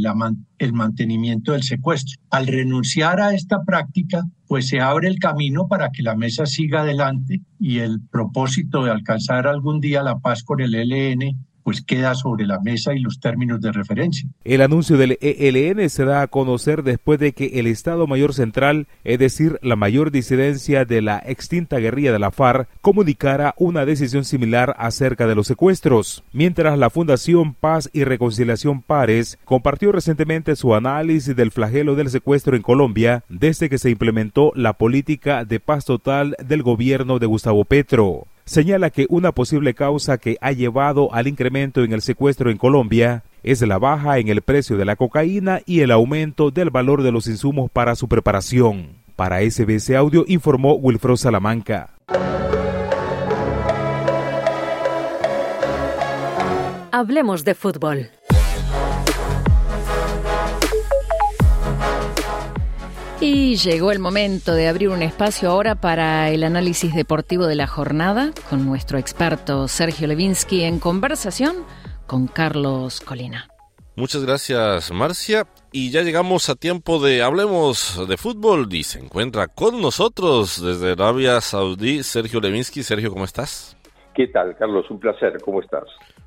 el 0.57 0.73
mantenimiento 0.73 1.51
del 1.51 1.63
secuestro. 1.63 2.21
Al 2.29 2.47
renunciar 2.47 3.19
a 3.19 3.33
esta 3.33 3.63
práctica, 3.63 4.23
pues 4.47 4.67
se 4.67 4.79
abre 4.79 5.07
el 5.07 5.19
camino 5.19 5.67
para 5.67 5.91
que 5.91 6.03
la 6.03 6.15
mesa 6.15 6.45
siga 6.45 6.81
adelante 6.81 7.41
y 7.59 7.79
el 7.79 8.01
propósito 8.01 8.83
de 8.83 8.91
alcanzar 8.91 9.47
algún 9.47 9.79
día 9.79 10.03
la 10.03 10.19
paz 10.19 10.43
con 10.43 10.61
el 10.61 10.75
ELN 10.75 11.37
pues 11.69 11.83
queda 11.83 12.15
sobre 12.15 12.47
la 12.47 12.59
mesa 12.59 12.95
y 12.95 12.99
los 12.99 13.19
términos 13.19 13.61
de 13.61 13.71
referencia. 13.71 14.27
El 14.43 14.63
anuncio 14.63 14.97
del 14.97 15.19
ELN 15.21 15.87
se 15.91 16.03
da 16.03 16.23
a 16.23 16.27
conocer 16.27 16.81
después 16.81 17.19
de 17.19 17.33
que 17.33 17.59
el 17.59 17.67
Estado 17.67 18.07
Mayor 18.07 18.33
Central, 18.33 18.87
es 19.03 19.19
decir, 19.19 19.59
la 19.61 19.75
mayor 19.75 20.09
disidencia 20.09 20.83
de 20.83 21.03
la 21.03 21.21
extinta 21.23 21.77
guerrilla 21.77 22.11
de 22.11 22.17
la 22.17 22.31
FARC, 22.31 22.67
comunicara 22.81 23.53
una 23.55 23.85
decisión 23.85 24.25
similar 24.25 24.75
acerca 24.79 25.27
de 25.27 25.35
los 25.35 25.45
secuestros, 25.45 26.23
mientras 26.33 26.75
la 26.79 26.89
Fundación 26.89 27.53
Paz 27.53 27.87
y 27.93 28.03
Reconciliación 28.03 28.81
Pares 28.81 29.37
compartió 29.45 29.91
recientemente 29.91 30.55
su 30.55 30.73
análisis 30.73 31.35
del 31.35 31.51
flagelo 31.51 31.93
del 31.93 32.09
secuestro 32.09 32.55
en 32.55 32.63
Colombia 32.63 33.23
desde 33.29 33.69
que 33.69 33.77
se 33.77 33.91
implementó 33.91 34.53
la 34.55 34.73
política 34.73 35.45
de 35.45 35.59
paz 35.59 35.85
total 35.85 36.35
del 36.43 36.63
gobierno 36.63 37.19
de 37.19 37.27
Gustavo 37.27 37.63
Petro 37.63 38.25
señala 38.49 38.89
que 38.89 39.05
una 39.09 39.31
posible 39.31 39.75
causa 39.75 40.17
que 40.17 40.37
ha 40.41 40.51
llevado 40.51 41.13
al 41.13 41.27
incremento 41.27 41.83
en 41.83 41.93
el 41.93 42.01
secuestro 42.01 42.49
en 42.49 42.57
Colombia 42.57 43.23
es 43.43 43.61
la 43.61 43.77
baja 43.77 44.17
en 44.17 44.27
el 44.27 44.41
precio 44.41 44.75
de 44.75 44.85
la 44.85 44.95
cocaína 44.95 45.61
y 45.67 45.81
el 45.81 45.91
aumento 45.91 46.49
del 46.49 46.71
valor 46.71 47.03
de 47.03 47.11
los 47.11 47.27
insumos 47.27 47.69
para 47.69 47.95
su 47.95 48.07
preparación. 48.07 48.95
Para 49.15 49.41
SBS 49.47 49.91
Audio 49.91 50.25
informó 50.27 50.73
Wilfredo 50.73 51.15
Salamanca. 51.15 51.93
Hablemos 56.91 57.45
de 57.45 57.53
fútbol. 57.53 58.09
Y 63.21 63.57
llegó 63.57 63.91
el 63.91 63.99
momento 63.99 64.53
de 64.53 64.69
abrir 64.69 64.87
un 64.87 65.01
espacio 65.01 65.49
ahora 65.49 65.75
para 65.75 66.29
el 66.29 66.41
análisis 66.43 66.95
deportivo 66.95 67.47
de 67.47 67.55
la 67.55 67.67
jornada 67.67 68.31
con 68.49 68.65
nuestro 68.65 68.97
experto 68.97 69.67
Sergio 69.67 70.07
Levinsky 70.07 70.63
en 70.63 70.79
conversación 70.79 71.65
con 72.07 72.27
Carlos 72.27 73.01
Colina. 73.01 73.49
Muchas 73.97 74.23
gracias, 74.23 74.93
Marcia. 74.93 75.47
Y 75.73 75.91
ya 75.91 76.01
llegamos 76.01 76.47
a 76.47 76.55
tiempo 76.55 77.03
de 77.03 77.21
Hablemos 77.21 78.07
de 78.07 78.15
Fútbol 78.15 78.69
y 78.71 78.83
se 78.83 78.99
encuentra 78.99 79.47
con 79.47 79.81
nosotros 79.81 80.63
desde 80.63 80.93
Arabia 80.93 81.41
Saudí 81.41 82.03
Sergio 82.03 82.39
Levinsky. 82.39 82.83
Sergio, 82.83 83.11
¿cómo 83.11 83.25
estás? 83.25 83.75
¿Qué 84.15 84.27
tal, 84.27 84.55
Carlos? 84.57 84.89
Un 84.89 84.99
placer. 85.01 85.37
¿Cómo 85.43 85.61
estás? 85.61 85.83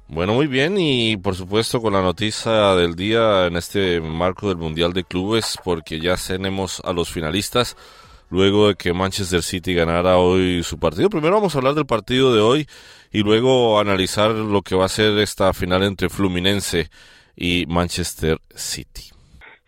Bueno, 0.08 0.34
muy 0.34 0.46
bien 0.46 0.76
y 0.78 1.16
por 1.16 1.34
supuesto 1.34 1.80
con 1.80 1.94
la 1.94 2.02
noticia 2.02 2.74
del 2.74 2.94
día 2.94 3.46
en 3.46 3.56
este 3.56 4.00
marco 4.00 4.48
del 4.48 4.58
Mundial 4.58 4.92
de 4.92 5.04
Clubes 5.04 5.56
porque 5.64 6.00
ya 6.00 6.16
tenemos 6.16 6.82
a 6.84 6.92
los 6.92 7.10
finalistas 7.10 7.76
luego 8.30 8.68
de 8.68 8.74
que 8.74 8.92
Manchester 8.92 9.42
City 9.42 9.74
ganara 9.74 10.18
hoy 10.18 10.62
su 10.62 10.78
partido. 10.78 11.08
Primero 11.08 11.36
vamos 11.36 11.54
a 11.54 11.58
hablar 11.58 11.74
del 11.74 11.86
partido 11.86 12.34
de 12.34 12.40
hoy 12.40 12.66
y 13.10 13.22
luego 13.22 13.78
analizar 13.78 14.32
lo 14.32 14.62
que 14.62 14.74
va 14.74 14.86
a 14.86 14.88
ser 14.88 15.18
esta 15.18 15.52
final 15.52 15.82
entre 15.82 16.08
Fluminense 16.08 16.88
y 17.36 17.64
Manchester 17.68 18.38
City. 18.54 19.12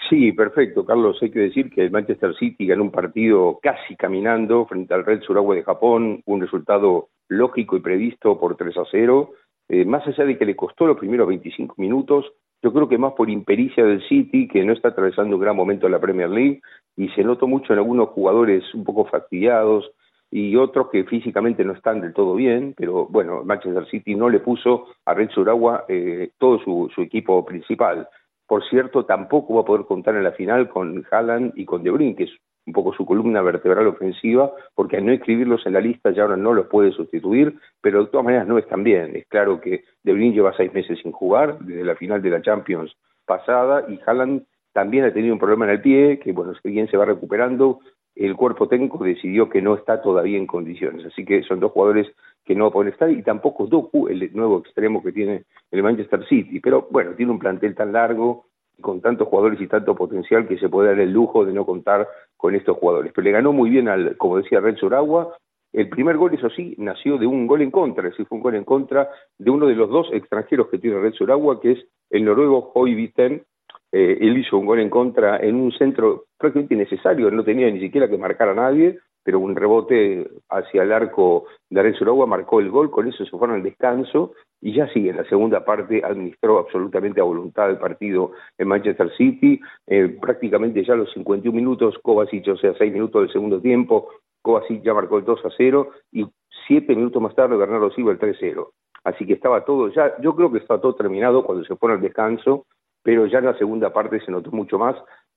Sí, 0.08 0.32
perfecto, 0.32 0.84
Carlos. 0.84 1.16
Hay 1.22 1.30
que 1.30 1.40
decir 1.40 1.70
que 1.70 1.82
el 1.82 1.90
Manchester 1.90 2.34
City 2.38 2.66
ganó 2.66 2.82
un 2.82 2.90
partido 2.90 3.58
casi 3.62 3.96
caminando 3.96 4.66
frente 4.66 4.92
al 4.92 5.04
Red 5.04 5.22
Suragua 5.22 5.54
de 5.54 5.62
Japón, 5.62 6.22
un 6.26 6.40
resultado 6.40 7.08
lógico 7.28 7.76
y 7.76 7.80
previsto 7.80 8.38
por 8.38 8.56
3 8.56 8.76
a 8.76 8.84
0 8.90 9.30
eh, 9.68 9.84
más 9.84 10.06
allá 10.06 10.24
de 10.24 10.38
que 10.38 10.44
le 10.44 10.56
costó 10.56 10.86
los 10.86 10.98
primeros 10.98 11.28
25 11.28 11.74
minutos, 11.78 12.32
yo 12.62 12.72
creo 12.72 12.88
que 12.88 12.98
más 12.98 13.12
por 13.12 13.28
impericia 13.28 13.84
del 13.84 14.06
City, 14.08 14.48
que 14.48 14.64
no 14.64 14.72
está 14.72 14.88
atravesando 14.88 15.36
un 15.36 15.42
gran 15.42 15.56
momento 15.56 15.86
en 15.86 15.92
la 15.92 16.00
Premier 16.00 16.30
League, 16.30 16.62
y 16.96 17.08
se 17.10 17.22
notó 17.22 17.46
mucho 17.46 17.72
en 17.72 17.78
algunos 17.78 18.08
jugadores 18.10 18.62
un 18.74 18.84
poco 18.84 19.04
fastidiados, 19.04 19.90
y 20.30 20.56
otros 20.56 20.88
que 20.90 21.04
físicamente 21.04 21.64
no 21.64 21.74
están 21.74 22.00
del 22.00 22.12
todo 22.12 22.34
bien, 22.34 22.74
pero 22.76 23.06
bueno, 23.06 23.44
Manchester 23.44 23.86
City 23.86 24.14
no 24.14 24.28
le 24.28 24.40
puso 24.40 24.86
a 25.04 25.14
Red 25.14 25.30
Suragua 25.30 25.84
eh, 25.88 26.30
todo 26.38 26.58
su, 26.58 26.90
equipo 27.02 27.44
principal. 27.44 28.08
Por 28.46 28.68
cierto, 28.68 29.04
tampoco 29.04 29.54
va 29.54 29.60
a 29.60 29.64
poder 29.64 29.86
contar 29.86 30.16
en 30.16 30.24
la 30.24 30.32
final 30.32 30.68
con 30.68 31.04
Haaland 31.10 31.52
y 31.54 31.64
con 31.64 31.84
De 31.84 31.90
Bruyne, 31.90 32.16
que 32.16 32.26
un 32.66 32.72
poco 32.72 32.92
su 32.94 33.04
columna 33.04 33.42
vertebral 33.42 33.86
ofensiva, 33.86 34.52
porque 34.74 34.96
al 34.96 35.06
no 35.06 35.12
escribirlos 35.12 35.66
en 35.66 35.74
la 35.74 35.80
lista 35.80 36.10
ya 36.10 36.22
ahora 36.22 36.36
no 36.36 36.54
los 36.54 36.66
puede 36.66 36.92
sustituir, 36.92 37.54
pero 37.80 38.04
de 38.04 38.10
todas 38.10 38.24
maneras 38.24 38.46
no 38.46 38.58
están 38.58 38.84
bien. 38.84 39.14
Es 39.16 39.26
claro 39.26 39.60
que 39.60 39.84
De 40.02 40.12
Bruyne 40.12 40.34
lleva 40.34 40.56
seis 40.56 40.72
meses 40.72 40.98
sin 41.02 41.12
jugar, 41.12 41.58
desde 41.60 41.84
la 41.84 41.96
final 41.96 42.22
de 42.22 42.30
la 42.30 42.42
Champions 42.42 42.96
pasada, 43.26 43.84
y 43.88 44.00
Haaland 44.06 44.44
también 44.72 45.04
ha 45.04 45.12
tenido 45.12 45.32
un 45.32 45.38
problema 45.38 45.66
en 45.66 45.72
el 45.72 45.80
pie, 45.80 46.18
que 46.18 46.32
bueno, 46.32 46.52
si 46.54 46.68
bien 46.70 46.88
se 46.88 46.96
va 46.96 47.04
recuperando, 47.04 47.80
el 48.16 48.36
cuerpo 48.36 48.68
técnico 48.68 49.02
decidió 49.02 49.48
que 49.48 49.62
no 49.62 49.74
está 49.74 50.00
todavía 50.00 50.38
en 50.38 50.46
condiciones. 50.46 51.04
Así 51.06 51.24
que 51.24 51.42
son 51.42 51.60
dos 51.60 51.72
jugadores 51.72 52.08
que 52.44 52.54
no 52.54 52.70
pueden 52.70 52.92
estar 52.92 53.10
y 53.10 53.22
tampoco 53.22 53.66
Doku, 53.66 54.08
el 54.08 54.30
nuevo 54.34 54.58
extremo 54.58 55.02
que 55.02 55.12
tiene 55.12 55.44
el 55.70 55.82
Manchester 55.82 56.24
City. 56.26 56.60
Pero 56.60 56.86
bueno, 56.90 57.12
tiene 57.12 57.32
un 57.32 57.38
plantel 57.38 57.74
tan 57.74 57.92
largo, 57.92 58.46
con 58.80 59.00
tantos 59.00 59.28
jugadores 59.28 59.60
y 59.60 59.66
tanto 59.66 59.94
potencial 59.94 60.46
que 60.46 60.58
se 60.58 60.68
puede 60.68 60.90
dar 60.90 61.00
el 61.00 61.12
lujo 61.12 61.44
de 61.44 61.52
no 61.52 61.64
contar 61.64 62.08
con 62.36 62.54
estos 62.54 62.76
jugadores. 62.76 63.12
Pero 63.14 63.24
le 63.24 63.32
ganó 63.32 63.52
muy 63.52 63.70
bien 63.70 63.88
al, 63.88 64.16
como 64.16 64.38
decía 64.38 64.60
Red 64.60 64.76
Suragua, 64.76 65.36
el 65.72 65.88
primer 65.88 66.16
gol, 66.16 66.32
eso 66.34 66.48
sí, 66.50 66.74
nació 66.78 67.18
de 67.18 67.26
un 67.26 67.48
gol 67.48 67.60
en 67.60 67.72
contra, 67.72 68.04
es 68.04 68.12
decir, 68.12 68.26
fue 68.26 68.36
un 68.36 68.42
gol 68.42 68.54
en 68.54 68.64
contra 68.64 69.08
de 69.38 69.50
uno 69.50 69.66
de 69.66 69.74
los 69.74 69.90
dos 69.90 70.08
extranjeros 70.12 70.68
que 70.68 70.78
tiene 70.78 71.00
Red 71.00 71.14
Suragua, 71.14 71.60
que 71.60 71.72
es 71.72 71.84
el 72.10 72.24
noruego 72.24 72.70
Hoy 72.74 72.94
Viten, 72.94 73.42
eh, 73.90 74.18
él 74.20 74.38
hizo 74.38 74.56
un 74.56 74.66
gol 74.66 74.78
en 74.78 74.90
contra 74.90 75.38
en 75.38 75.56
un 75.56 75.72
centro 75.72 76.26
prácticamente 76.38 76.74
innecesario, 76.74 77.30
no 77.30 77.42
tenía 77.42 77.68
ni 77.70 77.80
siquiera 77.80 78.08
que 78.08 78.18
marcar 78.18 78.50
a 78.50 78.54
nadie, 78.54 78.98
pero 79.24 79.40
un 79.40 79.56
rebote 79.56 80.28
hacia 80.50 80.82
el 80.82 80.92
arco 80.92 81.46
de 81.70 81.80
Arenzo 81.80 82.00
Suragua 82.00 82.26
marcó 82.26 82.60
el 82.60 82.70
gol, 82.70 82.90
con 82.90 83.08
eso 83.08 83.24
se 83.24 83.36
fueron 83.36 83.56
al 83.56 83.62
descanso 83.62 84.32
y 84.60 84.74
ya 84.74 84.86
sigue 84.92 85.10
en 85.10 85.16
la 85.16 85.24
segunda 85.24 85.64
parte, 85.64 86.02
administró 86.04 86.58
absolutamente 86.58 87.20
a 87.20 87.24
voluntad 87.24 87.70
el 87.70 87.78
partido 87.78 88.32
en 88.58 88.68
Manchester 88.68 89.10
City, 89.16 89.60
eh, 89.86 90.16
prácticamente 90.20 90.84
ya 90.84 90.92
a 90.92 90.96
los 90.96 91.12
51 91.12 91.56
minutos, 91.56 91.98
Kovacic, 92.02 92.46
o 92.48 92.56
sea, 92.56 92.74
6 92.76 92.92
minutos 92.92 93.22
del 93.22 93.32
segundo 93.32 93.60
tiempo, 93.60 94.10
Kovacic 94.42 94.82
ya 94.82 94.94
marcó 94.94 95.18
el 95.18 95.24
2 95.24 95.44
a 95.44 95.48
0 95.56 95.88
y 96.12 96.26
7 96.68 96.94
minutos 96.94 97.20
más 97.20 97.34
tarde 97.34 97.56
Bernardo 97.56 97.90
Silva 97.90 98.12
el 98.12 98.18
3 98.18 98.36
a 98.36 98.38
0. 98.40 98.72
Así 99.04 99.26
que 99.26 99.34
estaba 99.34 99.64
todo 99.64 99.88
ya, 99.88 100.14
yo 100.20 100.34
creo 100.36 100.52
que 100.52 100.58
estaba 100.58 100.80
todo 100.80 100.94
terminado 100.94 101.44
cuando 101.44 101.64
se 101.64 101.76
fueron 101.76 101.98
al 101.98 102.02
descanso, 102.02 102.66
pero 103.02 103.26
ya 103.26 103.38
en 103.38 103.44
la 103.44 103.58
segunda 103.58 103.92
parte 103.92 104.20
se 104.20 104.32
notó 104.32 104.50
mucho 104.50 104.78
más. 104.78 104.96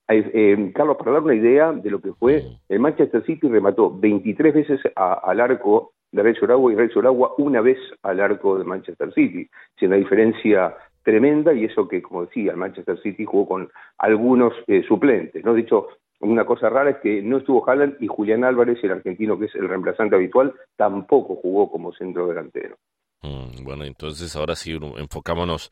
Eh, 0.10 0.72
Carlos, 0.74 0.98
para 0.98 1.12
dar 1.12 1.24
una 1.24 1.36
idea 1.36 1.74
de 1.74 1.90
lo 1.90 2.02
que 2.02 2.14
fue, 2.14 2.44
el 2.70 2.80
Manchester 2.80 3.26
City 3.26 3.48
remató 3.50 3.92
23 3.92 4.54
veces 4.54 4.80
al 4.96 5.42
arco 5.42 5.94
de 6.12 6.24
Red 6.24 6.50
Agua 6.50 6.72
y 6.72 6.76
Red 6.76 6.92
Agua 7.06 7.34
una 7.38 7.62
vez 7.62 7.78
al 8.04 8.20
arco 8.22 8.58
de 8.58 8.64
Manchester 8.64 9.14
City, 9.14 9.50
sin 9.78 9.90
una 9.90 9.98
diferencia 9.98 10.76
tremenda 11.04 11.54
y 11.54 11.66
eso 11.66 11.88
que, 11.88 12.02
como 12.02 12.26
decía, 12.26 12.52
el 12.52 12.58
Manchester 12.58 13.00
City 13.02 13.26
jugó 13.26 13.48
con 13.48 13.70
algunos 13.98 14.54
eh, 14.68 14.84
suplentes, 14.88 15.44
¿no? 15.44 15.54
De 15.54 15.62
hecho, 15.62 15.88
una 16.20 16.46
cosa 16.46 16.70
rara 16.70 16.92
es 16.92 16.98
que 16.98 17.22
no 17.22 17.38
estuvo 17.38 17.68
Haaland 17.68 17.98
y 18.00 18.08
Julián 18.08 18.44
Álvarez, 18.44 18.80
el 18.84 18.92
argentino 18.92 19.38
que 19.38 19.46
es 19.46 19.56
el 19.56 19.70
reemplazante 19.70 20.16
habitual, 20.16 20.54
tampoco 20.76 21.36
jugó 21.36 21.70
como 21.70 21.94
centro 21.94 22.28
delantero. 22.28 22.78
Mm, 23.22 23.64
bueno, 23.64 23.84
entonces 23.84 24.36
ahora 24.36 24.56
sí 24.56 24.78
enfocámonos 24.98 25.72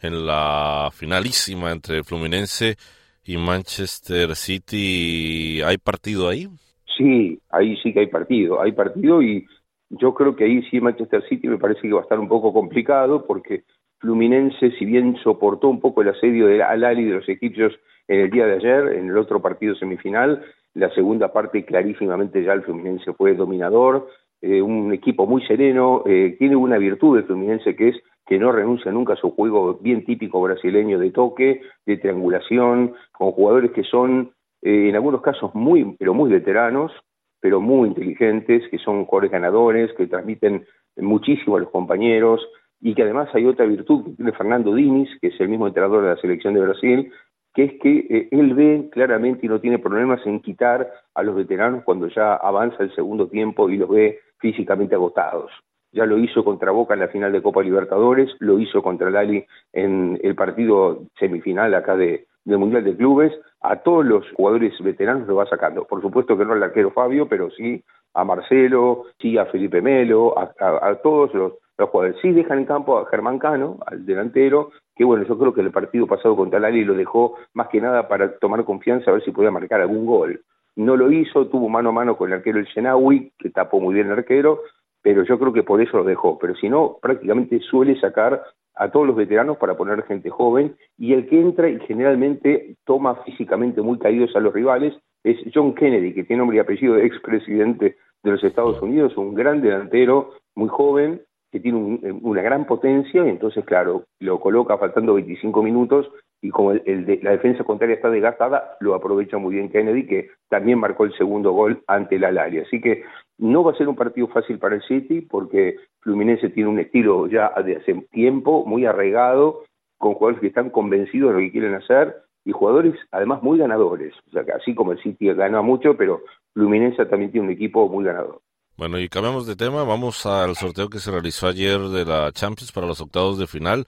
en 0.00 0.26
la 0.26 0.90
finalísima 0.92 1.70
entre 1.70 2.02
Fluminense 2.02 2.76
y 3.24 3.36
Manchester 3.36 4.34
City. 4.34 5.62
¿Hay 5.62 5.78
partido 5.78 6.28
ahí? 6.28 6.48
Sí, 6.96 7.38
ahí 7.50 7.76
sí 7.82 7.92
que 7.92 8.00
hay 8.00 8.06
partido. 8.08 8.60
Hay 8.60 8.72
partido 8.72 9.22
y 9.22 9.46
yo 9.90 10.14
creo 10.14 10.34
que 10.36 10.44
ahí 10.44 10.62
sí 10.70 10.80
Manchester 10.80 11.22
City 11.28 11.48
me 11.48 11.58
parece 11.58 11.82
que 11.82 11.92
va 11.92 12.00
a 12.00 12.04
estar 12.04 12.18
un 12.18 12.28
poco 12.28 12.52
complicado 12.52 13.26
porque 13.26 13.64
Fluminense, 13.98 14.72
si 14.78 14.84
bien 14.84 15.16
soportó 15.22 15.68
un 15.68 15.80
poco 15.80 16.02
el 16.02 16.08
asedio 16.08 16.46
del 16.46 16.62
Al-Ali 16.62 17.04
de 17.04 17.14
los 17.14 17.28
egipcios 17.28 17.72
en 18.08 18.20
el 18.20 18.30
día 18.30 18.46
de 18.46 18.54
ayer, 18.54 18.96
en 18.96 19.08
el 19.08 19.16
otro 19.16 19.40
partido 19.40 19.76
semifinal, 19.76 20.44
la 20.74 20.92
segunda 20.94 21.32
parte 21.32 21.64
clarísimamente 21.64 22.42
ya 22.42 22.52
el 22.52 22.62
Fluminense 22.62 23.12
fue 23.12 23.34
dominador, 23.34 24.08
eh, 24.40 24.60
un 24.60 24.92
equipo 24.92 25.26
muy 25.26 25.46
sereno, 25.46 26.02
eh, 26.06 26.34
tiene 26.38 26.56
una 26.56 26.78
virtud 26.78 27.18
el 27.18 27.24
Fluminense 27.24 27.76
que 27.76 27.90
es 27.90 27.96
que 28.32 28.38
no 28.38 28.50
renuncia 28.50 28.90
nunca 28.90 29.12
a 29.12 29.16
su 29.16 29.30
juego 29.32 29.74
bien 29.74 30.06
típico 30.06 30.40
brasileño 30.40 30.98
de 30.98 31.10
toque, 31.10 31.60
de 31.84 31.98
triangulación, 31.98 32.94
con 33.12 33.32
jugadores 33.32 33.72
que 33.72 33.82
son 33.82 34.32
eh, 34.62 34.88
en 34.88 34.94
algunos 34.94 35.20
casos 35.20 35.54
muy, 35.54 35.94
pero 35.98 36.14
muy 36.14 36.30
veteranos, 36.30 36.92
pero 37.40 37.60
muy 37.60 37.88
inteligentes, 37.88 38.66
que 38.70 38.78
son 38.78 39.04
jugadores 39.04 39.32
ganadores, 39.32 39.92
que 39.98 40.06
transmiten 40.06 40.64
muchísimo 40.96 41.56
a 41.56 41.60
los 41.60 41.68
compañeros, 41.68 42.40
y 42.80 42.94
que 42.94 43.02
además 43.02 43.28
hay 43.34 43.44
otra 43.44 43.66
virtud 43.66 44.02
que 44.02 44.12
tiene 44.12 44.32
Fernando 44.32 44.74
Diniz, 44.74 45.10
que 45.20 45.26
es 45.26 45.38
el 45.38 45.50
mismo 45.50 45.66
entrenador 45.66 46.02
de 46.02 46.14
la 46.14 46.16
selección 46.22 46.54
de 46.54 46.60
Brasil, 46.60 47.12
que 47.52 47.64
es 47.64 47.72
que 47.82 47.98
eh, 48.08 48.28
él 48.30 48.54
ve 48.54 48.88
claramente 48.90 49.44
y 49.44 49.50
no 49.50 49.60
tiene 49.60 49.78
problemas 49.78 50.26
en 50.26 50.40
quitar 50.40 50.90
a 51.14 51.22
los 51.22 51.36
veteranos 51.36 51.84
cuando 51.84 52.08
ya 52.08 52.32
avanza 52.36 52.82
el 52.82 52.94
segundo 52.94 53.28
tiempo 53.28 53.68
y 53.68 53.76
los 53.76 53.90
ve 53.90 54.20
físicamente 54.38 54.94
agotados 54.94 55.52
ya 55.92 56.06
lo 56.06 56.18
hizo 56.18 56.44
contra 56.44 56.70
Boca 56.70 56.94
en 56.94 57.00
la 57.00 57.08
final 57.08 57.32
de 57.32 57.42
Copa 57.42 57.62
Libertadores, 57.62 58.30
lo 58.38 58.58
hizo 58.58 58.82
contra 58.82 59.10
Lali 59.10 59.44
en 59.72 60.18
el 60.22 60.34
partido 60.34 61.02
semifinal 61.18 61.74
acá 61.74 61.96
de, 61.96 62.26
del 62.44 62.58
Mundial 62.58 62.84
de 62.84 62.96
Clubes, 62.96 63.32
a 63.60 63.76
todos 63.76 64.04
los 64.04 64.24
jugadores 64.32 64.74
veteranos 64.80 65.28
lo 65.28 65.36
va 65.36 65.46
sacando. 65.46 65.84
Por 65.84 66.00
supuesto 66.00 66.36
que 66.36 66.44
no 66.44 66.54
al 66.54 66.62
arquero 66.62 66.90
Fabio, 66.90 67.28
pero 67.28 67.50
sí 67.50 67.82
a 68.14 68.24
Marcelo, 68.24 69.04
sí 69.20 69.38
a 69.38 69.46
Felipe 69.46 69.80
Melo, 69.80 70.34
a, 70.38 70.94
todos 70.96 71.32
los, 71.34 71.52
los, 71.78 71.88
jugadores. 71.88 72.20
Sí 72.20 72.32
dejan 72.32 72.58
en 72.58 72.64
campo 72.64 72.98
a 72.98 73.06
Germán 73.06 73.38
Cano, 73.38 73.78
al 73.86 74.04
delantero, 74.04 74.70
que 74.94 75.04
bueno, 75.04 75.24
yo 75.24 75.38
creo 75.38 75.54
que 75.54 75.60
el 75.60 75.70
partido 75.70 76.06
pasado 76.06 76.36
contra 76.36 76.60
Lali 76.60 76.84
lo 76.84 76.94
dejó 76.94 77.36
más 77.54 77.68
que 77.68 77.80
nada 77.80 78.08
para 78.08 78.38
tomar 78.38 78.64
confianza 78.64 79.10
a 79.10 79.14
ver 79.14 79.24
si 79.24 79.30
podía 79.30 79.50
marcar 79.50 79.80
algún 79.80 80.06
gol. 80.06 80.42
No 80.74 80.96
lo 80.96 81.10
hizo, 81.12 81.46
tuvo 81.48 81.68
mano 81.68 81.90
a 81.90 81.92
mano 81.92 82.16
con 82.16 82.30
el 82.30 82.38
arquero 82.38 82.58
el 82.58 82.64
Shenawi, 82.64 83.32
que 83.38 83.50
tapó 83.50 83.78
muy 83.78 83.94
bien 83.94 84.06
el 84.06 84.14
arquero, 84.14 84.60
pero 85.02 85.24
yo 85.24 85.38
creo 85.38 85.52
que 85.52 85.62
por 85.62 85.80
eso 85.82 85.98
lo 85.98 86.04
dejó. 86.04 86.38
Pero 86.38 86.54
si 86.56 86.68
no, 86.68 86.98
prácticamente 87.02 87.58
suele 87.60 87.98
sacar 88.00 88.42
a 88.74 88.90
todos 88.90 89.06
los 89.06 89.16
veteranos 89.16 89.58
para 89.58 89.76
poner 89.76 90.02
gente 90.04 90.30
joven 90.30 90.76
y 90.96 91.12
el 91.12 91.28
que 91.28 91.40
entra 91.40 91.68
y 91.68 91.78
generalmente 91.80 92.76
toma 92.84 93.16
físicamente 93.24 93.82
muy 93.82 93.98
caídos 93.98 94.34
a 94.34 94.40
los 94.40 94.54
rivales 94.54 94.94
es 95.24 95.36
John 95.54 95.74
Kennedy, 95.74 96.14
que 96.14 96.24
tiene 96.24 96.38
nombre 96.38 96.56
y 96.56 96.60
apellido 96.60 96.94
de 96.94 97.06
expresidente 97.06 97.96
de 98.22 98.30
los 98.30 98.42
Estados 98.42 98.80
Unidos, 98.82 99.16
un 99.16 99.34
gran 99.34 99.60
delantero, 99.60 100.30
muy 100.54 100.68
joven, 100.68 101.22
que 101.50 101.60
tiene 101.60 102.00
una 102.22 102.42
gran 102.42 102.66
potencia 102.66 103.24
y 103.24 103.28
entonces, 103.28 103.64
claro, 103.64 104.04
lo 104.20 104.40
coloca 104.40 104.78
faltando 104.78 105.14
25 105.14 105.62
minutos 105.62 106.10
y 106.40 106.50
como 106.50 106.72
el, 106.72 107.20
la 107.22 107.30
defensa 107.30 107.62
contraria 107.62 107.94
está 107.94 108.10
desgastada, 108.10 108.76
lo 108.80 108.94
aprovecha 108.94 109.38
muy 109.38 109.54
bien 109.54 109.70
Kennedy, 109.70 110.06
que 110.06 110.30
también 110.48 110.78
marcó 110.78 111.04
el 111.04 111.16
segundo 111.16 111.52
gol 111.52 111.82
ante 111.86 112.18
la 112.18 112.32
Lali. 112.32 112.58
Así 112.58 112.80
que 112.80 113.04
no 113.42 113.64
va 113.64 113.72
a 113.72 113.76
ser 113.76 113.88
un 113.88 113.96
partido 113.96 114.28
fácil 114.28 114.60
para 114.60 114.76
el 114.76 114.82
City 114.82 115.20
porque 115.20 115.76
Fluminense 116.00 116.48
tiene 116.50 116.70
un 116.70 116.78
estilo 116.78 117.26
ya 117.26 117.50
de 117.64 117.76
hace 117.76 117.94
tiempo 118.12 118.64
muy 118.64 118.86
arraigado, 118.86 119.64
con 119.98 120.14
jugadores 120.14 120.40
que 120.40 120.46
están 120.46 120.70
convencidos 120.70 121.30
de 121.30 121.34
lo 121.34 121.40
que 121.40 121.50
quieren 121.50 121.74
hacer 121.74 122.22
y 122.44 122.52
jugadores 122.52 122.94
además 123.10 123.42
muy 123.42 123.58
ganadores. 123.58 124.14
O 124.28 124.30
sea 124.30 124.44
que 124.44 124.52
así 124.52 124.76
como 124.76 124.92
el 124.92 125.02
City 125.02 125.32
gana 125.34 125.60
mucho, 125.60 125.96
pero 125.96 126.20
Fluminense 126.54 127.04
también 127.06 127.32
tiene 127.32 127.48
un 127.48 127.52
equipo 127.52 127.88
muy 127.88 128.04
ganador. 128.04 128.40
Bueno, 128.76 129.00
y 129.00 129.08
cambiamos 129.08 129.44
de 129.48 129.56
tema, 129.56 129.82
vamos 129.82 130.24
al 130.24 130.54
sorteo 130.54 130.88
que 130.88 130.98
se 130.98 131.10
realizó 131.10 131.48
ayer 131.48 131.80
de 131.80 132.04
la 132.04 132.30
Champions 132.30 132.70
para 132.70 132.86
los 132.86 133.00
octavos 133.00 133.38
de 133.38 133.48
final 133.48 133.86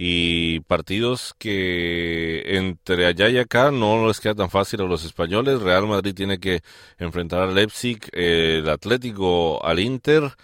y 0.00 0.60
partidos 0.60 1.34
que 1.38 2.56
entre 2.56 3.04
allá 3.06 3.28
y 3.30 3.38
acá 3.38 3.72
no 3.72 4.06
les 4.06 4.20
queda 4.20 4.36
tan 4.36 4.48
fácil 4.48 4.80
a 4.80 4.84
los 4.84 5.04
españoles. 5.04 5.60
Real 5.60 5.88
Madrid 5.88 6.14
tiene 6.14 6.38
que 6.38 6.62
enfrentar 6.98 7.40
al 7.40 7.56
Leipzig, 7.56 7.98
el 8.12 8.68
Atlético 8.68 9.64
al 9.66 9.80
Inter, 9.80 10.36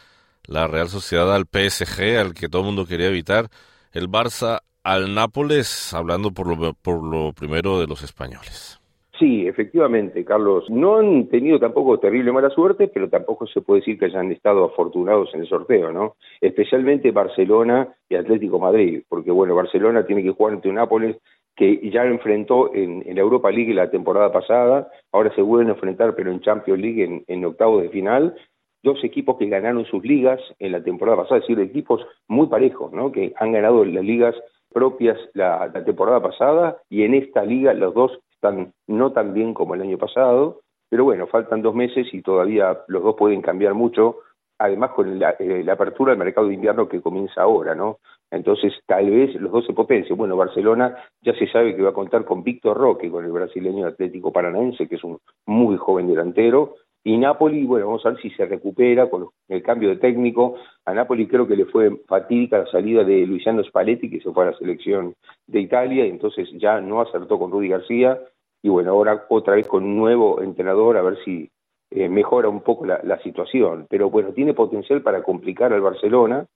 la 0.46 0.66
Real 0.66 0.88
Sociedad 0.88 1.32
al 1.32 1.44
PSG, 1.44 2.18
al 2.18 2.34
que 2.34 2.48
todo 2.48 2.62
el 2.62 2.66
mundo 2.66 2.84
quería 2.84 3.06
evitar, 3.06 3.48
el 3.92 4.08
Barça 4.08 4.62
al 4.82 5.14
Nápoles, 5.14 5.94
hablando 5.94 6.32
por 6.32 6.48
lo, 6.48 6.74
por 6.74 7.04
lo 7.04 7.32
primero 7.32 7.78
de 7.78 7.86
los 7.86 8.02
españoles. 8.02 8.80
Sí, 9.18 9.46
efectivamente, 9.46 10.24
Carlos. 10.24 10.68
No 10.68 10.96
han 10.96 11.28
tenido 11.28 11.60
tampoco 11.60 12.00
terrible 12.00 12.32
mala 12.32 12.50
suerte, 12.50 12.88
pero 12.88 13.08
tampoco 13.08 13.46
se 13.46 13.60
puede 13.60 13.80
decir 13.80 13.96
que 13.96 14.06
hayan 14.06 14.32
estado 14.32 14.64
afortunados 14.64 15.32
en 15.34 15.42
el 15.42 15.46
sorteo, 15.46 15.92
¿no? 15.92 16.16
Especialmente 16.40 17.12
Barcelona 17.12 17.94
y 18.08 18.16
Atlético 18.16 18.58
Madrid, 18.58 19.04
porque 19.08 19.30
bueno, 19.30 19.54
Barcelona 19.54 20.04
tiene 20.04 20.22
que 20.24 20.32
jugar 20.32 20.54
ante 20.54 20.68
un 20.68 20.74
Nápoles 20.74 21.16
que 21.54 21.88
ya 21.90 22.04
enfrentó 22.04 22.74
en, 22.74 23.04
la 23.14 23.20
Europa 23.20 23.52
League 23.52 23.72
la 23.72 23.88
temporada 23.88 24.32
pasada, 24.32 24.88
ahora 25.12 25.32
se 25.36 25.42
vuelven 25.42 25.68
a 25.68 25.74
enfrentar, 25.74 26.16
pero 26.16 26.32
en 26.32 26.40
Champions 26.40 26.80
League 26.80 27.04
en, 27.04 27.24
en 27.28 27.44
octavos 27.44 27.82
de 27.82 27.90
final, 27.90 28.34
dos 28.82 29.02
equipos 29.04 29.38
que 29.38 29.48
ganaron 29.48 29.84
sus 29.84 30.04
ligas 30.04 30.40
en 30.58 30.72
la 30.72 30.82
temporada 30.82 31.18
pasada, 31.18 31.38
es 31.38 31.46
decir, 31.46 31.60
equipos 31.60 32.04
muy 32.26 32.48
parejos, 32.48 32.92
¿no? 32.92 33.12
Que 33.12 33.32
han 33.36 33.52
ganado 33.52 33.84
las 33.84 34.04
ligas 34.04 34.34
propias 34.74 35.16
la, 35.32 35.72
temporada 35.84 36.20
pasada 36.20 36.76
y 36.90 37.04
en 37.04 37.14
esta 37.14 37.44
liga 37.44 37.72
los 37.72 37.94
dos 37.94 38.18
están 38.44 38.72
no 38.86 39.12
tan 39.12 39.32
bien 39.32 39.54
como 39.54 39.74
el 39.74 39.80
año 39.80 39.96
pasado, 39.96 40.60
pero 40.90 41.04
bueno, 41.04 41.26
faltan 41.26 41.62
dos 41.62 41.74
meses 41.74 42.06
y 42.12 42.20
todavía 42.20 42.78
los 42.88 43.02
dos 43.02 43.16
pueden 43.16 43.40
cambiar 43.40 43.72
mucho, 43.72 44.18
además 44.58 44.90
con 44.90 45.18
la, 45.18 45.30
eh, 45.38 45.62
la 45.64 45.72
apertura 45.72 46.12
del 46.12 46.18
mercado 46.18 46.48
de 46.48 46.54
invierno 46.54 46.88
que 46.88 47.00
comienza 47.00 47.40
ahora, 47.40 47.74
¿no? 47.74 47.98
Entonces, 48.30 48.72
tal 48.86 49.10
vez 49.10 49.34
los 49.36 49.50
dos 49.50 49.64
se 49.64 49.72
potencian. 49.72 50.18
Bueno, 50.18 50.36
Barcelona 50.36 50.96
ya 51.22 51.32
se 51.34 51.46
sabe 51.46 51.74
que 51.74 51.82
va 51.82 51.90
a 51.90 51.94
contar 51.94 52.24
con 52.24 52.42
Víctor 52.42 52.76
Roque, 52.76 53.10
con 53.10 53.24
el 53.24 53.32
brasileño 53.32 53.86
Atlético 53.86 54.32
Paranaense, 54.32 54.88
que 54.88 54.96
es 54.96 55.04
un 55.04 55.18
muy 55.46 55.76
joven 55.76 56.08
delantero, 56.08 56.74
y 57.06 57.18
Napoli, 57.18 57.66
bueno, 57.66 57.86
vamos 57.86 58.04
a 58.06 58.10
ver 58.10 58.22
si 58.22 58.30
se 58.30 58.46
recupera 58.46 59.10
con 59.10 59.28
el 59.48 59.62
cambio 59.62 59.90
de 59.90 59.96
técnico. 59.96 60.56
A 60.86 60.94
Napoli 60.94 61.26
creo 61.28 61.46
que 61.46 61.54
le 61.54 61.66
fue 61.66 61.94
fatídica 62.08 62.58
la 62.58 62.66
salida 62.66 63.04
de 63.04 63.26
Luciano 63.26 63.62
Spalletti, 63.62 64.08
que 64.08 64.20
se 64.20 64.32
fue 64.32 64.44
a 64.44 64.50
la 64.52 64.56
selección 64.56 65.14
de 65.46 65.60
Italia, 65.60 66.06
y 66.06 66.08
entonces 66.08 66.48
ya 66.54 66.80
no 66.80 67.02
acertó 67.02 67.38
con 67.38 67.50
Rudy 67.50 67.68
García. 67.68 68.18
Y 68.62 68.70
bueno, 68.70 68.92
ahora 68.92 69.26
otra 69.28 69.54
vez 69.54 69.68
con 69.68 69.84
un 69.84 69.98
nuevo 69.98 70.40
entrenador, 70.40 70.96
a 70.96 71.02
ver 71.02 71.18
si 71.26 71.50
eh, 71.90 72.08
mejora 72.08 72.48
un 72.48 72.62
poco 72.62 72.86
la, 72.86 72.98
la 73.04 73.18
situación. 73.18 73.86
Pero 73.90 74.08
bueno, 74.08 74.32
tiene 74.32 74.54
potencial 74.54 75.02
para 75.02 75.22
complicar 75.22 75.74
al 75.74 75.82
Barcelona 75.82 76.46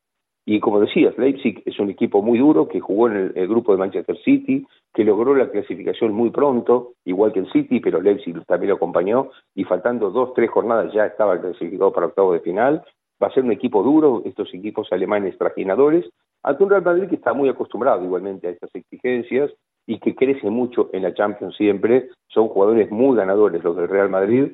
y 0.51 0.61
como 0.61 0.81
decías, 0.81 1.19
Leipzig 1.19 1.63
es 1.67 1.79
un 1.79 1.91
equipo 1.91 2.23
muy 2.23 2.39
duro 2.39 2.69
que 2.69 2.81
jugó 2.81 3.09
en 3.09 3.35
el, 3.35 3.49
grupo 3.49 3.73
de 3.73 3.79
Manchester 3.79 4.17
City, 4.25 4.67
que 4.95 5.05
logró 5.05 5.35
la 5.35 5.51
clasificación 5.51 6.15
muy 6.15 6.31
pronto, 6.31 6.95
igual 7.05 7.35
que 7.35 7.41
el 7.41 7.53
City, 7.53 7.81
pero 7.81 8.01
Leipzig 8.01 8.35
también 8.47 8.71
lo 8.71 8.77
acompañó 8.77 9.29
y 9.55 9.65
faltando 9.65 10.09
dos, 10.09 10.33
tres 10.33 10.49
jornadas 10.49 10.91
ya 10.95 11.05
estaba 11.05 11.39
clasificado 11.39 11.93
para 11.93 12.07
octavo 12.07 12.33
de 12.33 12.41
final. 12.41 12.83
Va 13.23 13.27
a 13.27 13.35
ser 13.35 13.45
un 13.45 13.53
equipo 13.53 13.83
duro, 13.83 14.23
estos 14.25 14.49
equipos 14.55 14.91
alemanes 14.91 15.37
trajinadores, 15.37 16.09
ante 16.43 16.65
un 16.65 16.71
Real 16.71 16.83
Madrid 16.83 17.11
que 17.11 17.17
está 17.17 17.35
muy 17.35 17.51
acostumbrado 17.51 18.03
igualmente 18.03 18.49
a 18.49 18.51
estas 18.53 18.75
exigencias 18.75 19.53
y 19.87 19.99
que 19.99 20.15
crece 20.15 20.49
mucho 20.49 20.89
en 20.95 21.03
la 21.03 21.13
Champions 21.13 21.57
siempre. 21.59 22.09
Son 22.27 22.49
jugadores 22.49 22.91
muy 22.91 23.15
ganadores 23.19 23.63
los 23.63 23.77
del 23.77 23.89
Real 23.89 24.09
Madrid. 24.09 24.53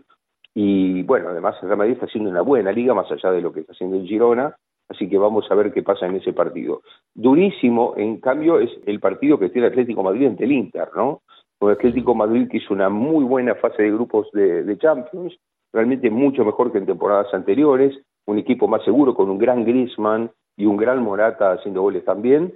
Y 0.54 1.04
bueno, 1.04 1.28
además 1.28 1.54
el 1.62 1.68
Real 1.68 1.78
Madrid 1.78 1.92
está 1.92 2.06
haciendo 2.06 2.30
una 2.30 2.42
buena 2.42 2.72
liga, 2.72 2.94
más 2.94 3.08
allá 3.12 3.30
de 3.30 3.42
lo 3.42 3.52
que 3.52 3.60
está 3.60 3.74
haciendo 3.74 3.94
el 3.96 4.08
Girona, 4.08 4.56
Así 4.88 5.08
que 5.08 5.18
vamos 5.18 5.50
a 5.50 5.54
ver 5.54 5.72
qué 5.72 5.82
pasa 5.82 6.06
en 6.06 6.16
ese 6.16 6.32
partido. 6.32 6.82
Durísimo, 7.14 7.94
en 7.96 8.20
cambio, 8.20 8.60
es 8.60 8.70
el 8.86 9.00
partido 9.00 9.38
que 9.38 9.48
tiene 9.48 9.68
Atlético 9.68 10.02
Madrid 10.02 10.26
ante 10.26 10.44
el 10.44 10.52
Inter, 10.52 10.88
¿no? 10.94 11.22
Un 11.60 11.70
Atlético 11.70 12.14
Madrid 12.14 12.48
que 12.50 12.58
hizo 12.58 12.74
una 12.74 12.90
muy 12.90 13.24
buena 13.24 13.54
fase 13.54 13.82
de 13.82 13.92
grupos 13.92 14.28
de, 14.32 14.76
Champions, 14.78 15.34
realmente 15.72 16.10
mucho 16.10 16.44
mejor 16.44 16.70
que 16.70 16.78
en 16.78 16.86
temporadas 16.86 17.32
anteriores, 17.32 17.98
un 18.26 18.38
equipo 18.38 18.68
más 18.68 18.84
seguro 18.84 19.14
con 19.14 19.30
un 19.30 19.38
gran 19.38 19.64
Griezmann 19.64 20.30
y 20.56 20.66
un 20.66 20.76
gran 20.76 21.02
Morata 21.02 21.52
haciendo 21.52 21.82
goles 21.82 22.04
también, 22.04 22.52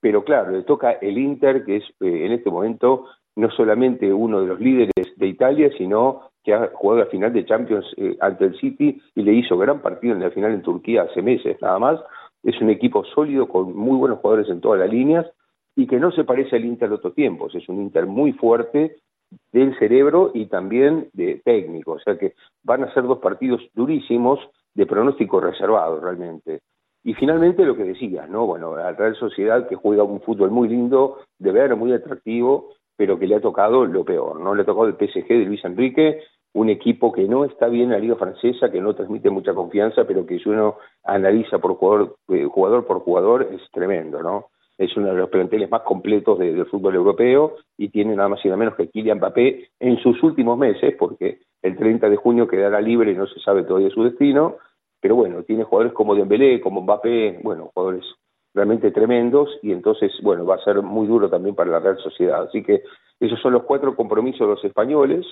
pero 0.00 0.22
claro, 0.22 0.52
le 0.52 0.62
toca 0.62 0.92
el 0.92 1.18
Inter, 1.18 1.64
que 1.64 1.76
es 1.76 1.84
eh, 2.00 2.26
en 2.26 2.32
este 2.32 2.50
momento 2.50 3.06
no 3.36 3.50
solamente 3.50 4.12
uno 4.12 4.40
de 4.40 4.46
los 4.46 4.60
líderes 4.60 4.92
de 5.16 5.26
Italia, 5.26 5.70
sino 5.76 6.30
que 6.42 6.54
ha 6.54 6.68
jugado 6.72 7.00
la 7.00 7.10
final 7.10 7.32
de 7.32 7.44
Champions 7.44 7.86
eh, 7.96 8.16
ante 8.20 8.46
el 8.46 8.58
City 8.58 9.00
y 9.14 9.22
le 9.22 9.34
hizo 9.34 9.58
gran 9.58 9.80
partido 9.80 10.14
en 10.14 10.22
la 10.22 10.30
final 10.30 10.52
en 10.52 10.62
Turquía 10.62 11.02
hace 11.02 11.22
meses 11.22 11.60
nada 11.60 11.78
más. 11.78 12.00
Es 12.42 12.60
un 12.60 12.70
equipo 12.70 13.04
sólido 13.04 13.48
con 13.48 13.76
muy 13.76 13.98
buenos 13.98 14.20
jugadores 14.20 14.48
en 14.48 14.60
todas 14.60 14.80
las 14.80 14.90
líneas 14.90 15.26
y 15.74 15.86
que 15.86 15.98
no 15.98 16.10
se 16.12 16.24
parece 16.24 16.56
al 16.56 16.64
Inter 16.64 16.88
de 16.88 16.94
otros 16.94 17.14
tiempos. 17.14 17.54
Es 17.54 17.68
un 17.68 17.82
Inter 17.82 18.06
muy 18.06 18.32
fuerte 18.32 18.96
del 19.52 19.76
cerebro 19.78 20.30
y 20.32 20.46
también 20.46 21.08
de 21.12 21.40
técnico. 21.44 21.92
O 21.92 22.00
sea 22.00 22.16
que 22.16 22.34
van 22.62 22.84
a 22.84 22.94
ser 22.94 23.02
dos 23.02 23.18
partidos 23.18 23.60
durísimos 23.74 24.38
de 24.74 24.86
pronóstico 24.86 25.40
reservado 25.40 26.00
realmente. 26.00 26.60
Y 27.02 27.14
finalmente 27.14 27.64
lo 27.64 27.76
que 27.76 27.84
decías, 27.84 28.28
¿no? 28.28 28.46
Bueno, 28.46 28.76
la 28.76 28.92
Real 28.92 29.14
Sociedad 29.16 29.68
que 29.68 29.76
juega 29.76 30.02
un 30.02 30.20
fútbol 30.20 30.50
muy 30.50 30.68
lindo, 30.68 31.18
de 31.38 31.52
ver, 31.52 31.76
muy 31.76 31.92
atractivo, 31.92 32.70
pero 32.96 33.18
que 33.18 33.26
le 33.26 33.36
ha 33.36 33.40
tocado 33.40 33.84
lo 33.84 34.04
peor, 34.04 34.40
¿no? 34.40 34.54
Le 34.54 34.62
ha 34.62 34.66
tocado 34.66 34.88
el 34.88 34.94
PSG 34.94 35.28
de 35.28 35.44
Luis 35.44 35.64
Enrique, 35.64 36.20
un 36.54 36.70
equipo 36.70 37.12
que 37.12 37.28
no 37.28 37.44
está 37.44 37.68
bien 37.68 37.84
en 37.84 37.90
la 37.90 37.98
liga 37.98 38.16
francesa, 38.16 38.70
que 38.70 38.80
no 38.80 38.94
transmite 38.94 39.28
mucha 39.28 39.52
confianza, 39.52 40.04
pero 40.06 40.24
que 40.24 40.38
si 40.38 40.48
uno 40.48 40.76
analiza 41.04 41.58
por 41.58 41.74
jugador, 41.76 42.16
eh, 42.28 42.44
jugador 42.44 42.86
por 42.86 43.00
jugador 43.00 43.48
es 43.52 43.60
tremendo, 43.72 44.22
¿no? 44.22 44.46
Es 44.78 44.96
uno 44.96 45.08
de 45.08 45.18
los 45.18 45.28
planteles 45.28 45.70
más 45.70 45.82
completos 45.82 46.38
del 46.38 46.66
fútbol 46.66 46.94
europeo 46.94 47.56
y 47.76 47.88
tiene 47.88 48.14
nada 48.16 48.28
más 48.28 48.44
y 48.44 48.48
nada 48.48 48.58
menos 48.58 48.74
que 48.74 48.88
Kylian 48.88 49.18
Mbappé 49.18 49.68
en 49.80 49.98
sus 49.98 50.22
últimos 50.22 50.58
meses, 50.58 50.94
porque 50.98 51.40
el 51.62 51.76
30 51.76 52.08
de 52.08 52.16
junio 52.16 52.46
quedará 52.46 52.80
libre 52.80 53.12
y 53.12 53.14
no 53.14 53.26
se 53.26 53.40
sabe 53.40 53.64
todavía 53.64 53.90
su 53.90 54.04
destino, 54.04 54.56
pero 55.00 55.14
bueno, 55.14 55.42
tiene 55.42 55.64
jugadores 55.64 55.92
como 55.92 56.14
Dembélé, 56.14 56.60
como 56.60 56.82
Mbappé, 56.82 57.40
bueno, 57.42 57.70
jugadores 57.74 58.04
realmente 58.56 58.90
tremendos 58.90 59.50
y 59.62 59.70
entonces, 59.70 60.10
bueno, 60.22 60.46
va 60.46 60.54
a 60.54 60.64
ser 60.64 60.82
muy 60.82 61.06
duro 61.06 61.28
también 61.28 61.54
para 61.54 61.70
la 61.70 61.78
Real 61.78 61.98
Sociedad. 61.98 62.44
Así 62.44 62.62
que 62.62 62.82
esos 63.20 63.38
son 63.40 63.52
los 63.52 63.64
cuatro 63.64 63.94
compromisos 63.94 64.40
de 64.40 64.54
los 64.54 64.64
españoles. 64.64 65.26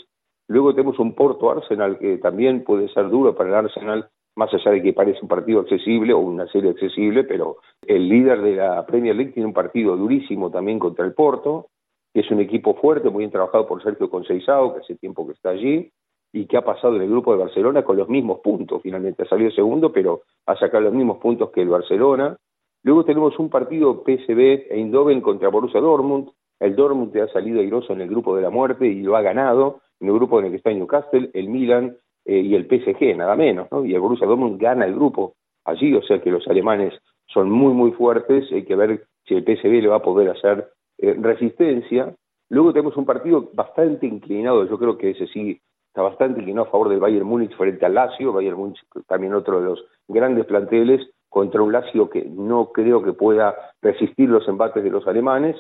Luego 0.46 0.74
tenemos 0.74 0.98
un 0.98 1.14
Porto 1.14 1.50
Arsenal 1.50 1.98
que 1.98 2.18
también 2.18 2.64
puede 2.64 2.86
ser 2.90 3.08
duro 3.08 3.34
para 3.34 3.48
el 3.48 3.54
Arsenal, 3.54 4.08
más 4.36 4.52
allá 4.52 4.72
de 4.72 4.82
que 4.82 4.92
parece 4.92 5.20
un 5.22 5.28
partido 5.28 5.60
accesible 5.60 6.12
o 6.12 6.18
una 6.18 6.46
serie 6.48 6.72
accesible, 6.72 7.24
pero 7.24 7.56
el 7.86 8.08
líder 8.10 8.42
de 8.42 8.56
la 8.56 8.84
Premier 8.84 9.16
League 9.16 9.32
tiene 9.32 9.46
un 9.46 9.54
partido 9.54 9.96
durísimo 9.96 10.50
también 10.50 10.78
contra 10.78 11.06
el 11.06 11.14
Porto, 11.14 11.68
que 12.12 12.20
es 12.20 12.30
un 12.30 12.40
equipo 12.40 12.74
fuerte, 12.74 13.08
muy 13.08 13.20
bien 13.20 13.30
trabajado 13.30 13.66
por 13.66 13.82
Sergio 13.82 14.10
Conceizao, 14.10 14.74
que 14.74 14.80
hace 14.80 14.96
tiempo 14.96 15.26
que 15.26 15.32
está 15.32 15.48
allí, 15.48 15.90
y 16.30 16.46
que 16.46 16.58
ha 16.58 16.62
pasado 16.62 16.96
en 16.96 17.02
el 17.02 17.08
grupo 17.08 17.32
de 17.32 17.38
Barcelona 17.38 17.84
con 17.84 17.96
los 17.96 18.08
mismos 18.08 18.40
puntos. 18.40 18.82
Finalmente 18.82 19.22
ha 19.22 19.28
salido 19.28 19.50
segundo, 19.52 19.92
pero 19.92 20.22
ha 20.44 20.56
sacado 20.56 20.82
los 20.82 20.92
mismos 20.92 21.18
puntos 21.18 21.50
que 21.50 21.62
el 21.62 21.68
Barcelona. 21.68 22.36
Luego 22.84 23.04
tenemos 23.04 23.38
un 23.38 23.48
partido 23.48 24.04
PSV 24.04 24.70
Eindhoven 24.70 25.22
contra 25.22 25.48
Borussia 25.48 25.80
Dortmund. 25.80 26.28
El 26.60 26.76
Dortmund 26.76 27.16
ha 27.16 27.28
salido 27.28 27.60
airoso 27.60 27.94
en 27.94 28.02
el 28.02 28.08
grupo 28.08 28.36
de 28.36 28.42
la 28.42 28.50
muerte 28.50 28.86
y 28.86 29.02
lo 29.02 29.16
ha 29.16 29.22
ganado 29.22 29.80
en 30.00 30.08
el 30.08 30.14
grupo 30.14 30.38
en 30.38 30.46
el 30.46 30.50
que 30.50 30.58
está 30.58 30.70
Newcastle, 30.70 31.30
el 31.32 31.48
Milan 31.48 31.96
eh, 32.26 32.40
y 32.40 32.54
el 32.54 32.66
PSG, 32.66 33.16
nada 33.16 33.36
menos, 33.36 33.68
¿no? 33.72 33.86
Y 33.86 33.94
el 33.94 34.00
Borussia 34.00 34.26
Dortmund 34.26 34.60
gana 34.60 34.84
el 34.84 34.94
grupo 34.94 35.34
allí, 35.64 35.94
o 35.94 36.02
sea 36.02 36.20
que 36.20 36.30
los 36.30 36.46
alemanes 36.46 36.92
son 37.26 37.50
muy, 37.50 37.72
muy 37.72 37.92
fuertes, 37.92 38.52
hay 38.52 38.64
que 38.64 38.76
ver 38.76 39.06
si 39.26 39.34
el 39.34 39.44
PSG 39.44 39.82
le 39.82 39.88
va 39.88 39.96
a 39.96 40.02
poder 40.02 40.28
hacer 40.28 40.68
eh, 40.98 41.16
resistencia. 41.18 42.14
Luego 42.50 42.74
tenemos 42.74 42.96
un 42.98 43.06
partido 43.06 43.50
bastante 43.54 44.06
inclinado, 44.06 44.68
yo 44.68 44.78
creo 44.78 44.98
que 44.98 45.10
ese 45.10 45.26
sí 45.28 45.58
está 45.88 46.02
bastante 46.02 46.40
inclinado 46.40 46.66
a 46.66 46.70
favor 46.70 46.90
del 46.90 47.00
Bayern 47.00 47.26
Múnich 47.26 47.56
frente 47.56 47.86
al 47.86 47.94
Lazio, 47.94 48.32
Bayern 48.32 48.58
Múnich 48.58 48.78
también 49.06 49.32
otro 49.32 49.60
de 49.60 49.66
los 49.66 49.84
grandes 50.06 50.44
planteles, 50.44 51.00
contra 51.34 51.62
un 51.62 51.72
Lazio 51.72 52.08
que 52.08 52.24
no 52.24 52.70
creo 52.70 53.02
que 53.02 53.12
pueda 53.12 53.56
resistir 53.82 54.28
los 54.28 54.46
embates 54.46 54.84
de 54.84 54.90
los 54.90 55.04
alemanes, 55.08 55.56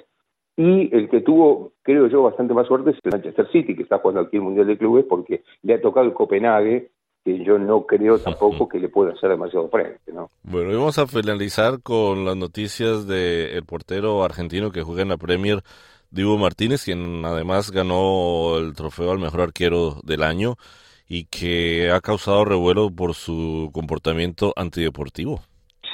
y 0.56 0.94
el 0.96 1.08
que 1.08 1.20
tuvo, 1.20 1.72
creo 1.82 2.06
yo, 2.06 2.22
bastante 2.22 2.54
más 2.54 2.68
suerte 2.68 2.90
es 2.90 2.96
el 3.02 3.10
Manchester 3.10 3.50
City, 3.50 3.74
que 3.74 3.82
está 3.82 3.98
jugando 3.98 4.20
aquí 4.20 4.36
el 4.36 4.44
Mundial 4.44 4.68
de 4.68 4.78
Clubes, 4.78 5.04
porque 5.08 5.42
le 5.62 5.74
ha 5.74 5.82
tocado 5.82 6.06
el 6.06 6.12
Copenhague, 6.12 6.92
que 7.24 7.42
yo 7.42 7.58
no 7.58 7.86
creo 7.86 8.20
tampoco 8.20 8.68
que 8.70 8.78
le 8.78 8.88
pueda 8.88 9.14
hacer 9.14 9.30
demasiado 9.30 9.68
frente, 9.68 10.12
¿no? 10.12 10.30
Bueno, 10.44 10.70
y 10.70 10.76
vamos 10.76 10.96
a 11.00 11.08
finalizar 11.08 11.82
con 11.82 12.24
las 12.24 12.36
noticias 12.36 13.08
del 13.08 13.64
portero 13.64 14.22
argentino 14.22 14.70
que 14.70 14.84
juega 14.84 15.02
en 15.02 15.08
la 15.08 15.16
Premier, 15.16 15.64
Dibu 16.12 16.38
Martínez, 16.38 16.84
quien 16.84 17.24
además 17.24 17.72
ganó 17.72 18.58
el 18.58 18.74
trofeo 18.74 19.10
al 19.10 19.18
mejor 19.18 19.40
arquero 19.40 19.96
del 20.04 20.22
año 20.22 20.54
y 21.08 21.24
que 21.24 21.90
ha 21.90 22.00
causado 22.00 22.44
revuelo 22.44 22.90
por 22.90 23.14
su 23.14 23.70
comportamiento 23.72 24.52
antideportivo. 24.54 25.40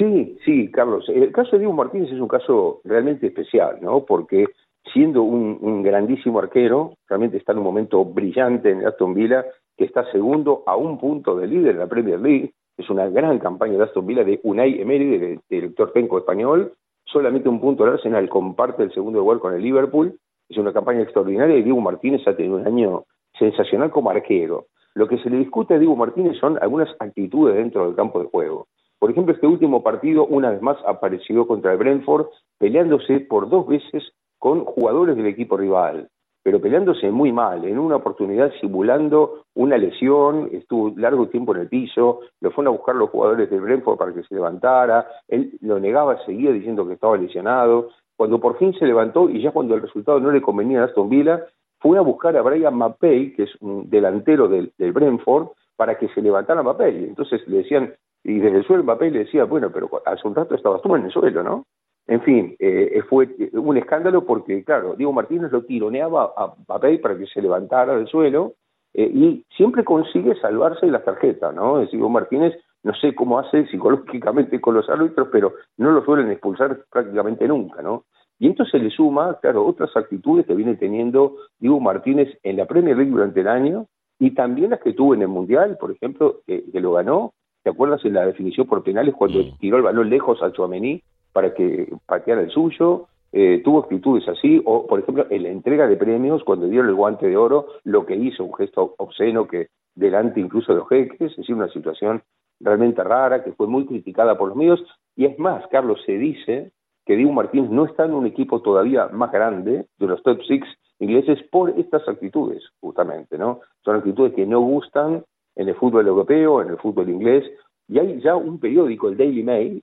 Sí, 0.00 0.38
sí, 0.46 0.70
Carlos. 0.70 1.06
El 1.10 1.30
caso 1.30 1.50
de 1.52 1.58
Diego 1.58 1.74
Martínez 1.74 2.10
es 2.10 2.18
un 2.18 2.26
caso 2.26 2.80
realmente 2.84 3.26
especial, 3.26 3.80
¿no? 3.82 4.06
Porque 4.06 4.46
siendo 4.94 5.22
un, 5.22 5.82
grandísimo 5.82 6.38
arquero, 6.38 6.94
realmente 7.06 7.36
está 7.36 7.52
en 7.52 7.58
un 7.58 7.64
momento 7.64 8.02
brillante 8.06 8.70
en 8.70 8.86
Aston 8.86 9.12
Villa, 9.12 9.44
que 9.76 9.84
está 9.84 10.10
segundo 10.10 10.62
a 10.64 10.74
un 10.74 10.96
punto 10.98 11.36
de 11.36 11.46
líder 11.46 11.72
en 11.72 11.80
la 11.80 11.86
Premier 11.86 12.18
League. 12.18 12.54
Es 12.78 12.88
una 12.88 13.10
gran 13.10 13.38
campaña 13.40 13.76
de 13.76 13.84
Aston 13.84 14.06
Villa 14.06 14.24
de 14.24 14.40
Unai 14.42 14.80
Emery, 14.80 15.18
del 15.18 15.40
director 15.50 15.92
técnico 15.92 16.16
español. 16.16 16.72
Solamente 17.04 17.50
un 17.50 17.60
punto 17.60 17.84
el 17.84 17.92
Arsenal 17.92 18.26
comparte 18.30 18.82
el 18.82 18.94
segundo 18.94 19.18
lugar 19.18 19.38
con 19.38 19.52
el 19.52 19.60
Liverpool. 19.60 20.18
Es 20.48 20.56
una 20.56 20.72
campaña 20.72 21.02
extraordinaria 21.02 21.58
y 21.58 21.62
Diego 21.62 21.82
Martínez 21.82 22.26
ha 22.26 22.34
tenido 22.34 22.56
un 22.56 22.66
año 22.66 23.04
sensacional 23.38 23.90
como 23.90 24.08
arquero. 24.08 24.64
Lo 24.94 25.06
que 25.06 25.18
se 25.18 25.28
le 25.28 25.36
discute 25.36 25.74
a 25.74 25.78
Diego 25.78 25.94
Martínez 25.94 26.38
son 26.38 26.58
algunas 26.62 26.88
actitudes 26.98 27.54
dentro 27.54 27.84
del 27.84 27.94
campo 27.94 28.18
de 28.18 28.30
juego. 28.30 28.66
Por 29.00 29.10
ejemplo, 29.10 29.34
este 29.34 29.46
último 29.46 29.82
partido, 29.82 30.26
una 30.26 30.50
vez 30.50 30.60
más, 30.60 30.76
apareció 30.86 31.46
contra 31.46 31.72
el 31.72 31.78
Brentford, 31.78 32.26
peleándose 32.58 33.20
por 33.20 33.48
dos 33.48 33.66
veces 33.66 34.12
con 34.38 34.64
jugadores 34.66 35.16
del 35.16 35.26
equipo 35.26 35.56
rival, 35.56 36.08
pero 36.42 36.60
peleándose 36.60 37.10
muy 37.10 37.32
mal, 37.32 37.64
en 37.64 37.78
una 37.78 37.96
oportunidad 37.96 38.52
simulando 38.60 39.44
una 39.54 39.78
lesión, 39.78 40.50
estuvo 40.52 40.92
largo 40.96 41.28
tiempo 41.28 41.54
en 41.54 41.62
el 41.62 41.68
piso, 41.68 42.20
lo 42.40 42.50
fueron 42.50 42.74
a 42.74 42.76
buscar 42.76 42.94
los 42.94 43.08
jugadores 43.08 43.48
del 43.50 43.62
Brentford 43.62 43.96
para 43.96 44.12
que 44.12 44.22
se 44.22 44.34
levantara, 44.34 45.06
él 45.28 45.58
lo 45.62 45.80
negaba, 45.80 46.22
seguía 46.26 46.52
diciendo 46.52 46.86
que 46.86 46.94
estaba 46.94 47.16
lesionado, 47.16 47.88
cuando 48.16 48.38
por 48.38 48.58
fin 48.58 48.74
se 48.74 48.84
levantó 48.84 49.30
y 49.30 49.40
ya 49.40 49.50
cuando 49.50 49.74
el 49.74 49.80
resultado 49.80 50.20
no 50.20 50.30
le 50.30 50.42
convenía 50.42 50.82
a 50.82 50.84
Aston 50.84 51.08
Villa, 51.08 51.42
fue 51.78 51.96
a 51.96 52.02
buscar 52.02 52.36
a 52.36 52.42
Brian 52.42 52.74
Mappey, 52.74 53.32
que 53.32 53.44
es 53.44 53.50
un 53.60 53.88
delantero 53.88 54.46
del, 54.46 54.72
Brentford, 54.76 55.48
para 55.74 55.96
que 55.96 56.08
se 56.08 56.20
levantara 56.20 56.62
Mappey. 56.62 57.04
Entonces 57.04 57.40
le 57.48 57.58
decían, 57.58 57.94
y 58.24 58.38
desde 58.38 58.58
el 58.58 58.64
suelo 58.64 58.82
Mbappé 58.82 59.10
le 59.10 59.20
decía, 59.20 59.44
bueno, 59.44 59.70
pero 59.72 59.90
hace 60.04 60.26
un 60.26 60.34
rato 60.34 60.54
estabas 60.54 60.82
tú 60.82 60.94
en 60.94 61.04
el 61.04 61.10
suelo, 61.10 61.42
¿no? 61.42 61.66
En 62.06 62.22
fin, 62.22 62.56
eh, 62.58 63.02
fue 63.08 63.28
un 63.52 63.76
escándalo 63.76 64.24
porque, 64.26 64.64
claro, 64.64 64.94
Diego 64.96 65.12
Martínez 65.12 65.52
lo 65.52 65.62
tironeaba 65.64 66.32
a 66.36 66.54
Papey 66.54 66.98
para 66.98 67.16
que 67.16 67.26
se 67.26 67.40
levantara 67.40 67.96
del 67.96 68.08
suelo 68.08 68.54
eh, 68.94 69.08
y 69.12 69.44
siempre 69.56 69.84
consigue 69.84 70.34
salvarse 70.40 70.86
de 70.86 70.92
las 70.92 71.04
tarjetas, 71.04 71.54
¿no? 71.54 71.80
Es 71.80 71.90
Diego 71.90 72.08
Martínez, 72.08 72.54
no 72.82 72.94
sé 72.94 73.14
cómo 73.14 73.38
hace 73.38 73.66
psicológicamente 73.70 74.60
con 74.60 74.74
los 74.74 74.88
árbitros, 74.88 75.28
pero 75.30 75.54
no 75.76 75.92
lo 75.92 76.04
suelen 76.04 76.30
expulsar 76.30 76.84
prácticamente 76.90 77.46
nunca, 77.46 77.80
¿no? 77.80 78.04
Y 78.38 78.48
esto 78.48 78.64
se 78.64 78.78
le 78.78 78.90
suma, 78.90 79.38
claro, 79.40 79.66
otras 79.66 79.94
actitudes 79.96 80.46
que 80.46 80.54
viene 80.54 80.74
teniendo 80.74 81.36
Diego 81.58 81.78
Martínez 81.78 82.38
en 82.42 82.56
la 82.56 82.66
Premier 82.66 82.96
League 82.96 83.12
durante 83.12 83.40
el 83.40 83.48
año 83.48 83.86
y 84.18 84.32
también 84.32 84.70
las 84.70 84.80
que 84.80 84.94
tuvo 84.94 85.14
en 85.14 85.22
el 85.22 85.28
Mundial, 85.28 85.76
por 85.78 85.90
ejemplo, 85.92 86.40
que 86.46 86.64
lo 86.80 86.92
ganó. 86.94 87.34
¿Te 87.62 87.70
acuerdas 87.70 88.04
en 88.04 88.14
la 88.14 88.26
definición 88.26 88.66
por 88.66 88.82
penales 88.82 89.14
cuando 89.14 89.40
tiró 89.58 89.76
el 89.76 89.82
balón 89.82 90.08
lejos 90.08 90.42
a 90.42 90.52
Chouameni 90.52 91.02
para 91.32 91.54
que 91.54 91.92
pateara 92.06 92.40
el 92.40 92.50
suyo? 92.50 93.06
Eh, 93.32 93.60
tuvo 93.62 93.80
actitudes 93.80 94.26
así, 94.28 94.60
o 94.64 94.86
por 94.86 94.98
ejemplo, 94.98 95.26
en 95.30 95.42
la 95.44 95.50
entrega 95.50 95.86
de 95.86 95.96
premios, 95.96 96.42
cuando 96.42 96.66
dieron 96.66 96.88
el 96.88 96.94
guante 96.94 97.28
de 97.28 97.36
oro, 97.36 97.66
lo 97.84 98.04
que 98.04 98.16
hizo, 98.16 98.44
un 98.44 98.54
gesto 98.54 98.94
obsceno 98.98 99.46
que 99.46 99.68
delante 99.94 100.40
incluso 100.40 100.72
de 100.72 100.78
los 100.78 100.88
jeques, 100.88 101.30
es 101.30 101.36
decir, 101.36 101.54
una 101.54 101.68
situación 101.68 102.22
realmente 102.58 103.04
rara, 103.04 103.44
que 103.44 103.52
fue 103.52 103.68
muy 103.68 103.86
criticada 103.86 104.36
por 104.36 104.48
los 104.48 104.56
medios, 104.56 104.82
y 105.14 105.26
es 105.26 105.38
más, 105.38 105.64
Carlos, 105.68 106.00
se 106.04 106.12
dice 106.12 106.72
que 107.06 107.16
Diego 107.16 107.32
Martínez 107.32 107.70
no 107.70 107.84
está 107.84 108.04
en 108.04 108.14
un 108.14 108.26
equipo 108.26 108.62
todavía 108.62 109.08
más 109.08 109.30
grande 109.30 109.86
de 109.98 110.06
los 110.06 110.22
top 110.22 110.40
six 110.46 110.66
ingleses 110.98 111.38
por 111.50 111.70
estas 111.78 112.06
actitudes, 112.08 112.62
justamente, 112.80 113.38
¿no? 113.38 113.60
Son 113.84 113.96
actitudes 113.96 114.34
que 114.34 114.44
no 114.44 114.60
gustan 114.60 115.24
en 115.60 115.68
el 115.68 115.74
fútbol 115.74 116.06
europeo, 116.06 116.62
en 116.62 116.70
el 116.70 116.78
fútbol 116.78 117.10
inglés, 117.10 117.44
y 117.86 117.98
hay 117.98 118.18
ya 118.22 118.34
un 118.34 118.58
periódico, 118.58 119.08
el 119.08 119.18
Daily 119.18 119.42
Mail, 119.42 119.82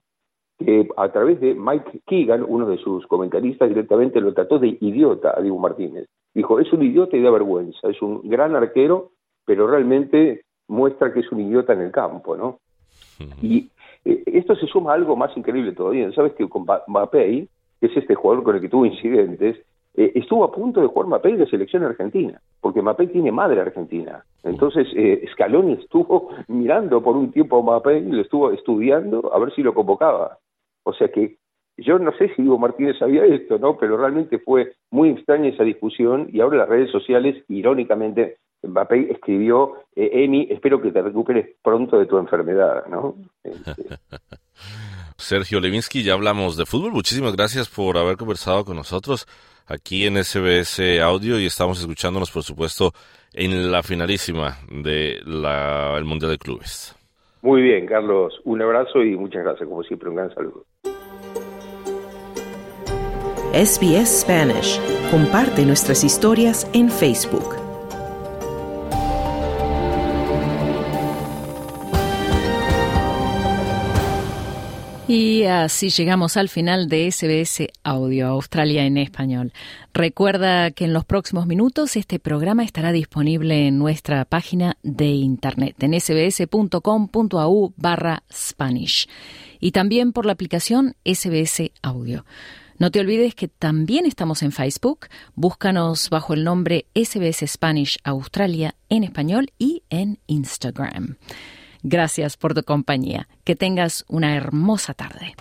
que 0.58 0.90
a 0.98 1.12
través 1.12 1.40
de 1.40 1.54
Mike 1.54 2.02
Keegan, 2.08 2.44
uno 2.48 2.68
de 2.68 2.80
sus 2.80 3.06
comentaristas, 3.06 3.70
directamente 3.70 4.20
lo 4.20 4.34
trató 4.34 4.58
de 4.58 4.76
idiota 4.82 5.36
a 5.38 5.42
Diego 5.42 5.60
Martínez. 5.60 6.08
Dijo, 6.34 6.60
es 6.60 6.74
un 6.74 6.82
idiota 6.82 7.16
y 7.16 7.22
da 7.22 7.30
vergüenza, 7.30 7.90
es 7.90 8.02
un 8.02 8.28
gran 8.28 8.56
arquero, 8.56 9.12
pero 9.46 9.68
realmente 9.68 10.42
muestra 10.68 11.14
que 11.14 11.20
es 11.20 11.32
un 11.32 11.42
idiota 11.42 11.74
en 11.74 11.82
el 11.82 11.92
campo, 11.92 12.36
¿no? 12.36 12.58
Y 13.44 13.70
eh, 14.04 14.24
esto 14.26 14.56
se 14.56 14.66
suma 14.66 14.94
a 14.94 14.96
algo 14.96 15.16
más 15.16 15.36
increíble 15.38 15.74
todavía. 15.74 16.12
Sabes 16.14 16.34
que 16.34 16.50
con 16.50 16.66
Mapei, 16.88 17.48
que 17.80 17.86
es 17.86 17.96
este 17.96 18.16
jugador 18.16 18.44
con 18.44 18.56
el 18.56 18.62
que 18.62 18.70
tuvo 18.70 18.88
incidentes, 18.88 19.58
eh, 19.94 20.12
estuvo 20.16 20.44
a 20.44 20.52
punto 20.52 20.82
de 20.82 20.88
jugar 20.88 21.08
Mapei 21.08 21.36
de 21.36 21.46
selección 21.46 21.84
argentina, 21.84 22.42
porque 22.62 22.82
Mapei 22.82 23.08
tiene 23.08 23.32
madre 23.32 23.62
argentina. 23.62 24.24
Entonces, 24.44 24.88
eh, 24.96 25.26
Scaloni 25.34 25.74
estuvo 25.74 26.30
mirando 26.48 27.02
por 27.02 27.16
un 27.16 27.32
tiempo 27.32 27.60
a 27.60 27.64
Mapei, 27.64 28.02
lo 28.02 28.22
estuvo 28.22 28.52
estudiando 28.52 29.34
a 29.34 29.40
ver 29.40 29.54
si 29.54 29.62
lo 29.62 29.74
convocaba. 29.74 30.38
O 30.84 30.94
sea 30.94 31.10
que 31.10 31.38
yo 31.78 32.00
no 32.00 32.12
sé 32.18 32.30
si 32.36 32.42
Diego 32.42 32.58
Martínez 32.58 32.98
sabía 32.98 33.26
esto, 33.26 33.60
¿no? 33.60 33.78
Pero 33.78 33.98
realmente 33.98 34.40
fue 34.40 34.74
muy 34.90 35.10
extraña 35.10 35.50
esa 35.50 35.64
discusión 35.64 36.28
y 36.32 36.40
ahora 36.40 36.58
las 36.58 36.70
redes 36.70 36.92
sociales, 36.92 37.44
irónicamente, 37.50 38.38
Mbappé 38.64 39.12
escribió, 39.12 39.74
eh, 39.96 40.24
Emi, 40.24 40.48
espero 40.50 40.82
que 40.82 40.92
te 40.92 41.02
recuperes 41.02 41.56
pronto 41.62 42.00
de 42.00 42.08
tu 42.08 42.18
enfermedad, 42.18 42.86
¿no? 42.88 43.16
Sergio 45.18 45.60
Levinsky, 45.60 46.04
ya 46.04 46.14
hablamos 46.14 46.58
de 46.58 46.66
fútbol. 46.66 46.92
Muchísimas 46.92 47.36
gracias 47.36 47.70
por 47.70 47.98
haber 47.98 48.18
conversado 48.18 48.66
con 48.66 48.76
nosotros 48.76 49.28
aquí 49.68 50.06
en 50.06 50.24
SBS 50.24 50.80
Audio 51.02 51.40
y 51.40 51.46
estamos 51.46 51.80
escuchándonos, 51.80 52.32
por 52.32 52.44
supuesto, 52.44 52.92
en 53.34 53.72
la 53.72 53.84
finalísima 53.84 54.58
del 54.70 55.46
el 55.46 56.06
Mundial 56.06 56.32
de 56.32 56.38
Clubes. 56.38 56.96
Muy 57.42 57.62
bien, 57.62 57.86
Carlos. 57.86 58.34
Un 58.46 58.62
abrazo 58.62 59.04
y 59.04 59.16
muchas 59.16 59.44
gracias, 59.44 59.68
como 59.70 59.84
siempre. 59.84 60.10
Un 60.10 60.16
gran 60.16 60.34
saludo. 60.34 60.66
SBS 63.54 64.22
Spanish. 64.22 64.80
Comparte 65.10 65.66
nuestras 65.66 66.04
historias 66.04 66.70
en 66.74 66.90
Facebook. 66.90 67.57
Y 75.08 75.44
así 75.44 75.90
llegamos 75.90 76.36
al 76.36 76.50
final 76.50 76.90
de 76.90 77.10
SBS 77.10 77.70
Audio 77.82 78.28
Australia 78.28 78.84
en 78.84 78.98
español. 78.98 79.54
Recuerda 79.94 80.72
que 80.72 80.84
en 80.84 80.92
los 80.92 81.06
próximos 81.06 81.48
minutos 81.48 81.96
este 81.96 82.20
programa 82.20 82.66
estará 82.66 82.92
disponible 82.92 83.68
en 83.68 83.78
nuestra 83.80 84.26
página 84.26 84.76
de 84.84 85.06
internet 85.06 85.82
en 85.82 85.98
sbs.com.au 85.98 87.74
barra 87.78 88.24
Spanish 88.30 89.08
y 89.62 89.72
también 89.72 90.12
por 90.12 90.26
la 90.26 90.34
aplicación 90.34 90.98
SBS 91.06 91.72
Audio. 91.82 92.26
No 92.78 92.92
te 92.92 93.00
olvides 93.00 93.34
que 93.34 93.48
también 93.48 94.06
estamos 94.06 94.44
en 94.44 94.52
Facebook. 94.52 95.08
Búscanos 95.36 96.10
bajo 96.10 96.34
el 96.34 96.44
nombre 96.44 96.86
SBS 96.94 97.48
Spanish 97.48 97.98
Australia 98.04 98.76
en 98.90 99.06
español 99.06 99.54
y 99.58 99.84
en 99.90 100.20
Instagram. 100.28 101.16
Gracias 101.84 102.38
por 102.38 102.54
tu 102.54 102.64
compañía. 102.64 103.28
Que 103.44 103.56
tengas 103.56 104.06
una 104.08 104.36
hermosa 104.36 104.94
tarde. 104.94 105.36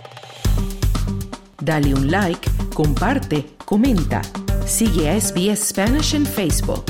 Dale 1.61 1.93
un 1.93 2.11
like, 2.11 2.49
comparte, 2.73 3.45
comenta. 3.65 4.21
Sigue 4.65 5.09
a 5.09 5.19
SBS 5.19 5.69
Spanish 5.69 6.13
en 6.13 6.25
Facebook. 6.25 6.85